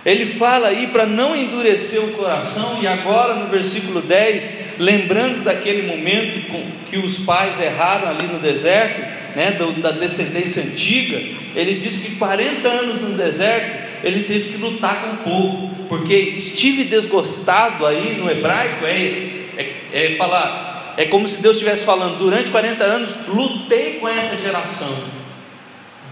Ele 0.04 0.26
fala 0.26 0.68
aí 0.68 0.86
para 0.86 1.04
não 1.04 1.36
endurecer 1.36 2.02
o 2.02 2.12
coração, 2.12 2.78
e 2.80 2.86
agora 2.86 3.34
no 3.34 3.50
versículo 3.50 4.00
10, 4.00 4.78
lembrando 4.78 5.44
daquele 5.44 5.86
momento 5.86 6.46
que 6.88 6.96
os 6.96 7.18
pais 7.18 7.60
erraram 7.60 8.08
ali 8.08 8.26
no 8.26 8.38
deserto, 8.38 9.00
né, 9.36 9.58
da 9.82 9.90
descendência 9.90 10.62
antiga, 10.62 11.18
ele 11.54 11.74
diz 11.74 11.98
que 11.98 12.16
40 12.16 12.66
anos 12.66 13.00
no 13.00 13.16
deserto 13.16 13.87
ele 14.02 14.24
teve 14.24 14.50
que 14.50 14.56
lutar 14.56 15.02
com 15.02 15.14
o 15.14 15.16
povo, 15.18 15.74
porque 15.88 16.14
estive 16.14 16.84
desgostado 16.84 17.86
aí 17.86 18.16
no 18.16 18.30
hebraico 18.30 18.84
é, 18.84 19.46
é, 19.56 19.74
é 19.92 20.16
falar, 20.16 20.94
é 20.96 21.04
como 21.06 21.26
se 21.26 21.40
Deus 21.40 21.56
estivesse 21.56 21.84
falando, 21.84 22.18
durante 22.18 22.50
40 22.50 22.84
anos 22.84 23.18
lutei 23.28 23.94
com 23.94 24.08
essa 24.08 24.36
geração. 24.36 24.94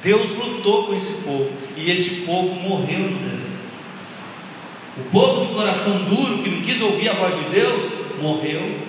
Deus 0.03 0.31
lutou 0.31 0.87
com 0.87 0.95
esse 0.95 1.13
povo 1.23 1.51
e 1.77 1.91
esse 1.91 2.23
povo 2.23 2.55
morreu 2.55 3.01
no 3.01 3.19
deserto. 3.19 3.57
O 4.99 5.11
povo 5.11 5.47
de 5.47 5.53
coração 5.53 5.99
duro, 6.05 6.43
que 6.43 6.49
não 6.49 6.63
quis 6.63 6.81
ouvir 6.81 7.09
a 7.09 7.15
voz 7.15 7.37
de 7.37 7.51
Deus, 7.51 7.85
morreu. 8.21 8.86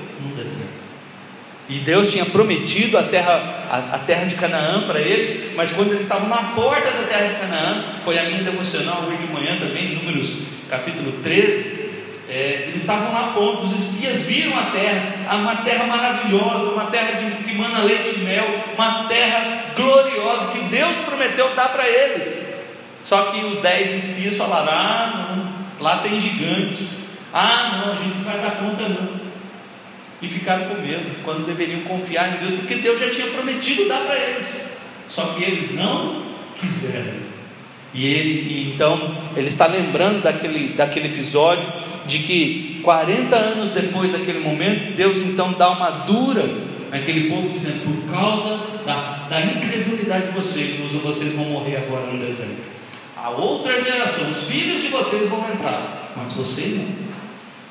E 1.70 1.80
Deus 1.80 2.10
tinha 2.10 2.26
prometido 2.26 2.98
a 2.98 3.04
terra, 3.04 3.68
a, 3.70 3.96
a 3.96 4.00
terra 4.00 4.26
de 4.26 4.36
Canaã 4.36 4.88
para 4.88 5.02
eles, 5.02 5.54
mas 5.54 5.70
quando 5.72 5.92
eles 5.92 6.04
estavam 6.04 6.30
na 6.30 6.54
porta 6.56 6.90
da 6.92 7.04
terra 7.04 7.28
de 7.28 7.36
Canaã, 7.36 7.84
foi 8.06 8.18
a 8.18 8.24
minha 8.24 8.42
devocional 8.44 9.04
hoje 9.06 9.18
de 9.18 9.34
manhã 9.34 9.60
também, 9.60 9.96
Números 9.96 10.44
capítulo 10.70 11.12
13. 11.22 11.88
É, 12.30 12.68
eles 12.68 12.82
estavam 12.82 13.14
lá 13.14 13.32
ponto, 13.34 13.64
os 13.64 13.80
espias 13.80 14.22
viram 14.22 14.58
a 14.58 14.66
terra, 14.66 15.36
uma 15.36 15.58
terra 15.58 15.86
maravilhosa, 15.86 16.72
uma 16.72 16.86
terra 16.86 17.20
de, 17.20 17.44
que 17.44 17.54
mana 17.54 17.80
leite 17.80 18.20
e 18.20 18.24
mel, 18.24 18.66
uma 18.74 19.08
terra 19.08 19.74
gloriosa 19.76 20.52
que 20.52 20.60
Deus 20.66 20.96
prometeu 20.98 21.56
dar 21.56 21.70
para 21.70 21.88
eles. 21.88 22.46
Só 23.02 23.24
que 23.24 23.44
os 23.46 23.58
dez 23.60 23.94
espias 23.94 24.36
falaram: 24.36 24.72
Ah, 24.72 25.36
não, 25.36 25.84
lá 25.84 26.00
tem 26.00 26.20
gigantes. 26.20 27.08
Ah, 27.34 27.72
não, 27.72 27.94
a 27.94 27.96
gente 27.96 28.18
não 28.18 28.24
vai 28.24 28.40
dar 28.40 28.52
conta 28.52 28.90
não. 28.90 29.27
E 30.22 30.28
ficaram 30.28 30.66
com 30.66 30.82
medo, 30.82 31.24
quando 31.24 31.46
deveriam 31.46 31.82
confiar 31.82 32.36
em 32.36 32.40
Deus, 32.40 32.60
porque 32.60 32.76
Deus 32.76 33.00
já 33.00 33.10
tinha 33.10 33.28
prometido 33.28 33.88
dar 33.88 34.02
para 34.06 34.18
eles. 34.18 34.48
Só 35.10 35.26
que 35.28 35.44
eles 35.44 35.74
não 35.76 36.24
quiseram. 36.60 37.28
E 37.94 38.06
ele, 38.06 38.74
então, 38.74 39.18
ele 39.36 39.48
está 39.48 39.66
lembrando 39.66 40.22
daquele, 40.22 40.70
daquele 40.70 41.08
episódio 41.08 41.72
de 42.06 42.20
que 42.20 42.80
40 42.84 43.36
anos 43.36 43.72
depois 43.72 44.12
daquele 44.12 44.40
momento, 44.40 44.96
Deus 44.96 45.18
então 45.18 45.54
dá 45.54 45.70
uma 45.70 45.90
dura 45.90 46.46
naquele 46.92 47.30
povo, 47.30 47.50
dizendo: 47.50 47.84
por 47.84 48.12
causa 48.12 48.60
da, 48.86 49.28
da 49.30 49.46
incredulidade 49.46 50.28
de 50.28 50.34
vocês, 50.34 50.76
vocês 51.04 51.34
vão 51.34 51.46
morrer 51.46 51.78
agora 51.78 52.06
no 52.08 52.20
deserto. 52.20 52.78
A 53.16 53.30
outra 53.32 53.84
geração, 53.84 54.30
os 54.30 54.44
filhos 54.44 54.84
de 54.84 54.90
vocês 54.90 55.28
vão 55.28 55.52
entrar, 55.52 56.14
mas 56.16 56.34
vocês 56.34 56.78
não. 56.78 57.07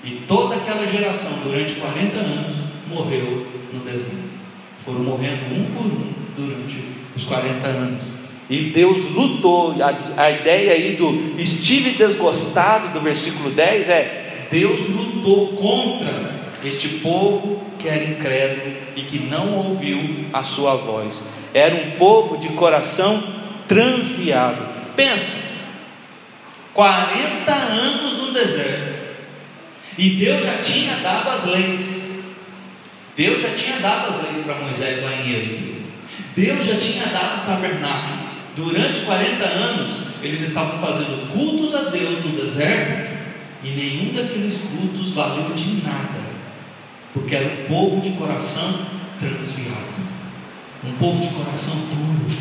E 0.07 0.23
toda 0.29 0.55
aquela 0.55 0.87
geração, 0.87 1.33
durante 1.43 1.75
40 1.75 2.17
anos, 2.17 2.57
morreu 2.87 3.45
no 3.73 3.81
deserto. 3.81 4.37
Foram 4.79 5.01
morrendo 5.01 5.53
um 5.53 5.65
por 5.65 5.85
um 5.85 6.13
durante 6.37 6.81
os 7.17 7.25
40 7.25 7.67
anos. 7.67 8.09
E 8.49 8.71
Deus 8.71 9.05
lutou. 9.11 9.75
A, 9.83 10.23
a 10.23 10.31
ideia 10.31 10.75
aí 10.75 10.95
do 10.95 11.35
estive 11.37 11.91
desgostado 11.91 12.93
do 12.93 13.01
versículo 13.01 13.51
10 13.51 13.89
é: 13.89 14.47
Deus 14.49 14.89
lutou 14.89 15.49
contra 15.57 16.37
este 16.65 16.89
povo 17.01 17.65
que 17.77 17.89
era 17.89 18.05
incrédulo 18.05 18.77
e 18.95 19.03
que 19.03 19.19
não 19.19 19.57
ouviu 19.57 20.27
a 20.33 20.45
sua 20.45 20.77
voz. 20.77 21.21
Era 21.53 21.75
um 21.75 21.91
povo 21.93 22.37
de 22.37 22.51
coração 22.51 23.23
transviado. 23.67 24.69
Pensa, 24.95 25.37
40 26.73 27.53
anos 27.53 28.13
no 28.19 28.33
deserto. 28.33 28.96
E 29.99 30.11
Deus 30.11 30.45
já 30.45 30.59
tinha 30.63 30.97
dado 30.97 31.31
as 31.31 31.45
leis. 31.45 32.25
Deus 33.17 33.41
já 33.41 33.49
tinha 33.51 33.79
dado 33.79 34.11
as 34.11 34.23
leis 34.25 34.45
para 34.45 34.57
Moisés 34.57 35.03
lá 35.03 35.13
em 35.17 35.33
Êxodo. 35.33 35.77
Deus 36.37 36.67
já 36.67 36.77
tinha 36.77 37.07
dado 37.07 37.43
o 37.43 37.47
tabernáculo. 37.47 38.27
Durante 38.55 39.01
40 39.01 39.45
anos, 39.45 39.91
eles 40.23 40.43
estavam 40.43 40.79
fazendo 40.81 41.33
cultos 41.33 41.75
a 41.75 41.91
Deus 41.91 42.25
no 42.25 42.43
deserto, 42.43 43.17
e 43.63 43.71
nenhum 43.71 44.15
daqueles 44.15 44.59
cultos 44.61 45.13
valeu 45.13 45.53
de 45.55 45.83
nada, 45.83 46.21
porque 47.13 47.35
era 47.35 47.47
um 47.47 47.67
povo 47.67 48.01
de 48.01 48.11
coração 48.11 48.87
transviado, 49.19 49.97
um 50.85 50.93
povo 50.93 51.27
de 51.27 51.35
coração 51.35 51.75
duro, 51.75 52.37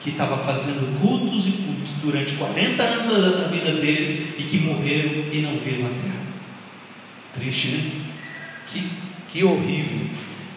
que 0.00 0.10
estava 0.10 0.38
fazendo 0.38 1.00
cultos 1.00 1.46
e 1.46 1.52
cultos 1.52 1.90
durante 2.02 2.32
40 2.34 2.82
anos 2.82 3.38
da 3.38 3.48
vida 3.48 3.72
deles 3.72 4.34
e 4.38 4.42
que 4.42 4.58
morreram 4.58 5.32
e 5.32 5.40
não 5.40 5.58
viram 5.58 5.86
a 5.86 5.90
terra. 5.90 6.23
Triste, 7.34 7.68
né? 7.68 7.90
Que, 8.66 8.90
que 9.28 9.44
horrível. 9.44 10.06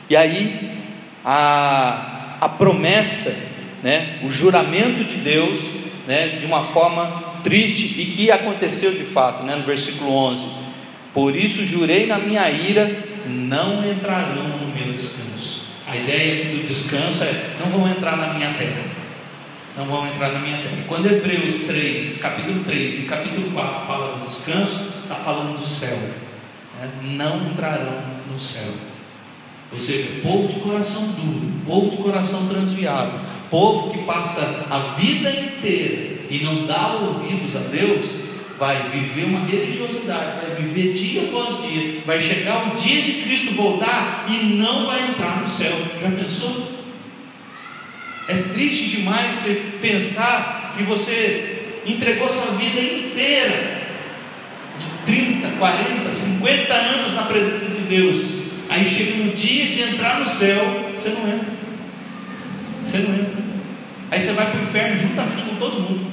E 0.09 0.15
aí, 0.15 0.79
a, 1.23 2.37
a 2.39 2.49
promessa, 2.49 3.35
né, 3.83 4.19
o 4.23 4.29
juramento 4.29 5.03
de 5.03 5.17
Deus, 5.17 5.59
né, 6.07 6.37
de 6.37 6.45
uma 6.45 6.63
forma 6.65 7.41
triste 7.43 7.99
e 7.99 8.05
que 8.05 8.31
aconteceu 8.31 8.91
de 8.91 9.03
fato, 9.03 9.43
né, 9.43 9.55
no 9.55 9.63
versículo 9.63 10.11
11: 10.11 10.47
Por 11.13 11.35
isso 11.35 11.65
jurei 11.65 12.05
na 12.05 12.17
minha 12.17 12.49
ira, 12.49 13.03
não 13.25 13.89
entrarão 13.89 14.47
no 14.47 14.67
meu 14.67 14.93
descanso. 14.93 15.65
A 15.87 15.95
ideia 15.95 16.45
do 16.45 16.67
descanso 16.67 17.23
é: 17.23 17.55
não 17.59 17.71
vão 17.71 17.89
entrar 17.89 18.15
na 18.15 18.33
minha 18.33 18.53
terra 18.53 18.97
não 19.77 19.85
vão 19.85 20.07
entrar 20.07 20.33
na 20.33 20.39
minha 20.39 20.57
terra. 20.57 20.83
Quando 20.87 21.07
Hebreus 21.07 21.53
3, 21.67 22.17
capítulo 22.19 22.63
3 22.63 22.97
e 22.97 23.01
capítulo 23.03 23.51
4 23.51 23.85
fala 23.85 24.17
do 24.17 24.27
descanso, 24.27 24.91
está 25.03 25.15
falando 25.15 25.59
do 25.59 25.65
céu. 25.67 25.95
Né? 26.79 26.89
Não 27.01 27.47
entrarão 27.47 28.01
no 28.31 28.39
céu. 28.39 28.71
Ou 29.71 29.79
seja, 29.79 30.21
povo 30.21 30.47
de 30.47 30.59
coração 30.59 31.07
duro, 31.07 31.51
povo 31.65 31.91
de 31.91 31.97
coração 31.97 32.47
transviado, 32.47 33.19
povo 33.49 33.91
que 33.91 34.03
passa 34.03 34.65
a 34.69 34.95
vida 34.95 35.29
inteira 35.29 36.21
e 36.29 36.43
não 36.43 36.65
dá 36.65 36.93
ouvidos 36.93 37.55
a 37.55 37.59
Deus, 37.59 38.05
vai 38.57 38.89
viver 38.89 39.25
uma 39.25 39.45
religiosidade, 39.45 40.45
vai 40.45 40.55
viver 40.55 40.93
dia 40.93 41.23
após 41.23 41.61
dia, 41.61 42.01
vai 42.05 42.19
chegar 42.19 42.73
o 42.73 42.75
dia 42.77 43.01
de 43.01 43.21
Cristo 43.21 43.53
voltar 43.53 44.25
e 44.29 44.55
não 44.55 44.87
vai 44.87 45.09
entrar 45.09 45.41
no 45.41 45.49
céu. 45.49 45.77
Já 46.01 46.09
pensou? 46.09 46.77
É 48.27 48.35
triste 48.53 48.97
demais 48.97 49.35
você 49.35 49.61
pensar 49.81 50.73
que 50.75 50.83
você 50.83 51.81
entregou 51.85 52.29
sua 52.29 52.55
vida 52.55 52.79
inteira, 52.79 53.76
30, 55.07 55.47
40, 55.57 56.11
50 56.11 56.73
anos 56.73 57.13
na 57.13 57.23
presença 57.23 57.65
de 57.65 57.81
Deus. 57.83 58.25
Aí 58.69 58.85
chega 58.87 59.23
no 59.23 59.31
dia 59.33 59.67
de 59.67 59.81
entrar 59.81 60.19
no 60.19 60.27
céu, 60.27 60.91
você 60.93 61.09
não 61.09 61.27
entra. 61.27 61.47
Você 62.83 62.97
não 62.99 63.13
entra. 63.15 63.43
Aí 64.11 64.19
você 64.19 64.33
vai 64.33 64.51
para 64.51 64.59
o 64.59 64.63
inferno 64.63 64.99
juntamente 64.99 65.43
com 65.43 65.55
todo 65.55 65.79
mundo. 65.79 66.05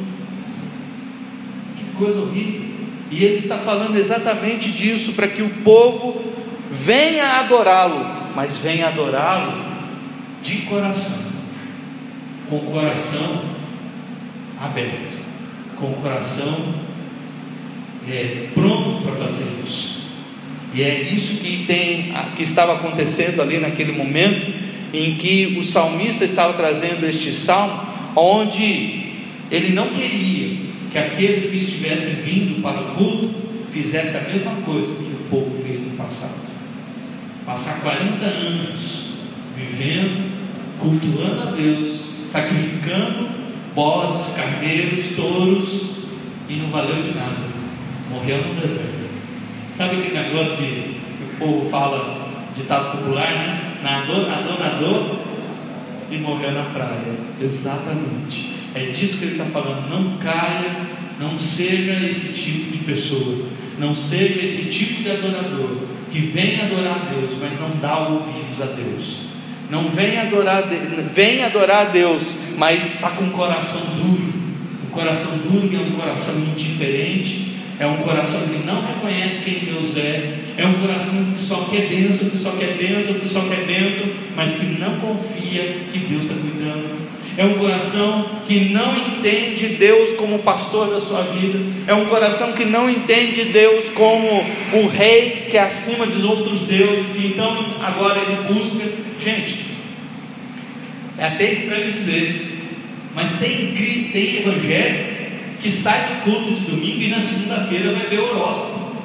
Que 1.76 1.84
coisa 1.96 2.20
horrível. 2.20 2.62
E 3.10 3.24
ele 3.24 3.36
está 3.36 3.58
falando 3.58 3.96
exatamente 3.96 4.70
disso, 4.70 5.12
para 5.12 5.28
que 5.28 5.42
o 5.42 5.50
povo 5.62 6.32
venha 6.70 7.40
adorá-lo, 7.40 8.32
mas 8.34 8.56
venha 8.56 8.88
adorá-lo 8.88 9.74
de 10.42 10.58
coração 10.62 11.24
com 12.48 12.56
o 12.56 12.72
coração 12.72 13.42
aberto, 14.60 15.18
com 15.78 15.86
o 15.86 15.94
coração 15.96 16.74
é, 18.08 18.48
pronto 18.54 19.02
para 19.02 19.12
fazer 19.12 19.46
isso. 19.66 20.04
E 20.74 20.82
é 20.82 21.02
isso 21.02 21.36
que, 21.36 21.64
tem, 21.66 22.12
que 22.34 22.42
estava 22.42 22.74
acontecendo 22.74 23.40
ali 23.40 23.58
naquele 23.58 23.92
momento 23.92 24.46
em 24.92 25.16
que 25.16 25.56
o 25.58 25.62
salmista 25.62 26.24
estava 26.24 26.52
trazendo 26.54 27.06
este 27.06 27.32
salmo, 27.32 27.80
onde 28.16 29.12
ele 29.50 29.72
não 29.72 29.88
queria 29.88 30.64
que 30.90 30.98
aqueles 30.98 31.50
que 31.50 31.56
estivessem 31.56 32.14
vindo 32.22 32.62
para 32.62 32.80
o 32.80 32.94
culto 32.94 33.30
fizessem 33.70 34.20
a 34.20 34.32
mesma 34.32 34.52
coisa 34.64 34.86
que 34.94 35.10
o 35.10 35.26
povo 35.28 35.62
fez 35.64 35.80
no 35.80 35.96
passado. 35.96 36.44
Passar 37.44 37.80
40 37.80 38.24
anos 38.24 39.04
vivendo, 39.56 40.30
cultuando 40.78 41.48
a 41.48 41.50
Deus, 41.52 42.00
sacrificando 42.24 43.28
bodes, 43.74 44.34
carneiros, 44.34 45.16
touros, 45.16 45.82
e 46.48 46.54
não 46.54 46.70
valeu 46.70 47.02
de 47.02 47.14
nada. 47.14 47.53
Morreu 48.14 48.38
no 48.38 48.54
deserto. 48.54 49.04
Sabe 49.76 49.96
aquele 49.96 50.18
negócio 50.18 50.56
de, 50.56 50.64
que 50.64 51.34
o 51.34 51.38
povo 51.38 51.68
fala, 51.68 52.28
ditado 52.56 52.98
popular, 52.98 53.34
né? 53.34 53.74
Nadou, 53.82 54.28
nadou, 54.28 54.58
nadou 54.58 55.18
e 56.10 56.18
morreu 56.18 56.52
na 56.52 56.64
praia. 56.66 57.12
Exatamente. 57.40 58.54
É 58.74 58.86
disso 58.86 59.18
que 59.18 59.24
ele 59.24 59.32
está 59.32 59.46
falando. 59.46 59.88
Não 59.90 60.16
caia, 60.18 60.86
não 61.18 61.38
seja 61.38 62.06
esse 62.06 62.32
tipo 62.32 62.70
de 62.70 62.78
pessoa. 62.84 63.46
Não 63.78 63.94
seja 63.94 64.44
esse 64.44 64.70
tipo 64.70 65.02
de 65.02 65.10
adorador 65.10 65.78
que 66.14 66.20
vem 66.20 66.60
adorar 66.60 66.96
a 66.96 67.10
Deus, 67.10 67.32
mas 67.40 67.58
não 67.58 67.76
dá 67.80 68.08
ouvidos 68.08 68.62
a 68.62 68.66
Deus. 68.66 69.18
Não 69.68 69.88
vem 69.88 70.16
adorar, 70.16 70.68
vem 71.12 71.42
adorar 71.42 71.88
a 71.88 71.90
Deus, 71.90 72.32
mas 72.56 72.84
está 72.84 73.10
com 73.10 73.24
o 73.24 73.30
coração 73.30 73.80
duro, 73.96 74.32
um 74.86 74.90
coração 74.92 75.32
duro 75.38 75.74
é 75.74 75.80
um 75.80 75.92
coração 75.92 76.36
indiferente, 76.36 77.53
é 77.78 77.86
um 77.86 77.96
coração 77.98 78.40
que 78.42 78.64
não 78.64 78.86
reconhece 78.86 79.44
quem 79.44 79.72
Deus 79.72 79.96
é, 79.96 80.34
é 80.56 80.66
um 80.66 80.74
coração 80.74 81.24
que 81.36 81.42
só 81.42 81.64
quer 81.64 81.88
bênção, 81.88 82.30
que 82.30 82.38
só 82.38 82.52
quer 82.52 82.76
bênção, 82.76 83.14
que 83.14 83.28
só 83.28 83.40
quer 83.40 83.64
bênção, 83.64 84.06
mas 84.36 84.52
que 84.52 84.66
não 84.78 85.00
confia 85.00 85.80
que 85.92 85.98
Deus 85.98 86.22
está 86.22 86.34
cuidando. 86.34 87.04
É 87.36 87.44
um 87.44 87.54
coração 87.54 88.26
que 88.46 88.72
não 88.72 88.96
entende 88.96 89.66
Deus 89.70 90.12
como 90.12 90.38
pastor 90.38 90.88
da 90.88 91.00
sua 91.00 91.22
vida. 91.22 91.58
É 91.84 91.92
um 91.92 92.04
coração 92.04 92.52
que 92.52 92.64
não 92.64 92.88
entende 92.88 93.46
Deus 93.46 93.88
como 93.88 94.46
o 94.72 94.86
rei 94.86 95.48
que 95.50 95.56
é 95.56 95.62
acima 95.62 96.06
dos 96.06 96.22
outros 96.22 96.60
deuses. 96.60 97.06
Então 97.24 97.76
agora 97.82 98.22
ele 98.22 98.54
busca. 98.54 98.84
Gente, 99.20 99.64
é 101.18 101.26
até 101.26 101.50
estranho 101.50 101.92
dizer, 101.92 102.52
mas 103.16 103.36
tem, 103.40 104.10
tem 104.12 104.36
evangelho 104.36 105.13
que 105.64 105.70
sai 105.70 106.08
do 106.08 106.24
culto 106.24 106.52
de 106.52 106.70
domingo 106.70 107.00
e 107.00 107.08
na 107.08 107.18
segunda-feira 107.18 107.94
vai 107.94 108.06
ver 108.06 108.20
o 108.20 108.24
horóscopo. 108.28 108.96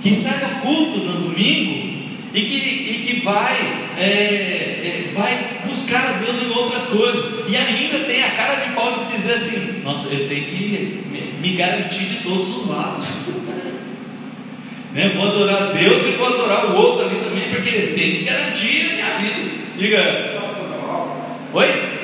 Que 0.00 0.14
sai 0.14 0.38
do 0.38 0.62
culto 0.62 0.96
no 0.96 1.28
domingo 1.28 2.08
e 2.32 2.40
que, 2.40 2.56
e 2.56 3.04
que 3.06 3.20
vai, 3.20 3.58
é, 3.98 4.02
é, 4.02 5.12
vai 5.14 5.60
buscar 5.68 6.06
a 6.06 6.12
Deus 6.24 6.42
em 6.42 6.48
outras 6.48 6.86
coisas. 6.86 7.44
E 7.50 7.54
ainda 7.54 7.98
tem 7.98 8.22
a 8.22 8.30
cara 8.30 8.64
de 8.64 8.72
pau 8.72 9.04
de 9.04 9.14
dizer 9.14 9.34
assim: 9.34 9.82
Nossa, 9.84 10.08
eu 10.08 10.26
tenho 10.26 10.46
que 10.46 11.02
me, 11.10 11.48
me 11.50 11.56
garantir 11.56 12.06
de 12.06 12.22
todos 12.22 12.62
os 12.62 12.66
lados. 12.66 13.28
né? 14.94 15.12
Vou 15.16 15.28
adorar 15.28 15.74
Deus 15.74 16.02
e 16.06 16.12
vou 16.12 16.28
adorar 16.28 16.70
o 16.70 16.76
outro 16.76 17.04
ali 17.04 17.16
também, 17.16 17.50
porque 17.50 17.70
tem 17.70 18.14
que 18.14 18.24
garantir 18.24 18.86
a 18.86 19.18
minha 19.18 19.18
vida. 19.18 19.50
Diga. 19.76 20.40
Oi? 21.52 21.99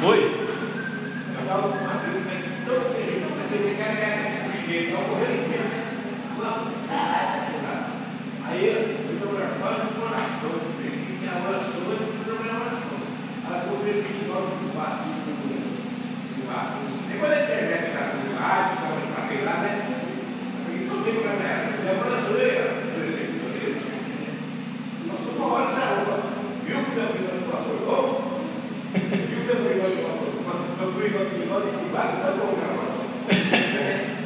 Foi? 0.00 0.22
Eu 0.22 1.42
estava 1.42 1.62
com 1.62 1.78
uma 1.78 1.94
briga 1.98 2.30
tão 2.64 2.78
terrível, 2.94 3.30
eu 3.30 3.34
pensei 3.34 3.74
que 3.74 3.82
era 3.82 3.98
ganhar 3.98 4.46
o 4.46 4.52
chineiro, 4.54 4.86
estava 4.86 5.08
correndo 5.10 5.42
de 5.42 5.50
jeito. 5.50 5.74
Uma 6.38 6.70
essa 7.18 7.42
Aí 8.46 8.62
eu 8.62 8.94
fui 8.94 9.18
faz 9.58 9.76
uma 9.90 10.06
oração, 10.06 10.54
que 10.78 11.26
a 11.26 11.34
oração 11.42 11.82
é 11.82 11.98
uma 12.30 12.62
oração. 12.62 12.94
Ela 13.42 13.58
fez 13.82 14.06
que 14.06 14.12
igual 14.22 14.42
o 14.42 14.54
fubá, 14.54 14.86
assim, 14.94 15.18
depois 17.10 17.30
da 17.30 17.42
internet, 17.42 17.90
cara, 17.90 18.14
do 18.14 18.38
rádio, 18.38 18.74
estava 18.74 19.02
em 19.02 19.10
café 19.10 19.36
lá, 19.44 19.56
né? 19.66 19.72
Porque 20.64 20.86
todo 20.86 21.04
tempo 21.04 21.22
para 21.22 21.42
ela, 21.42 21.74
a 21.74 22.06
oração 22.06 22.38
aí, 22.38 22.54
nós 25.08 25.18
somos 25.18 25.36
uma 25.36 25.46
hora 25.54 25.66
essa 25.66 25.82
roupa. 25.90 26.14
Viu 26.64 26.76
meu 26.76 26.86
filho 26.86 27.50
falou, 27.50 27.82
bom? 27.84 29.26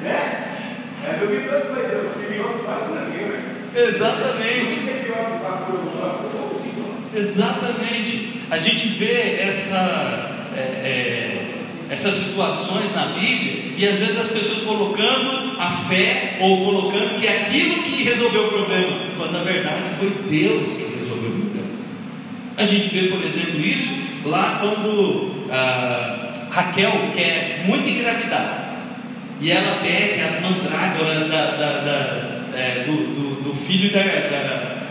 Né? 0.02 0.42
É, 1.06 1.14
foi 1.18 1.28
que 1.28 1.48
né? 3.74 3.88
Exatamente. 3.88 4.74
Exatamente. 7.14 8.32
A 8.50 8.58
gente 8.58 8.88
vê 8.88 9.40
essa, 9.40 10.50
é, 10.56 10.60
é, 10.60 11.54
essas 11.90 12.14
situações 12.14 12.94
na 12.94 13.06
Bíblia 13.06 13.64
e 13.76 13.86
às 13.86 13.98
vezes 13.98 14.18
as 14.18 14.28
pessoas 14.28 14.60
colocando 14.62 15.60
a 15.60 15.70
fé 15.70 16.38
ou 16.40 16.64
colocando 16.64 17.20
que 17.20 17.26
é 17.26 17.42
aquilo 17.42 17.82
que 17.84 18.02
resolveu 18.02 18.46
o 18.46 18.48
problema, 18.48 19.10
quando 19.16 19.32
na 19.32 19.42
verdade 19.42 19.82
foi 19.98 20.10
Deus 20.28 20.76
que 20.76 20.98
resolveu 20.98 21.30
o 21.30 21.40
problema. 21.40 21.68
A 22.56 22.66
gente 22.66 22.88
vê, 22.88 23.08
por 23.08 23.22
exemplo, 23.22 23.60
isso 23.64 24.01
lá 24.24 24.58
quando. 24.60 25.46
Ah, 25.50 26.22
Raquel 26.50 27.10
quer 27.14 27.64
muito 27.66 27.88
engravidar. 27.88 28.76
E 29.40 29.50
ela 29.50 29.80
pede 29.80 30.20
as 30.20 30.40
mandrágoras 30.40 31.28
da, 31.28 31.50
da, 31.52 31.80
da, 31.80 32.32
é, 32.54 32.84
do, 32.86 32.92
do, 32.92 33.42
do, 33.42 33.54
filho 33.54 33.90
da, 33.90 34.02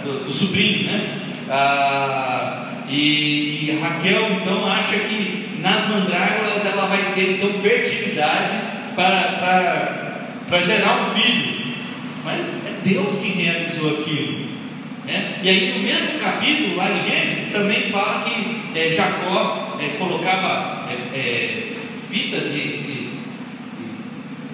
do, 0.04 0.26
do, 0.26 0.34
sobrinho, 0.34 0.92
né? 0.92 1.14
Ah, 1.50 2.72
e, 2.90 3.70
e, 3.70 3.80
Raquel 3.80 4.32
então 4.34 4.68
acha 4.68 4.98
que 4.98 5.60
nas 5.60 5.88
mandrágoras 5.88 6.66
ela 6.66 6.88
vai 6.88 7.14
ter 7.14 7.38
então 7.38 7.54
fertilidade 7.62 8.58
para, 8.96 10.62
gerar 10.64 11.02
um 11.02 11.06
filho. 11.12 11.62
Mas 12.26 12.66
é 12.66 12.74
Deus 12.84 13.20
que 13.20 13.30
realizou 13.30 14.00
aquilo. 14.00 14.48
Né? 15.06 15.40
E 15.44 15.50
aí 15.50 15.74
no 15.78 15.84
mesmo 15.84 16.20
capítulo, 16.20 16.76
lá 16.76 16.98
em 16.98 17.04
Gênesis, 17.04 17.52
também 17.54 17.90
fala 17.90 18.24
que 18.24 18.61
é, 18.76 18.92
Jacó 18.94 19.78
é, 19.80 19.98
colocava 19.98 20.90
é, 20.90 21.18
é 21.18 21.74
fitas 22.10 22.52
de, 22.52 22.78
de, 22.78 23.10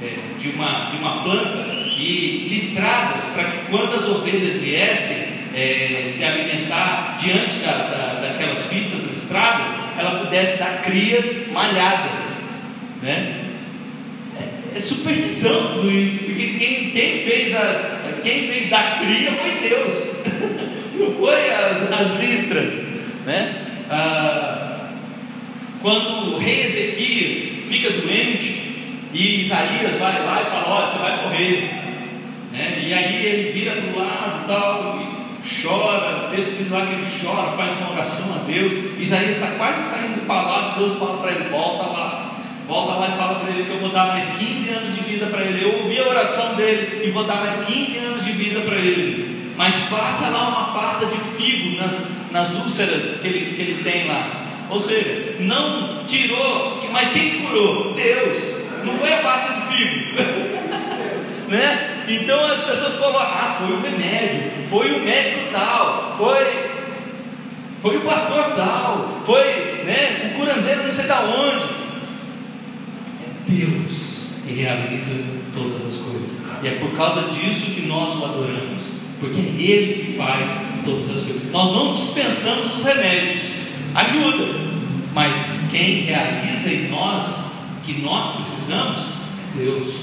é, 0.01 0.17
de, 0.39 0.49
uma, 0.49 0.89
de 0.89 0.97
uma 0.97 1.23
planta 1.23 1.65
e 1.97 2.47
listradas 2.49 3.25
para 3.33 3.43
que 3.45 3.57
quando 3.69 3.95
as 3.95 4.07
ovelhas 4.07 4.55
viessem 4.61 5.37
se 6.15 6.23
alimentar 6.23 7.17
diante 7.19 7.57
da, 7.59 7.77
da, 7.77 8.19
daquelas 8.21 8.63
fitas 8.67 9.09
listradas, 9.11 9.73
ela 9.97 10.19
pudesse 10.19 10.59
dar 10.59 10.83
crias 10.83 11.47
malhadas. 11.51 12.21
Né? 13.01 13.45
É 14.75 14.79
superstição 14.79 15.73
tudo 15.73 15.91
isso, 15.91 16.25
porque 16.25 16.59
quem, 16.59 16.91
quem, 16.91 17.23
fez 17.23 17.55
a, 17.55 18.19
quem 18.21 18.47
fez 18.47 18.69
da 18.69 18.99
cria 18.99 19.31
foi 19.31 19.67
Deus, 19.67 20.13
não 20.93 21.13
foi 21.15 21.51
as, 21.51 21.91
as 21.91 22.19
listras. 22.19 22.87
Né? 23.25 23.66
Ah, 23.89 24.89
quando 25.81 26.35
o 26.35 26.39
rei 26.39 26.65
Ezequias 26.65 27.69
fica 27.69 27.89
doente 28.01 28.67
e 29.13 29.41
Isaías 29.41 29.97
vai 29.97 30.25
lá 30.25 30.41
e 30.41 30.45
fala: 30.45 30.67
Olha, 30.67 30.87
você 30.87 30.99
vai 30.99 31.23
morrer. 31.23 31.73
Né? 32.51 32.83
E 32.83 32.93
aí 32.93 33.25
ele 33.25 33.51
vira 33.51 33.73
para 33.73 33.93
o 33.93 33.99
lado 33.99 34.47
tal, 34.47 34.99
e 35.01 35.61
chora. 35.61 36.27
O 36.27 36.35
texto 36.35 36.57
diz 36.57 36.71
lá 36.71 36.85
que 36.85 36.93
ele 36.93 37.07
chora, 37.21 37.55
faz 37.55 37.77
uma 37.79 37.91
oração 37.91 38.35
a 38.35 38.39
Deus. 38.45 38.73
Isaías 38.99 39.35
está 39.35 39.47
quase 39.57 39.83
saindo 39.83 40.21
do 40.21 40.27
palácio. 40.27 40.79
Deus 40.79 40.97
fala 40.97 41.17
para 41.17 41.31
ele: 41.31 41.49
Volta 41.49 41.83
lá. 41.83 42.33
Volta 42.67 42.93
lá 42.95 43.09
e 43.09 43.17
fala 43.17 43.39
para 43.39 43.49
ele 43.51 43.63
que 43.63 43.71
eu 43.71 43.79
vou 43.79 43.89
dar 43.89 44.07
mais 44.07 44.27
15 44.37 44.69
anos 44.71 44.95
de 44.95 45.01
vida 45.01 45.27
para 45.27 45.45
ele. 45.45 45.63
Eu 45.63 45.77
ouvi 45.77 45.97
a 45.99 46.09
oração 46.09 46.55
dele 46.55 47.07
e 47.07 47.11
vou 47.11 47.23
dar 47.23 47.37
mais 47.37 47.63
15 47.63 47.97
anos 47.97 48.25
de 48.25 48.31
vida 48.33 48.59
para 48.59 48.75
ele. 48.77 49.53
Mas 49.55 49.73
passa 49.89 50.29
lá 50.29 50.49
uma 50.49 50.73
pasta 50.73 51.05
de 51.05 51.16
figo 51.47 51.77
nas, 51.77 52.31
nas 52.31 52.53
úlceras 52.55 53.19
que 53.21 53.27
ele, 53.27 53.55
que 53.55 53.61
ele 53.61 53.83
tem 53.83 54.07
lá. 54.07 54.65
Ou 54.69 54.79
seja, 54.79 55.35
não 55.39 56.03
tirou, 56.05 56.85
mas 56.91 57.09
quem 57.11 57.41
curou? 57.41 57.95
Deus. 57.95 58.43
Não 58.83 58.97
foi 58.97 59.13
a 59.13 59.21
pasta 59.21 59.53
de 59.53 59.67
figo. 59.67 60.17
né? 61.47 62.05
Então 62.07 62.45
as 62.45 62.59
pessoas 62.61 62.95
colocam, 62.95 63.21
ah, 63.21 63.57
foi 63.59 63.71
o 63.75 63.81
remédio, 63.81 64.51
foi 64.69 64.91
o 64.93 65.03
médico 65.03 65.51
tal, 65.51 66.15
foi, 66.17 66.69
foi 67.81 67.97
o 67.97 68.01
pastor 68.01 68.55
tal, 68.55 69.19
foi 69.25 69.83
né, 69.85 70.31
o 70.31 70.37
curandeiro 70.37 70.83
não 70.83 70.91
sei 70.91 71.05
da 71.05 71.21
onde. 71.21 71.63
É 73.23 73.29
Deus 73.47 74.27
que 74.45 74.53
realiza 74.53 75.23
todas 75.53 75.87
as 75.87 76.01
coisas. 76.01 76.29
E 76.63 76.67
é 76.67 76.71
por 76.71 76.91
causa 76.91 77.21
disso 77.29 77.71
que 77.71 77.85
nós 77.87 78.15
o 78.15 78.25
adoramos. 78.25 78.83
Porque 79.19 79.39
é 79.39 79.61
Ele 79.61 80.03
que 80.03 80.17
faz 80.17 80.51
todas 80.87 81.17
as 81.17 81.23
coisas. 81.23 81.51
Nós 81.51 81.71
não 81.73 81.93
dispensamos 81.93 82.77
os 82.77 82.83
remédios, 82.83 83.41
ajuda, 83.93 84.59
mas 85.13 85.35
quem 85.69 86.01
realiza 86.01 86.69
em 86.69 86.89
nós 86.89 87.45
que 87.85 88.01
nós 88.01 88.35
precisamos 88.35 88.99
é 88.99 89.57
Deus, 89.57 89.93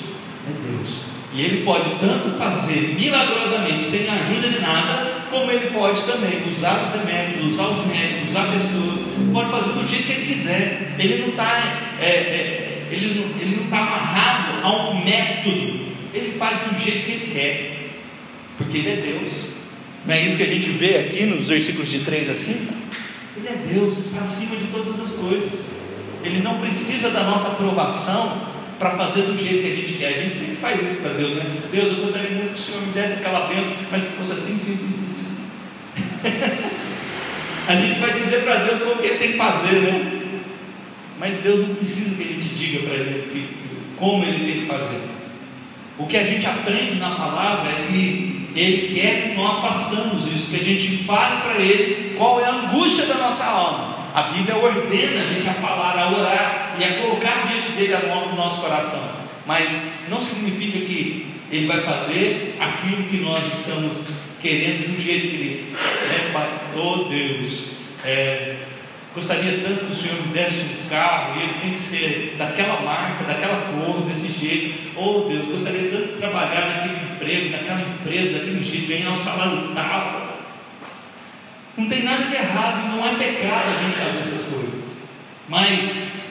é 0.47 0.71
Deus. 0.71 1.05
E 1.33 1.43
Ele 1.43 1.65
pode 1.65 1.91
tanto 1.99 2.39
fazer 2.39 2.95
milagrosamente 2.95 3.87
sem 3.87 4.09
a 4.09 4.15
ajuda 4.15 4.49
de 4.49 4.61
nada, 4.61 5.25
como 5.31 5.51
Ele 5.51 5.71
pode 5.71 6.01
também 6.03 6.47
usar 6.49 6.85
os 6.85 6.93
remédios, 6.93 7.53
usar 7.53 7.69
os 7.69 7.87
médicos, 7.87 8.31
usar 8.31 8.47
pessoas, 8.53 9.01
pode 9.33 9.51
fazer 9.51 9.73
do 9.73 9.89
jeito 9.89 10.07
que 10.07 10.13
Ele 10.13 10.35
quiser. 10.35 10.95
Ele 10.99 11.23
não 11.23 11.29
está 11.31 11.97
é, 11.99 12.07
é, 12.07 12.89
ele 12.91 13.19
não, 13.19 13.41
ele 13.41 13.57
não 13.57 13.65
está 13.65 13.79
amarrado 13.79 14.65
a 14.65 14.91
um 14.91 15.05
método. 15.05 15.85
Ele 16.13 16.33
faz 16.39 16.59
do 16.61 16.79
jeito 16.79 17.07
que 17.07 17.13
Ele 17.13 17.33
quer, 17.33 17.91
porque 18.57 18.79
Ele 18.79 18.91
é 18.91 18.97
Deus. 18.97 19.54
Não 20.07 20.15
é 20.15 20.25
isso 20.25 20.37
que 20.37 20.43
a 20.43 20.47
gente 20.47 20.69
vê 20.71 20.99
aqui 20.99 21.25
nos 21.25 21.49
versículos 21.49 21.91
de 21.91 22.01
3 22.01 22.31
a 22.31 22.37
5? 22.37 22.75
Ele 23.37 23.49
é 23.49 23.73
Deus, 23.73 23.99
está 23.99 24.21
acima 24.21 24.57
de 24.57 24.67
todas 24.67 25.01
as 25.01 25.11
coisas. 25.17 25.61
Ele 26.23 26.41
não 26.41 26.61
precisa 26.61 27.11
da 27.11 27.25
nossa 27.25 27.49
aprovação 27.49 28.55
para 28.79 28.91
fazer 28.91 29.23
do 29.23 29.37
jeito 29.37 29.63
que 29.63 29.73
a 29.73 29.77
gente 29.77 29.93
quer. 29.95 30.09
A 30.09 30.23
gente 30.23 30.37
sempre 30.37 30.57
faz 30.57 30.93
isso 30.93 31.01
para 31.01 31.13
Deus, 31.13 31.37
né? 31.37 31.43
Deus, 31.73 31.97
eu 31.97 32.03
gostaria 32.03 32.31
muito 32.31 32.55
que 32.55 32.61
o 32.61 32.63
Senhor 32.63 32.83
me 32.83 32.93
desse 32.93 33.15
aquela 33.15 33.47
bênção, 33.47 33.73
mas 33.91 34.03
que 34.03 34.13
fosse 34.13 34.33
assim, 34.33 34.59
sim, 34.59 34.77
sim, 34.77 34.89
sim, 34.89 35.07
sim. 35.15 36.31
a 37.69 37.75
gente 37.75 37.99
vai 37.99 38.21
dizer 38.21 38.43
para 38.43 38.57
Deus 38.65 38.83
como 38.83 38.97
que 38.97 39.07
ele 39.07 39.19
tem 39.19 39.33
que 39.33 39.39
fazer, 39.39 39.81
né? 39.81 40.21
Mas 41.19 41.39
Deus 41.39 41.69
não 41.69 41.75
precisa 41.77 42.15
que 42.15 42.23
a 42.23 42.27
gente 42.27 42.55
diga 42.55 42.87
para 42.87 42.95
ele 42.95 43.49
como 43.97 44.25
ele 44.25 44.53
tem 44.53 44.61
que 44.61 44.67
fazer. 44.67 45.14
O 45.99 46.07
que 46.07 46.17
a 46.17 46.25
gente 46.25 46.45
aprende 46.47 46.97
na 46.97 47.15
palavra 47.15 47.71
é 47.71 47.87
que 47.87 48.49
Ele 48.55 48.95
quer 48.95 49.23
que 49.23 49.35
nós 49.37 49.61
façamos 49.61 50.27
isso, 50.33 50.51
que 50.51 50.57
a 50.57 50.65
gente 50.65 51.05
fale 51.05 51.43
para 51.43 51.63
Ele 51.63 52.15
qual 52.17 52.41
é 52.41 52.45
a 52.45 52.53
angústia 52.53 53.07
da 53.07 53.15
nossa 53.15 53.45
alma, 53.45 53.97
A 54.15 54.23
Bíblia 54.25 54.57
ordena 54.57 55.23
a 55.23 55.27
gente 55.27 55.49
a 55.49 55.55
falar, 55.55 55.99
a 55.99 56.13
orar 56.13 56.77
e 56.79 56.85
a 56.85 57.01
colocar 57.01 57.47
diante 57.47 57.73
dele 57.73 57.95
a 57.95 58.07
mão 58.07 58.31
no 58.31 58.37
nosso 58.37 58.61
coração. 58.61 59.03
Mas 59.47 59.71
não 60.09 60.21
significa 60.21 60.79
que 60.79 61.27
ele 61.51 61.67
vai 61.67 61.81
fazer 61.83 62.57
aquilo 62.59 63.05
que 63.05 63.19
nós 63.19 63.41
estamos 63.59 63.99
querendo 64.41 64.95
do 64.95 65.01
jeito 65.01 65.29
que 65.29 65.37
ele. 65.37 65.73
Né? 65.73 66.49
Oh 66.77 67.05
Deus, 67.09 67.71
é, 68.05 68.57
Gostaria 69.15 69.61
tanto 69.63 69.85
que 69.85 69.93
o 69.93 69.95
Senhor 69.95 70.27
me 70.27 70.33
desse 70.33 70.61
um 70.61 70.89
carro 70.89 71.39
e 71.39 71.45
ele 71.45 71.61
tem 71.61 71.73
que 71.75 71.79
ser 71.79 72.35
daquela 72.37 72.81
marca, 72.83 73.25
daquela 73.25 73.71
cor, 73.71 74.01
desse 74.07 74.27
jeito. 74.29 74.91
Oh 74.97 75.29
Deus, 75.29 75.47
gostaria 75.47 75.89
tanto 75.89 76.15
de 76.15 76.19
trabalhar 76.19 76.67
naquele 76.67 77.15
emprego, 77.15 77.51
naquela 77.53 77.81
empresa, 77.83 78.39
daquele 78.39 78.65
jeito, 78.65 78.89
ganhar 78.89 79.13
um 79.13 79.19
salário 79.19 79.71
tal. 79.73 80.35
Não 81.77 81.89
tem 81.89 82.03
nada 82.03 82.25
de 82.25 82.35
errado, 82.35 82.89
não 82.89 83.07
é 83.07 83.15
pecado 83.15 83.63
a 83.69 83.83
gente 83.83 83.97
fazer 83.97 84.19
essas 84.19 84.53
coisas. 84.53 84.85
Mas 85.49 86.25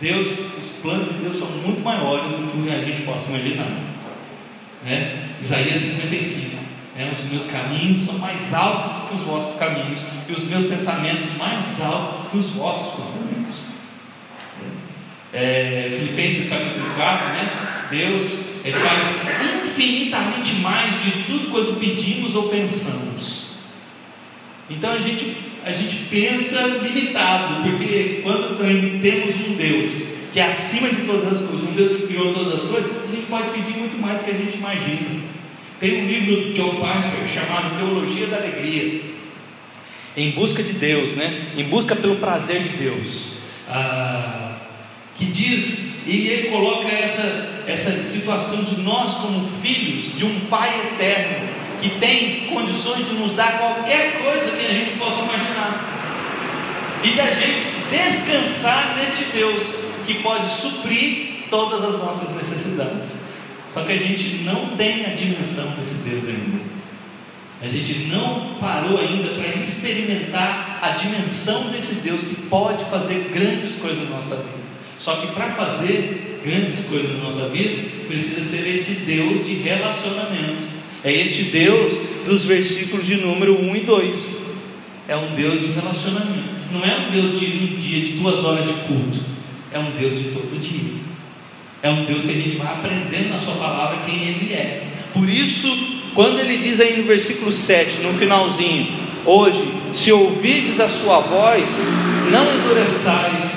Deus, 0.00 0.28
os 0.28 0.80
planos 0.80 1.08
de 1.08 1.22
Deus 1.22 1.36
são 1.36 1.48
muito 1.48 1.82
maiores 1.82 2.32
do 2.32 2.52
que 2.52 2.70
a 2.70 2.82
gente 2.82 3.02
possa 3.02 3.30
imaginar. 3.30 3.70
Né? 4.84 5.28
Isaías 5.40 5.80
55. 5.80 6.62
Né? 6.96 7.12
Os 7.12 7.24
meus 7.30 7.50
caminhos 7.50 8.00
são 8.02 8.18
mais 8.18 8.52
altos 8.54 8.92
do 8.92 9.08
que 9.08 9.14
os 9.14 9.20
vossos 9.22 9.58
caminhos, 9.58 10.00
e 10.28 10.32
os 10.32 10.44
meus 10.44 10.66
pensamentos 10.66 11.36
mais 11.36 11.80
altos 11.80 12.22
do 12.22 12.30
que 12.30 12.38
os 12.38 12.50
vossos 12.50 12.94
pensamentos. 12.94 13.56
É, 15.32 15.88
Filipenses 15.98 16.48
capítulo 16.48 16.94
4, 16.94 17.28
né? 17.28 17.86
Deus 17.90 18.60
faz 18.62 19.64
infinitamente 19.64 20.54
mais 20.56 21.02
de 21.02 21.24
tudo 21.24 21.50
quanto 21.50 21.74
pedimos 21.74 22.34
ou 22.34 22.48
pensamos. 22.48 23.56
Então 24.68 24.92
a 24.92 24.98
gente, 24.98 25.36
a 25.64 25.72
gente 25.72 26.04
pensa 26.10 26.66
limitado, 26.66 27.62
porque 27.62 28.20
quando 28.22 28.58
temos 29.00 29.34
um 29.48 29.54
Deus 29.54 30.12
que 30.32 30.40
é 30.40 30.46
acima 30.46 30.88
de 30.88 31.02
todas 31.02 31.30
as 31.30 31.46
coisas, 31.46 31.68
um 31.68 31.74
Deus 31.74 31.92
que 31.92 32.06
criou 32.06 32.32
todas 32.32 32.62
as 32.62 32.70
coisas, 32.70 32.90
a 33.04 33.14
gente 33.14 33.26
pode 33.26 33.50
pedir 33.50 33.76
muito 33.76 34.00
mais 34.00 34.18
do 34.18 34.24
que 34.24 34.30
a 34.30 34.34
gente 34.34 34.56
imagina. 34.56 35.20
Tem 35.78 36.02
um 36.02 36.06
livro 36.06 36.44
de 36.44 36.52
John 36.54 36.76
Piper 36.76 37.28
chamado 37.28 37.76
Teologia 37.76 38.28
da 38.28 38.36
Alegria. 38.36 39.11
Em 40.16 40.32
busca 40.32 40.62
de 40.62 40.72
Deus, 40.74 41.14
né? 41.14 41.52
Em 41.56 41.64
busca 41.64 41.96
pelo 41.96 42.16
prazer 42.16 42.62
de 42.62 42.70
Deus. 42.70 43.32
Ah, 43.68 44.56
que 45.16 45.26
diz, 45.26 45.92
e 46.06 46.28
ele 46.28 46.50
coloca 46.50 46.88
essa, 46.88 47.62
essa 47.66 47.92
situação 48.02 48.64
de 48.64 48.80
nós, 48.80 49.14
como 49.14 49.48
filhos 49.60 50.16
de 50.16 50.24
um 50.24 50.40
Pai 50.40 50.92
eterno, 50.92 51.48
que 51.80 51.90
tem 51.98 52.46
condições 52.46 53.08
de 53.08 53.14
nos 53.14 53.34
dar 53.34 53.58
qualquer 53.58 54.22
coisa 54.22 54.56
que 54.56 54.66
a 54.66 54.72
gente 54.72 54.98
possa 54.98 55.22
imaginar. 55.22 55.80
E 57.04 57.10
da 57.12 57.26
gente 57.34 57.66
descansar 57.90 58.96
neste 58.96 59.24
Deus 59.32 59.62
que 60.06 60.22
pode 60.22 60.50
suprir 60.52 61.46
todas 61.50 61.82
as 61.84 61.98
nossas 61.98 62.34
necessidades. 62.34 63.08
Só 63.72 63.82
que 63.82 63.92
a 63.92 63.98
gente 63.98 64.42
não 64.44 64.76
tem 64.76 65.06
a 65.06 65.14
dimensão 65.14 65.66
desse 65.78 65.94
Deus 66.08 66.24
ainda. 66.24 66.81
A 67.62 67.68
gente 67.68 68.06
não 68.06 68.56
parou 68.58 68.98
ainda 68.98 69.34
para 69.34 69.54
experimentar 69.54 70.80
a 70.82 70.90
dimensão 70.90 71.70
desse 71.70 71.94
Deus 71.96 72.24
que 72.24 72.34
pode 72.34 72.84
fazer 72.86 73.30
grandes 73.32 73.76
coisas 73.76 74.02
na 74.02 74.16
nossa 74.16 74.34
vida. 74.34 74.62
Só 74.98 75.16
que 75.16 75.28
para 75.28 75.50
fazer 75.52 76.40
grandes 76.44 76.84
coisas 76.86 77.16
na 77.16 77.22
nossa 77.22 77.48
vida, 77.48 77.88
precisa 78.08 78.42
ser 78.42 78.68
esse 78.68 79.04
Deus 79.04 79.46
de 79.46 79.54
relacionamento. 79.54 80.64
É 81.04 81.12
este 81.12 81.44
Deus 81.44 81.92
dos 82.26 82.44
versículos 82.44 83.06
de 83.06 83.16
número 83.16 83.56
1 83.60 83.76
e 83.76 83.80
2. 83.80 84.36
É 85.06 85.16
um 85.16 85.34
Deus 85.36 85.60
de 85.60 85.72
relacionamento. 85.72 86.52
Não 86.72 86.84
é 86.84 87.06
um 87.06 87.10
Deus 87.10 87.38
de 87.38 87.46
um 87.46 87.80
dia, 87.80 88.00
de 88.06 88.12
duas 88.14 88.44
horas 88.44 88.66
de 88.66 88.72
culto. 88.86 89.20
É 89.72 89.78
um 89.78 89.90
Deus 89.92 90.18
de 90.18 90.30
todo 90.30 90.60
dia. 90.60 90.96
É 91.80 91.90
um 91.90 92.04
Deus 92.04 92.22
que 92.22 92.30
a 92.30 92.34
gente 92.34 92.56
vai 92.56 92.72
aprendendo 92.72 93.30
na 93.30 93.38
Sua 93.38 93.54
palavra 93.54 94.04
quem 94.04 94.22
Ele 94.22 94.52
é. 94.52 94.84
Por 95.12 95.28
isso, 95.28 95.68
quando 96.14 96.38
Ele 96.38 96.58
diz 96.58 96.80
aí 96.80 96.96
no 96.96 97.04
versículo 97.04 97.52
7, 97.52 98.00
no 98.00 98.14
finalzinho: 98.14 98.98
Hoje, 99.24 99.72
se 99.94 100.12
ouvides 100.12 100.80
a 100.80 100.88
Sua 100.88 101.20
voz, 101.20 101.68
não 102.30 102.44
endureçais 102.54 103.50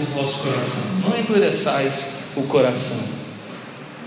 o 0.00 0.04
vosso 0.14 0.38
coração. 0.38 0.82
Não 1.02 1.18
endureçais 1.18 2.06
o 2.36 2.42
coração. 2.42 2.98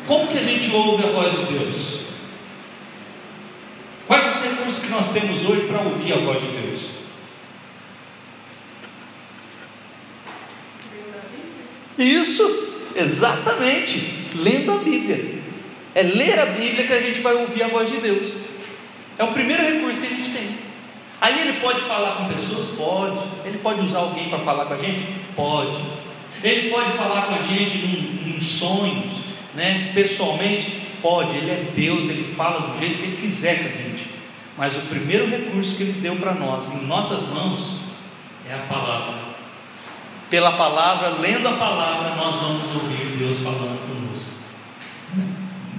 Como 0.07 0.27
que 0.27 0.37
a 0.37 0.43
gente 0.43 0.71
ouve 0.71 1.03
a 1.03 1.11
voz 1.11 1.33
de 1.37 1.53
Deus? 1.53 1.99
Quais 4.07 4.35
os 4.35 4.41
recursos 4.43 4.83
que 4.83 4.91
nós 4.91 5.11
temos 5.11 5.43
hoje 5.43 5.65
para 5.65 5.81
ouvir 5.81 6.13
a 6.13 6.17
voz 6.17 6.41
de 6.41 6.49
Deus? 6.49 6.81
Isso, 11.97 12.65
Exatamente, 12.95 14.29
lendo 14.33 14.71
a 14.71 14.77
Bíblia. 14.77 15.43
É 15.95 16.03
ler 16.03 16.37
a 16.39 16.45
Bíblia 16.45 16.85
que 16.85 16.93
a 16.93 17.01
gente 17.01 17.21
vai 17.21 17.33
ouvir 17.33 17.63
a 17.63 17.67
voz 17.67 17.89
de 17.89 17.97
Deus. 17.97 18.37
É 19.17 19.23
o 19.23 19.31
primeiro 19.31 19.63
recurso 19.63 20.01
que 20.01 20.07
a 20.07 20.09
gente 20.09 20.29
tem. 20.29 20.57
Aí 21.19 21.39
ele 21.39 21.61
pode 21.61 21.81
falar 21.81 22.17
com 22.17 22.33
pessoas? 22.33 22.67
Pode. 22.77 23.17
Ele 23.45 23.57
pode 23.59 23.81
usar 23.81 23.99
alguém 23.99 24.29
para 24.29 24.39
falar 24.39 24.65
com 24.65 24.73
a 24.73 24.77
gente? 24.77 25.03
Pode. 25.35 25.81
Ele 26.43 26.69
pode 26.69 26.91
falar 26.91 27.27
com 27.27 27.35
a 27.35 27.41
gente 27.41 27.77
em, 27.77 28.35
em 28.35 28.41
sonhos, 28.41 29.13
né? 29.55 29.91
pessoalmente? 29.95 30.69
Pode. 31.01 31.35
Ele 31.35 31.49
é 31.49 31.71
Deus, 31.73 32.09
ele 32.09 32.35
fala 32.35 32.67
do 32.67 32.77
jeito 32.77 32.97
que 32.97 33.03
ele 33.05 33.17
quiser 33.17 33.59
com 33.59 33.69
a 33.69 33.81
gente. 33.81 34.07
Mas 34.57 34.75
o 34.75 34.81
primeiro 34.81 35.27
recurso 35.29 35.75
que 35.75 35.83
ele 35.83 35.93
deu 35.93 36.17
para 36.17 36.33
nós, 36.33 36.71
em 36.71 36.85
nossas 36.85 37.27
mãos, 37.29 37.79
é 38.47 38.53
a 38.53 38.59
palavra 38.67 39.35
pela 40.29 40.53
palavra, 40.53 41.09
lendo 41.19 41.47
a 41.47 41.53
palavra, 41.53 42.15
nós 42.15 42.35
vamos 42.35 42.63
ouvir 42.75 43.17
Deus 43.17 43.39
falando. 43.39 43.94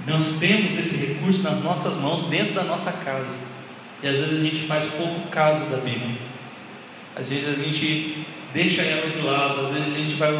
Nós 0.07 0.39
temos 0.39 0.77
esse 0.77 0.95
recurso 1.05 1.43
nas 1.43 1.61
nossas 1.61 1.97
mãos, 1.97 2.23
dentro 2.23 2.53
da 2.53 2.63
nossa 2.63 2.93
casa. 2.93 3.27
E 4.01 4.07
às 4.07 4.17
vezes 4.17 4.39
a 4.39 4.41
gente 4.41 4.65
faz 4.65 4.85
pouco 4.85 5.27
caso 5.29 5.65
da 5.65 5.77
Bíblia. 5.77 6.15
Às 7.13 7.29
vezes 7.29 7.49
a 7.49 7.61
gente 7.61 8.25
deixa 8.53 8.83
ela 8.83 9.09
de 9.09 9.19
lado, 9.19 9.65
às 9.65 9.73
vezes 9.73 9.93
a 9.93 9.97
gente 9.97 10.13
vai 10.13 10.31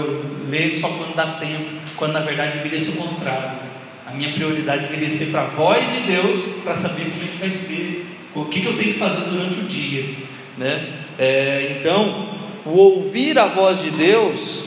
ler 0.49 0.71
só 0.79 0.87
quando 0.87 1.13
dá 1.13 1.33
tempo, 1.33 1.65
quando 1.97 2.13
na 2.13 2.21
verdade 2.21 2.59
deveria 2.59 2.79
ser 2.79 2.91
o 2.91 2.95
contrário. 2.95 3.59
A 4.05 4.11
minha 4.11 4.31
prioridade 4.31 4.83
deveria 4.83 5.11
ser 5.11 5.31
para 5.31 5.41
a 5.41 5.47
voz 5.47 5.85
de 5.91 5.99
Deus, 6.11 6.41
para 6.63 6.77
saber 6.77 7.11
como 7.11 7.23
é 7.23 7.27
que 7.27 7.37
vai 7.37 7.51
ser, 7.51 8.05
o 8.33 8.45
que, 8.45 8.61
que 8.61 8.67
eu 8.67 8.77
tenho 8.77 8.93
que 8.93 8.99
fazer 8.99 9.21
durante 9.29 9.59
o 9.59 9.63
dia. 9.63 10.15
Né? 10.57 10.93
É, 11.19 11.77
então, 11.77 12.37
o 12.65 12.69
ouvir 12.69 13.37
a 13.37 13.47
voz 13.47 13.81
de 13.81 13.89
Deus, 13.89 14.63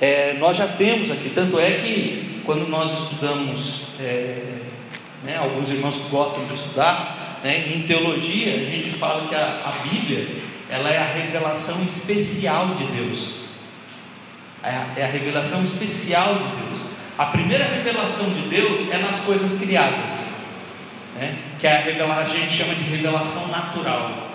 é, 0.00 0.34
nós 0.34 0.56
já 0.56 0.68
temos 0.68 1.10
aqui, 1.10 1.32
tanto 1.34 1.58
é 1.58 1.72
que 1.72 2.35
quando 2.46 2.68
nós 2.68 2.92
estudamos, 3.02 3.88
é, 4.00 4.40
né, 5.24 5.36
alguns 5.36 5.68
irmãos 5.68 5.96
que 5.96 6.08
gostam 6.08 6.46
de 6.46 6.54
estudar, 6.54 7.40
né, 7.42 7.74
em 7.74 7.82
teologia, 7.82 8.54
a 8.54 8.64
gente 8.64 8.90
fala 8.90 9.28
que 9.28 9.34
a, 9.34 9.68
a 9.68 9.72
Bíblia 9.88 10.36
ela 10.70 10.90
é 10.90 10.98
a 10.98 11.04
revelação 11.04 11.82
especial 11.82 12.68
de 12.76 12.84
Deus. 12.84 13.34
É 14.62 14.70
a, 14.70 14.94
é 14.96 15.04
a 15.04 15.08
revelação 15.08 15.62
especial 15.62 16.34
de 16.34 16.44
Deus. 16.44 16.80
A 17.18 17.26
primeira 17.26 17.64
revelação 17.64 18.30
de 18.30 18.48
Deus 18.48 18.90
é 18.92 18.98
nas 18.98 19.18
coisas 19.20 19.58
criadas, 19.58 20.28
né, 21.18 21.36
que 21.58 21.66
é 21.66 21.76
a, 21.76 21.80
revela, 21.80 22.14
a 22.14 22.24
gente 22.24 22.56
chama 22.56 22.74
de 22.76 22.84
revelação 22.84 23.48
natural. 23.48 24.30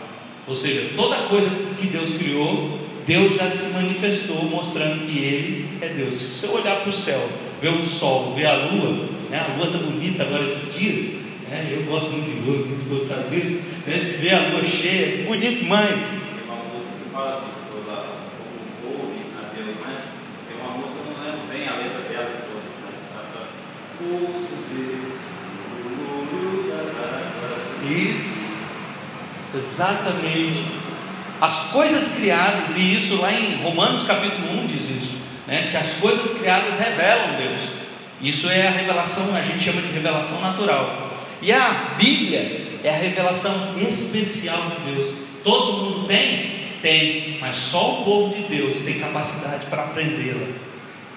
Ou 0.47 0.55
seja, 0.55 0.91
toda 0.97 1.29
coisa 1.29 1.49
que 1.79 1.87
Deus 1.87 2.11
criou, 2.17 2.79
Deus 3.05 3.35
já 3.35 3.49
se 3.49 3.67
manifestou 3.67 4.43
mostrando 4.49 5.05
que 5.05 5.17
Ele 5.17 5.77
é 5.79 5.89
Deus. 5.89 6.15
Se 6.15 6.47
você 6.47 6.47
olhar 6.47 6.81
para 6.81 6.89
o 6.89 6.93
céu, 6.93 7.29
ver 7.61 7.69
o 7.69 7.81
sol, 7.81 8.33
ver 8.33 8.47
a 8.47 8.65
lua, 8.65 9.07
né? 9.29 9.39
a 9.39 9.55
lua 9.55 9.67
está 9.67 9.77
bonita 9.77 10.23
agora 10.23 10.43
esses 10.43 10.73
dias, 10.73 11.13
né? 11.47 11.69
eu 11.71 11.83
gosto 11.83 12.09
muito 12.09 12.41
de 12.41 12.49
lua, 12.49 12.65
minha 12.65 12.75
esposa 12.75 13.15
sabe 13.15 13.35
disso, 13.35 13.63
né? 13.85 14.17
ver 14.19 14.33
a 14.33 14.49
lua 14.49 14.63
cheia, 14.63 15.25
bonito 15.25 15.63
demais. 15.63 16.03
Tem 16.03 16.43
uma 16.47 16.55
música 16.63 16.91
que 17.03 17.09
fala 17.11 17.37
assim, 17.37 17.51
ouve 18.83 19.21
a 19.37 19.53
Deus, 19.53 19.75
né? 19.85 20.01
Tem 20.47 20.57
uma 20.59 20.77
música, 20.77 20.99
não 21.05 21.23
lembro 21.23 21.47
bem 21.47 21.67
a 21.67 21.75
letra 21.75 22.01
dela 22.09 22.31
toda, 22.47 22.61
né? 22.61 23.21
Isso, 27.83 28.57
exatamente 29.55 30.81
as 31.39 31.71
coisas 31.71 32.15
criadas, 32.15 32.75
e 32.75 32.95
isso 32.95 33.15
lá 33.15 33.33
em 33.33 33.63
Romanos 33.63 34.03
capítulo 34.03 34.51
1 34.61 34.67
diz 34.67 35.03
isso, 35.03 35.20
né? 35.51 35.67
que 35.69 35.75
as 35.75 35.91
coisas 35.97 36.39
criadas 36.39 36.79
revelam 36.79 37.35
Deus. 37.35 37.61
Isso 38.21 38.49
é 38.49 38.67
a 38.67 38.71
revelação, 38.71 39.35
a 39.35 39.41
gente 39.41 39.61
chama 39.61 39.81
de 39.81 39.91
revelação 39.91 40.39
natural. 40.39 41.11
E 41.41 41.51
a 41.51 41.95
Bíblia 41.97 42.79
é 42.81 42.89
a 42.89 42.97
revelação 42.97 43.75
especial 43.77 44.61
de 44.69 44.91
Deus. 44.91 45.15
Todo 45.43 45.73
mundo 45.73 46.07
tem? 46.07 46.61
Tem, 46.81 47.37
mas 47.41 47.57
só 47.57 47.99
o 47.99 48.05
povo 48.05 48.35
de 48.35 48.43
Deus 48.43 48.81
tem 48.81 48.99
capacidade 48.99 49.65
para 49.65 49.83
aprendê-la. 49.83 50.47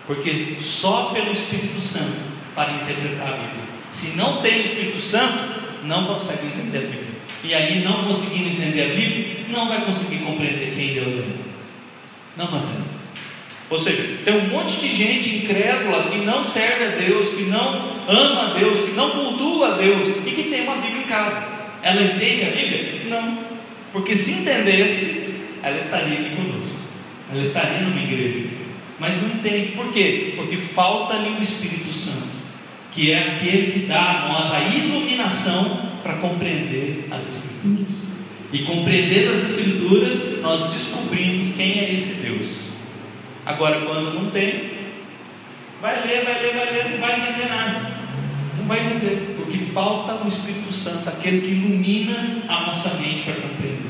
Porque 0.04 0.56
só 0.58 1.10
pelo 1.14 1.30
Espírito 1.30 1.80
Santo 1.80 2.34
para 2.56 2.72
interpretar 2.72 3.28
a 3.28 3.36
Bíblia. 3.36 3.64
Se 3.92 4.16
não 4.16 4.42
tem 4.42 4.62
o 4.62 4.64
Espírito 4.64 5.00
Santo, 5.00 5.62
não 5.84 6.06
consegue 6.06 6.46
entender 6.46 6.78
a 6.78 6.80
Bíblia. 6.80 7.14
E 7.44 7.54
aí, 7.54 7.84
não 7.84 8.08
conseguindo 8.08 8.48
entender 8.48 8.82
a 8.82 8.94
Bíblia, 8.94 9.46
não 9.48 9.68
vai 9.68 9.84
conseguir 9.84 10.18
compreender 10.24 10.74
quem 10.74 10.94
Deus 10.94 11.20
é. 11.20 11.24
Não, 12.36 12.50
Marcelo. 12.50 12.93
Ou 13.70 13.78
seja, 13.78 14.18
tem 14.24 14.36
um 14.36 14.48
monte 14.48 14.78
de 14.78 14.88
gente 14.88 15.36
incrédula 15.36 16.10
que 16.10 16.18
não 16.18 16.44
serve 16.44 16.84
a 16.84 16.88
Deus, 16.88 17.30
que 17.30 17.44
não 17.44 17.92
ama 18.06 18.50
a 18.50 18.54
Deus, 18.54 18.78
que 18.80 18.92
não 18.92 19.10
cultua 19.10 19.74
a 19.74 19.76
Deus 19.76 20.08
e 20.24 20.30
que 20.30 20.44
tem 20.44 20.62
uma 20.62 20.76
Bíblia 20.76 21.02
em 21.02 21.06
casa. 21.06 21.42
Ela 21.82 22.02
entende 22.02 22.42
a 22.42 22.50
Bíblia? 22.50 23.02
Não. 23.08 23.38
Porque 23.92 24.14
se 24.14 24.32
entendesse, 24.32 25.34
ela 25.62 25.78
estaria 25.78 26.18
aqui 26.18 26.36
conosco. 26.36 26.78
Ela 27.32 27.42
estaria 27.42 27.80
numa 27.80 28.02
igreja. 28.02 28.48
Mas 28.98 29.20
não 29.20 29.28
entende. 29.28 29.72
Por 29.72 29.92
quê? 29.92 30.34
Porque 30.36 30.56
falta-lhe 30.56 31.30
o 31.30 31.42
Espírito 31.42 31.92
Santo, 31.92 32.28
que 32.92 33.10
é 33.10 33.34
aquele 33.34 33.72
que 33.72 33.78
dá 33.86 34.00
a 34.00 34.28
nós 34.28 34.52
a 34.52 34.60
iluminação 34.60 35.90
para 36.02 36.14
compreender 36.14 37.08
as 37.10 37.22
Escrituras. 37.22 38.04
E 38.52 38.58
compreendendo 38.64 39.34
as 39.34 39.50
Escrituras, 39.50 40.40
nós 40.40 40.72
descobrimos 40.72 41.48
quem 41.56 41.80
é 41.80 41.94
esse 41.94 42.22
Deus. 42.22 42.63
Agora, 43.46 43.80
quando 43.82 44.14
não 44.14 44.30
tem, 44.30 44.70
vai 45.80 46.06
ler, 46.06 46.24
vai 46.24 46.42
ler, 46.42 46.54
vai 46.54 46.72
ler, 46.72 46.90
não 46.90 46.98
vai 46.98 47.20
entender 47.20 47.48
nada. 47.48 47.94
Não 48.56 48.64
vai 48.66 48.80
entender, 48.80 49.34
porque 49.36 49.58
falta 49.58 50.14
o 50.24 50.28
Espírito 50.28 50.72
Santo, 50.72 51.08
aquele 51.08 51.40
que 51.42 51.48
ilumina 51.48 52.42
a 52.48 52.66
nossa 52.66 52.88
mente 52.94 53.22
para 53.24 53.34
compreender. 53.34 53.80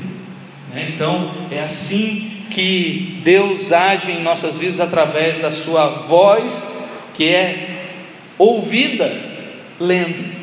Né? 0.73 0.91
Então, 0.93 1.31
é 1.49 1.59
assim 1.59 2.43
que 2.49 3.21
Deus 3.23 3.71
age 3.71 4.11
em 4.11 4.21
nossas 4.21 4.57
vidas 4.57 4.81
através 4.81 5.39
da 5.39 5.51
Sua 5.51 6.03
voz, 6.03 6.65
que 7.13 7.29
é 7.29 7.85
ouvida 8.37 9.09
lendo. 9.79 10.35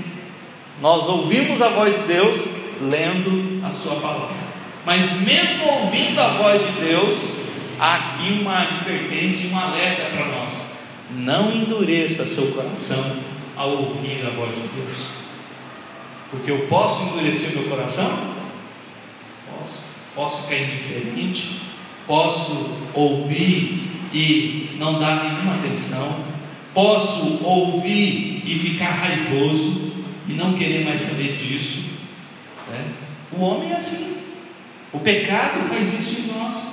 Nós 0.81 1.07
ouvimos 1.07 1.61
a 1.61 1.69
voz 1.69 1.95
de 1.95 2.03
Deus 2.07 2.41
lendo 2.81 3.65
a 3.65 3.71
Sua 3.71 3.97
palavra. 3.97 4.43
Mas, 4.87 5.13
mesmo 5.21 5.71
ouvindo 5.71 6.19
a 6.19 6.29
voz 6.29 6.61
de 6.61 6.81
Deus, 6.81 7.42
há 7.83 7.97
aqui 7.97 8.39
uma 8.41 8.63
advertência, 8.63 9.51
um 9.51 9.59
alerta 9.59 10.05
para 10.11 10.27
nós. 10.27 10.53
Não 11.11 11.51
endureça 11.51 12.25
seu 12.25 12.53
coração 12.53 13.17
ao 13.57 13.71
ouvir 13.71 14.25
a 14.25 14.31
voz 14.31 14.55
de 14.55 14.69
Deus. 14.69 15.09
Porque 16.31 16.51
eu 16.53 16.67
posso 16.69 17.03
endurecer 17.03 17.51
meu 17.51 17.69
coração? 17.69 18.37
Posso. 19.51 19.79
Posso 20.15 20.43
ficar 20.43 20.61
indiferente? 20.61 21.61
Posso 22.07 22.71
ouvir 22.95 23.91
e 24.13 24.77
não 24.79 25.01
dar 25.01 25.25
nenhuma 25.25 25.55
atenção? 25.55 26.25
Posso 26.73 27.45
ouvir 27.45 28.43
e 28.47 28.59
ficar 28.61 28.93
raivoso 28.93 29.93
e 30.29 30.33
não 30.35 30.55
querer 30.55 30.85
mais 30.85 31.01
saber 31.01 31.37
disso? 31.37 31.83
Né? 32.71 32.93
O 33.33 33.41
homem 33.41 33.73
é 33.73 33.77
assim. 33.77 34.19
O 34.93 35.01
pecado 35.01 35.69
faz 35.69 35.93
isso 35.93 36.21
em 36.21 36.39
nós 36.39 36.72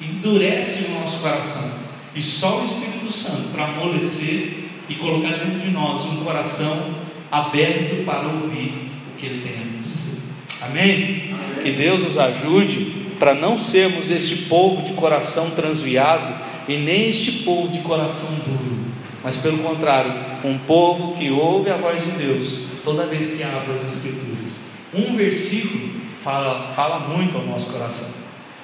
endurece 0.00 0.84
o 0.84 1.00
nosso 1.00 1.18
coração. 1.18 1.70
E 2.14 2.22
só 2.22 2.60
o 2.60 2.64
Espírito 2.64 3.12
Santo 3.12 3.50
para 3.52 3.64
amolecer 3.64 4.64
e 4.88 4.94
colocar 4.94 5.36
dentro 5.38 5.60
de 5.60 5.70
nós 5.70 6.04
um 6.04 6.24
coração 6.24 6.94
aberto 7.30 8.04
para 8.04 8.28
ouvir 8.28 8.90
o 9.12 9.18
que 9.18 9.26
Ele 9.26 9.42
tem 9.42 9.52
a 9.52 9.82
dizer. 9.82 10.18
Amém? 10.60 11.32
Amém? 11.32 11.62
Que 11.62 11.70
Deus 11.72 12.00
nos 12.00 12.18
ajude 12.18 13.04
para 13.18 13.34
não 13.34 13.56
sermos 13.58 14.10
este 14.10 14.36
povo 14.46 14.82
de 14.82 14.92
coração 14.92 15.50
transviado 15.50 16.44
e 16.68 16.76
nem 16.76 17.10
este 17.10 17.44
povo 17.44 17.68
de 17.68 17.78
coração 17.80 18.28
duro, 18.46 18.84
mas 19.22 19.36
pelo 19.36 19.58
contrário, 19.58 20.12
um 20.44 20.58
povo 20.58 21.16
que 21.16 21.30
ouve 21.30 21.70
a 21.70 21.76
voz 21.76 22.02
de 22.02 22.10
Deus 22.10 22.60
toda 22.84 23.06
vez 23.06 23.34
que 23.34 23.42
abre 23.42 23.74
as 23.74 23.94
Escrituras. 23.94 24.52
Um 24.92 25.16
versículo 25.16 25.90
fala, 26.22 26.72
fala 26.74 27.00
muito 27.00 27.36
ao 27.36 27.44
nosso 27.44 27.66
coração. 27.66 28.08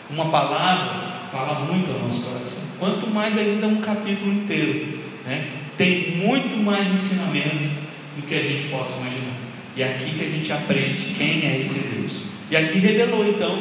Uma 0.08 0.26
palavra 0.26 1.19
fala 1.30 1.60
muito 1.60 1.90
ao 1.92 2.08
nosso 2.08 2.22
coração. 2.22 2.62
Quanto 2.78 3.06
mais 3.08 3.36
ainda 3.36 3.66
um 3.66 3.80
capítulo 3.80 4.32
inteiro, 4.32 4.98
né? 5.26 5.48
tem 5.76 6.16
muito 6.16 6.56
mais 6.56 6.92
ensinamento 6.92 7.70
do 8.16 8.26
que 8.26 8.34
a 8.34 8.42
gente 8.42 8.68
possa 8.68 8.92
imaginar. 8.98 9.34
E 9.76 9.82
é 9.82 9.86
aqui 9.86 10.10
que 10.18 10.24
a 10.24 10.28
gente 10.28 10.52
aprende 10.52 11.14
quem 11.16 11.46
é 11.46 11.58
esse 11.60 11.78
Deus. 11.78 12.24
E 12.50 12.56
aqui 12.56 12.78
revelou 12.78 13.26
então 13.26 13.56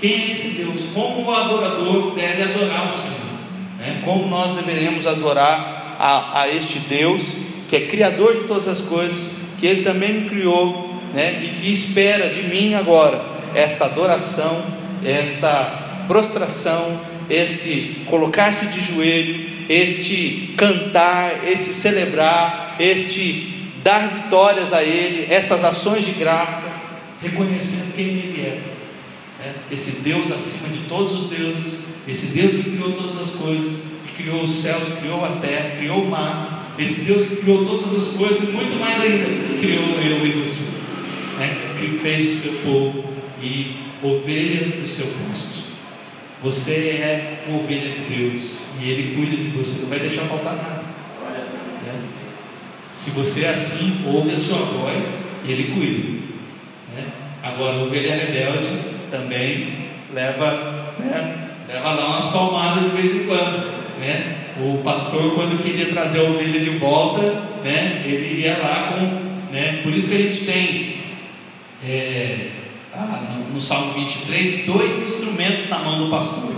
quem 0.00 0.12
é 0.12 0.30
esse 0.32 0.56
Deus, 0.56 0.82
como 0.94 1.22
o 1.22 1.34
adorador 1.34 2.14
deve 2.14 2.42
adorar 2.42 2.90
o 2.90 2.94
Senhor, 2.94 3.20
né? 3.78 4.02
como 4.04 4.26
nós 4.26 4.52
deveremos 4.52 5.06
adorar 5.06 5.96
a, 5.98 6.42
a 6.42 6.48
este 6.48 6.78
Deus 6.78 7.22
que 7.68 7.76
é 7.76 7.86
criador 7.86 8.34
de 8.36 8.44
todas 8.44 8.66
as 8.66 8.80
coisas, 8.80 9.30
que 9.58 9.66
Ele 9.66 9.82
também 9.82 10.12
me 10.12 10.28
criou, 10.28 10.92
né? 11.14 11.44
e 11.44 11.60
que 11.60 11.70
espera 11.70 12.30
de 12.30 12.42
mim 12.42 12.74
agora 12.74 13.22
esta 13.54 13.84
adoração, 13.84 14.64
esta 15.04 16.04
prostração, 16.08 16.98
este 17.30 18.02
colocar-se 18.06 18.66
de 18.66 18.80
joelho, 18.80 19.50
este 19.68 20.54
cantar, 20.56 21.48
este 21.48 21.72
celebrar, 21.72 22.76
este 22.78 23.70
dar 23.82 24.08
vitórias 24.08 24.72
a 24.72 24.82
Ele, 24.82 25.32
essas 25.32 25.64
ações 25.64 26.04
de 26.04 26.12
graça, 26.12 26.70
reconhecendo 27.22 27.94
quem 27.94 28.06
Ele 28.06 28.40
é. 28.42 28.60
é. 29.40 29.52
Esse 29.70 30.00
Deus 30.02 30.30
acima 30.30 30.68
de 30.68 30.88
todos 30.88 31.24
os 31.24 31.30
deuses, 31.30 31.80
esse 32.06 32.26
Deus 32.26 32.56
que 32.56 32.70
criou 32.70 32.92
todas 32.92 33.22
as 33.22 33.30
coisas, 33.30 33.76
que 34.06 34.22
criou 34.22 34.42
os 34.42 34.62
céus, 34.62 34.88
criou 35.00 35.24
a 35.24 35.36
terra, 35.36 35.76
criou 35.76 36.02
o 36.02 36.10
mar, 36.10 36.74
esse 36.78 37.02
Deus 37.02 37.28
que 37.28 37.36
criou 37.36 37.64
todas 37.64 37.94
as 37.96 38.16
coisas, 38.16 38.40
muito 38.48 38.78
mais 38.78 39.00
ainda, 39.00 39.26
criou 39.60 39.84
eu 40.00 40.26
e 40.26 40.32
você, 40.32 40.62
né? 41.38 41.56
que 41.78 41.98
fez 41.98 42.38
o 42.38 42.42
seu 42.42 42.52
povo 42.64 43.04
e 43.42 43.76
ovelhas 44.02 44.74
do 44.74 44.86
seu 44.86 45.06
posto. 45.06 45.59
Você 46.42 46.72
é 46.72 47.44
uma 47.46 47.58
ovelha 47.58 47.92
de 47.92 48.00
Deus 48.16 48.60
e 48.80 48.88
Ele 48.88 49.14
cuida 49.14 49.36
de 49.36 49.50
você, 49.50 49.82
não 49.82 49.88
vai 49.90 49.98
deixar 49.98 50.22
faltar 50.22 50.56
nada. 50.56 50.82
Né? 51.84 52.02
Se 52.94 53.10
você 53.10 53.44
é 53.44 53.50
assim, 53.50 54.02
ouve 54.06 54.34
a 54.34 54.38
sua 54.38 54.58
voz 54.58 55.04
e 55.44 55.52
Ele 55.52 55.74
cuida. 55.74 56.20
Né? 56.96 57.08
Agora, 57.42 57.76
a 57.76 57.82
ovelha 57.82 58.24
rebelde 58.24 58.68
também 59.10 59.90
leva, 60.14 60.94
né? 60.98 61.48
leva 61.68 61.92
lá 61.92 62.08
umas 62.08 62.32
palmadas 62.32 62.84
de 62.84 62.96
vez 62.96 63.14
em 63.14 63.26
quando. 63.26 63.80
Né? 63.98 64.36
O 64.62 64.78
pastor, 64.82 65.34
quando 65.34 65.62
queria 65.62 65.90
trazer 65.90 66.20
a 66.20 66.30
ovelha 66.30 66.58
de 66.58 66.70
volta, 66.78 67.20
né? 67.62 68.02
ele 68.06 68.40
ia 68.40 68.56
lá 68.56 68.94
com. 68.94 69.52
Né? 69.52 69.80
Por 69.82 69.92
isso 69.92 70.08
que 70.08 70.14
a 70.14 70.18
gente 70.18 70.44
tem. 70.46 71.00
É, 71.86 72.59
no, 73.06 73.54
no, 73.54 73.60
Salmo 73.60 73.94
23, 73.94 74.66
dois 74.66 74.96
instrumentos 74.96 75.68
na 75.68 75.78
mão 75.78 76.04
do 76.04 76.10
pastor: 76.10 76.52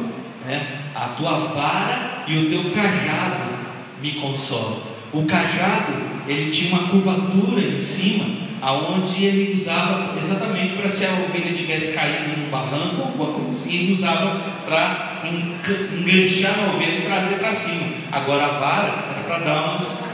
né? 0.45 0.83
a 0.95 1.09
tua 1.09 1.39
vara 1.47 2.25
e 2.27 2.37
o 2.39 2.51
teu 2.51 2.71
cajado 2.73 3.53
me 4.01 4.13
consolam. 4.13 4.93
O 5.13 5.25
cajado 5.25 5.93
ele 6.27 6.51
tinha 6.51 6.75
uma 6.75 6.89
curvatura 6.89 7.63
em 7.63 7.79
cima, 7.81 8.25
aonde 8.61 9.25
ele 9.25 9.55
usava 9.61 10.19
exatamente 10.19 10.75
para 10.75 10.91
se 10.91 11.05
a 11.05 11.11
ovelha 11.11 11.55
tivesse 11.55 11.93
caído 11.93 12.41
num 12.41 12.51
barranco, 12.51 13.03
alguma 13.03 13.33
coisa 13.33 13.51
assim, 13.51 13.77
ele 13.77 13.95
usava 13.95 14.41
para 14.65 15.23
enganchar 15.25 16.55
a 16.59 16.75
ovelha 16.75 16.99
e 16.99 17.03
trazer 17.03 17.37
para 17.37 17.55
cima. 17.55 17.87
Agora 18.11 18.45
a 18.45 18.59
vara 18.59 18.89
era 19.11 19.25
para 19.27 19.39
dar 19.39 19.65
umas, 19.65 20.05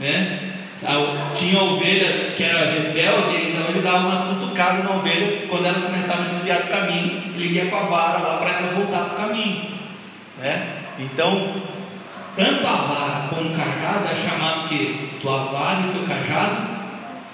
né, 0.00 0.45
tinha 1.34 1.58
ovelha 1.58 2.32
que 2.36 2.42
era 2.42 2.70
rebelde, 2.70 3.50
então 3.50 3.68
ele 3.68 3.80
dava 3.80 4.08
umas 4.08 4.20
cutucadas 4.20 4.84
na 4.84 4.94
ovelha 4.94 5.46
quando 5.48 5.66
ela 5.66 5.80
começava 5.80 6.22
a 6.22 6.28
desviar 6.28 6.62
do 6.62 6.68
caminho, 6.68 7.22
ele 7.34 7.54
ia 7.54 7.66
com 7.66 7.76
a 7.76 7.82
vara 7.82 8.18
lá 8.18 8.36
para 8.38 8.58
ela 8.58 8.72
voltar 8.72 9.04
para 9.04 9.14
o 9.14 9.28
caminho. 9.28 9.62
Né? 10.38 10.68
Então, 10.98 11.54
tanto 12.36 12.66
a 12.66 12.72
vara 12.72 13.28
como 13.28 13.50
o 13.50 13.56
cajado 13.56 14.08
é 14.08 14.14
chamado 14.14 14.68
que 14.68 15.18
tua 15.20 15.44
vara 15.44 15.86
e 15.86 15.92
teu 15.92 16.06
cajado 16.06 16.76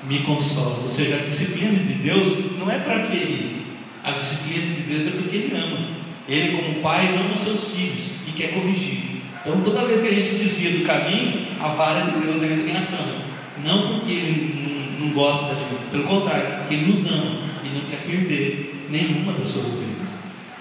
me 0.04 0.20
consolam. 0.20 0.82
Ou 0.82 0.88
seja, 0.88 1.16
a 1.16 1.18
disciplina 1.18 1.78
de 1.78 1.94
Deus 1.94 2.58
não 2.58 2.70
é 2.70 2.78
para 2.78 3.04
ferir, 3.06 3.62
a 4.04 4.12
disciplina 4.12 4.74
de 4.76 4.82
Deus 4.82 5.06
é 5.08 5.10
porque 5.10 5.36
Ele 5.36 5.56
ama. 5.56 6.02
Ele, 6.28 6.56
como 6.56 6.80
pai, 6.80 7.08
ama 7.08 7.34
os 7.34 7.40
seus 7.40 7.68
filhos 7.74 8.12
e 8.28 8.32
quer 8.32 8.54
corrigir. 8.54 9.22
Então, 9.40 9.60
toda 9.60 9.86
vez 9.86 10.00
que 10.00 10.08
a 10.08 10.12
gente 10.12 10.36
desvia 10.36 10.78
do 10.78 10.86
caminho, 10.86 11.46
a 11.60 11.68
vara 11.68 12.02
de 12.02 12.20
Deus 12.20 12.42
entra 12.42 12.70
em 12.70 12.76
ação. 12.76 13.21
Não 13.58 13.98
porque 13.98 14.12
ele 14.12 14.96
não, 14.98 15.10
gosta 15.10 15.46
da 15.46 15.54
gente, 15.54 15.90
pelo 15.90 16.04
contrário, 16.04 16.58
porque 16.58 16.74
ele 16.74 16.92
nos 16.92 17.06
ama 17.06 17.42
e 17.64 17.68
não 17.68 17.80
quer 17.82 18.02
perder 18.06 18.86
nenhuma 18.88 19.32
das 19.32 19.48
suas 19.48 19.66
ovelhas. 19.66 20.08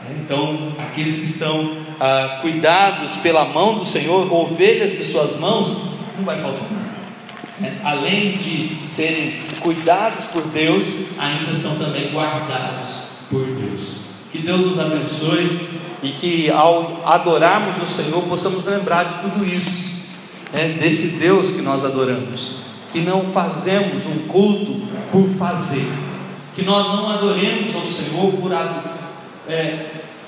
É, 0.07 0.13
então, 0.19 0.73
aqueles 0.77 1.19
que 1.19 1.25
estão 1.25 1.77
ah, 1.99 2.39
cuidados 2.41 3.15
pela 3.17 3.45
mão 3.45 3.75
do 3.75 3.85
Senhor, 3.85 4.31
ovelhas 4.33 4.91
de 4.91 5.03
suas 5.03 5.39
mãos, 5.39 5.69
não 6.17 6.25
vai 6.25 6.41
faltar 6.41 6.67
nada. 6.71 6.91
É, 7.63 7.71
além 7.83 8.31
de 8.31 8.87
serem 8.87 9.35
cuidados 9.59 10.25
por 10.25 10.43
Deus, 10.47 10.83
ainda 11.17 11.53
são 11.53 11.77
também 11.77 12.11
guardados 12.11 13.03
por 13.29 13.45
Deus. 13.45 14.01
Que 14.31 14.39
Deus 14.39 14.65
nos 14.65 14.79
abençoe 14.79 15.69
e 16.03 16.09
que 16.09 16.49
ao 16.49 17.03
adorarmos 17.05 17.79
o 17.81 17.85
Senhor 17.85 18.21
possamos 18.23 18.65
lembrar 18.65 19.03
de 19.03 19.21
tudo 19.21 19.45
isso, 19.45 20.01
né, 20.51 20.69
desse 20.79 21.07
Deus 21.19 21.51
que 21.51 21.61
nós 21.61 21.85
adoramos 21.85 22.70
que 22.91 23.01
não 23.01 23.25
fazemos 23.25 24.05
um 24.05 24.27
culto 24.27 24.81
por 25.11 25.27
fazer, 25.29 25.87
que 26.55 26.63
nós 26.63 26.87
não 26.87 27.09
adoremos 27.09 27.73
ao 27.75 27.85
Senhor 27.85 28.33
por 28.33 28.51
é, 29.47 29.85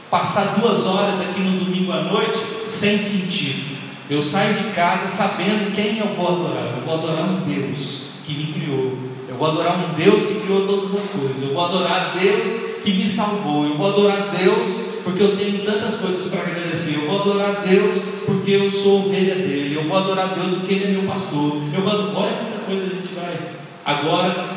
passar 0.10 0.60
duas 0.60 0.86
horas 0.86 1.20
aqui 1.22 1.42
no 1.42 1.60
domingo 1.60 1.92
à 1.92 2.02
noite 2.02 2.40
sem 2.68 2.98
sentido. 2.98 3.74
Eu 4.10 4.22
saio 4.22 4.56
de 4.56 4.70
casa 4.72 5.08
sabendo 5.08 5.74
quem 5.74 5.98
eu 5.98 6.08
vou 6.08 6.28
adorar. 6.28 6.76
Eu 6.78 6.84
vou 6.84 6.94
adorar 6.96 7.24
um 7.24 7.40
Deus 7.42 8.04
que 8.26 8.34
me 8.34 8.54
criou. 8.54 8.98
Eu 9.28 9.36
vou 9.36 9.52
adorar 9.52 9.78
um 9.78 9.94
Deus 9.94 10.26
que 10.26 10.42
criou 10.42 10.68
todas 10.68 11.04
as 11.04 11.10
coisas. 11.10 11.42
Eu 11.42 11.54
vou 11.54 11.66
adorar 11.66 12.18
Deus 12.20 12.82
que 12.84 12.94
me 12.94 13.08
salvou. 13.08 13.66
Eu 13.66 13.76
vou 13.76 13.88
adorar 13.88 14.30
Deus 14.30 14.70
porque 15.04 15.24
eu 15.24 15.38
tenho 15.38 15.66
tantas 15.66 15.96
coisas 15.96 16.30
para 16.30 16.42
agradecer. 16.42 16.73
Vou 17.14 17.22
adorar 17.22 17.62
Deus 17.62 18.02
porque 18.26 18.52
eu 18.52 18.72
sou 18.72 19.06
ovelha 19.06 19.36
dele. 19.36 19.76
Eu 19.76 19.84
vou 19.84 19.98
adorar 19.98 20.34
Deus 20.34 20.50
porque 20.50 20.74
ele 20.74 20.86
é 20.86 20.88
meu 20.88 21.04
pastor. 21.04 21.62
Eu 21.72 21.82
vou 21.82 21.94
olha 21.94 22.34
quanta 22.34 22.66
coisa 22.66 22.86
a 22.86 22.90
gente 22.90 23.14
vai 23.14 23.40
agora 23.86 24.50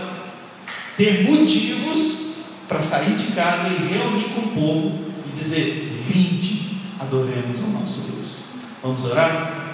ter 0.97 1.25
motivos 1.25 2.31
para 2.67 2.81
sair 2.81 3.15
de 3.15 3.33
casa 3.33 3.69
e 3.69 3.89
reunir 3.89 4.31
com 4.31 4.41
o 4.41 4.49
povo 4.49 4.99
e 5.27 5.39
dizer: 5.39 6.03
Vinde, 6.09 6.79
adoremos 6.99 7.63
ao 7.63 7.69
nosso 7.69 8.11
Deus. 8.11 8.45
Vamos 8.83 9.05
orar? 9.05 9.66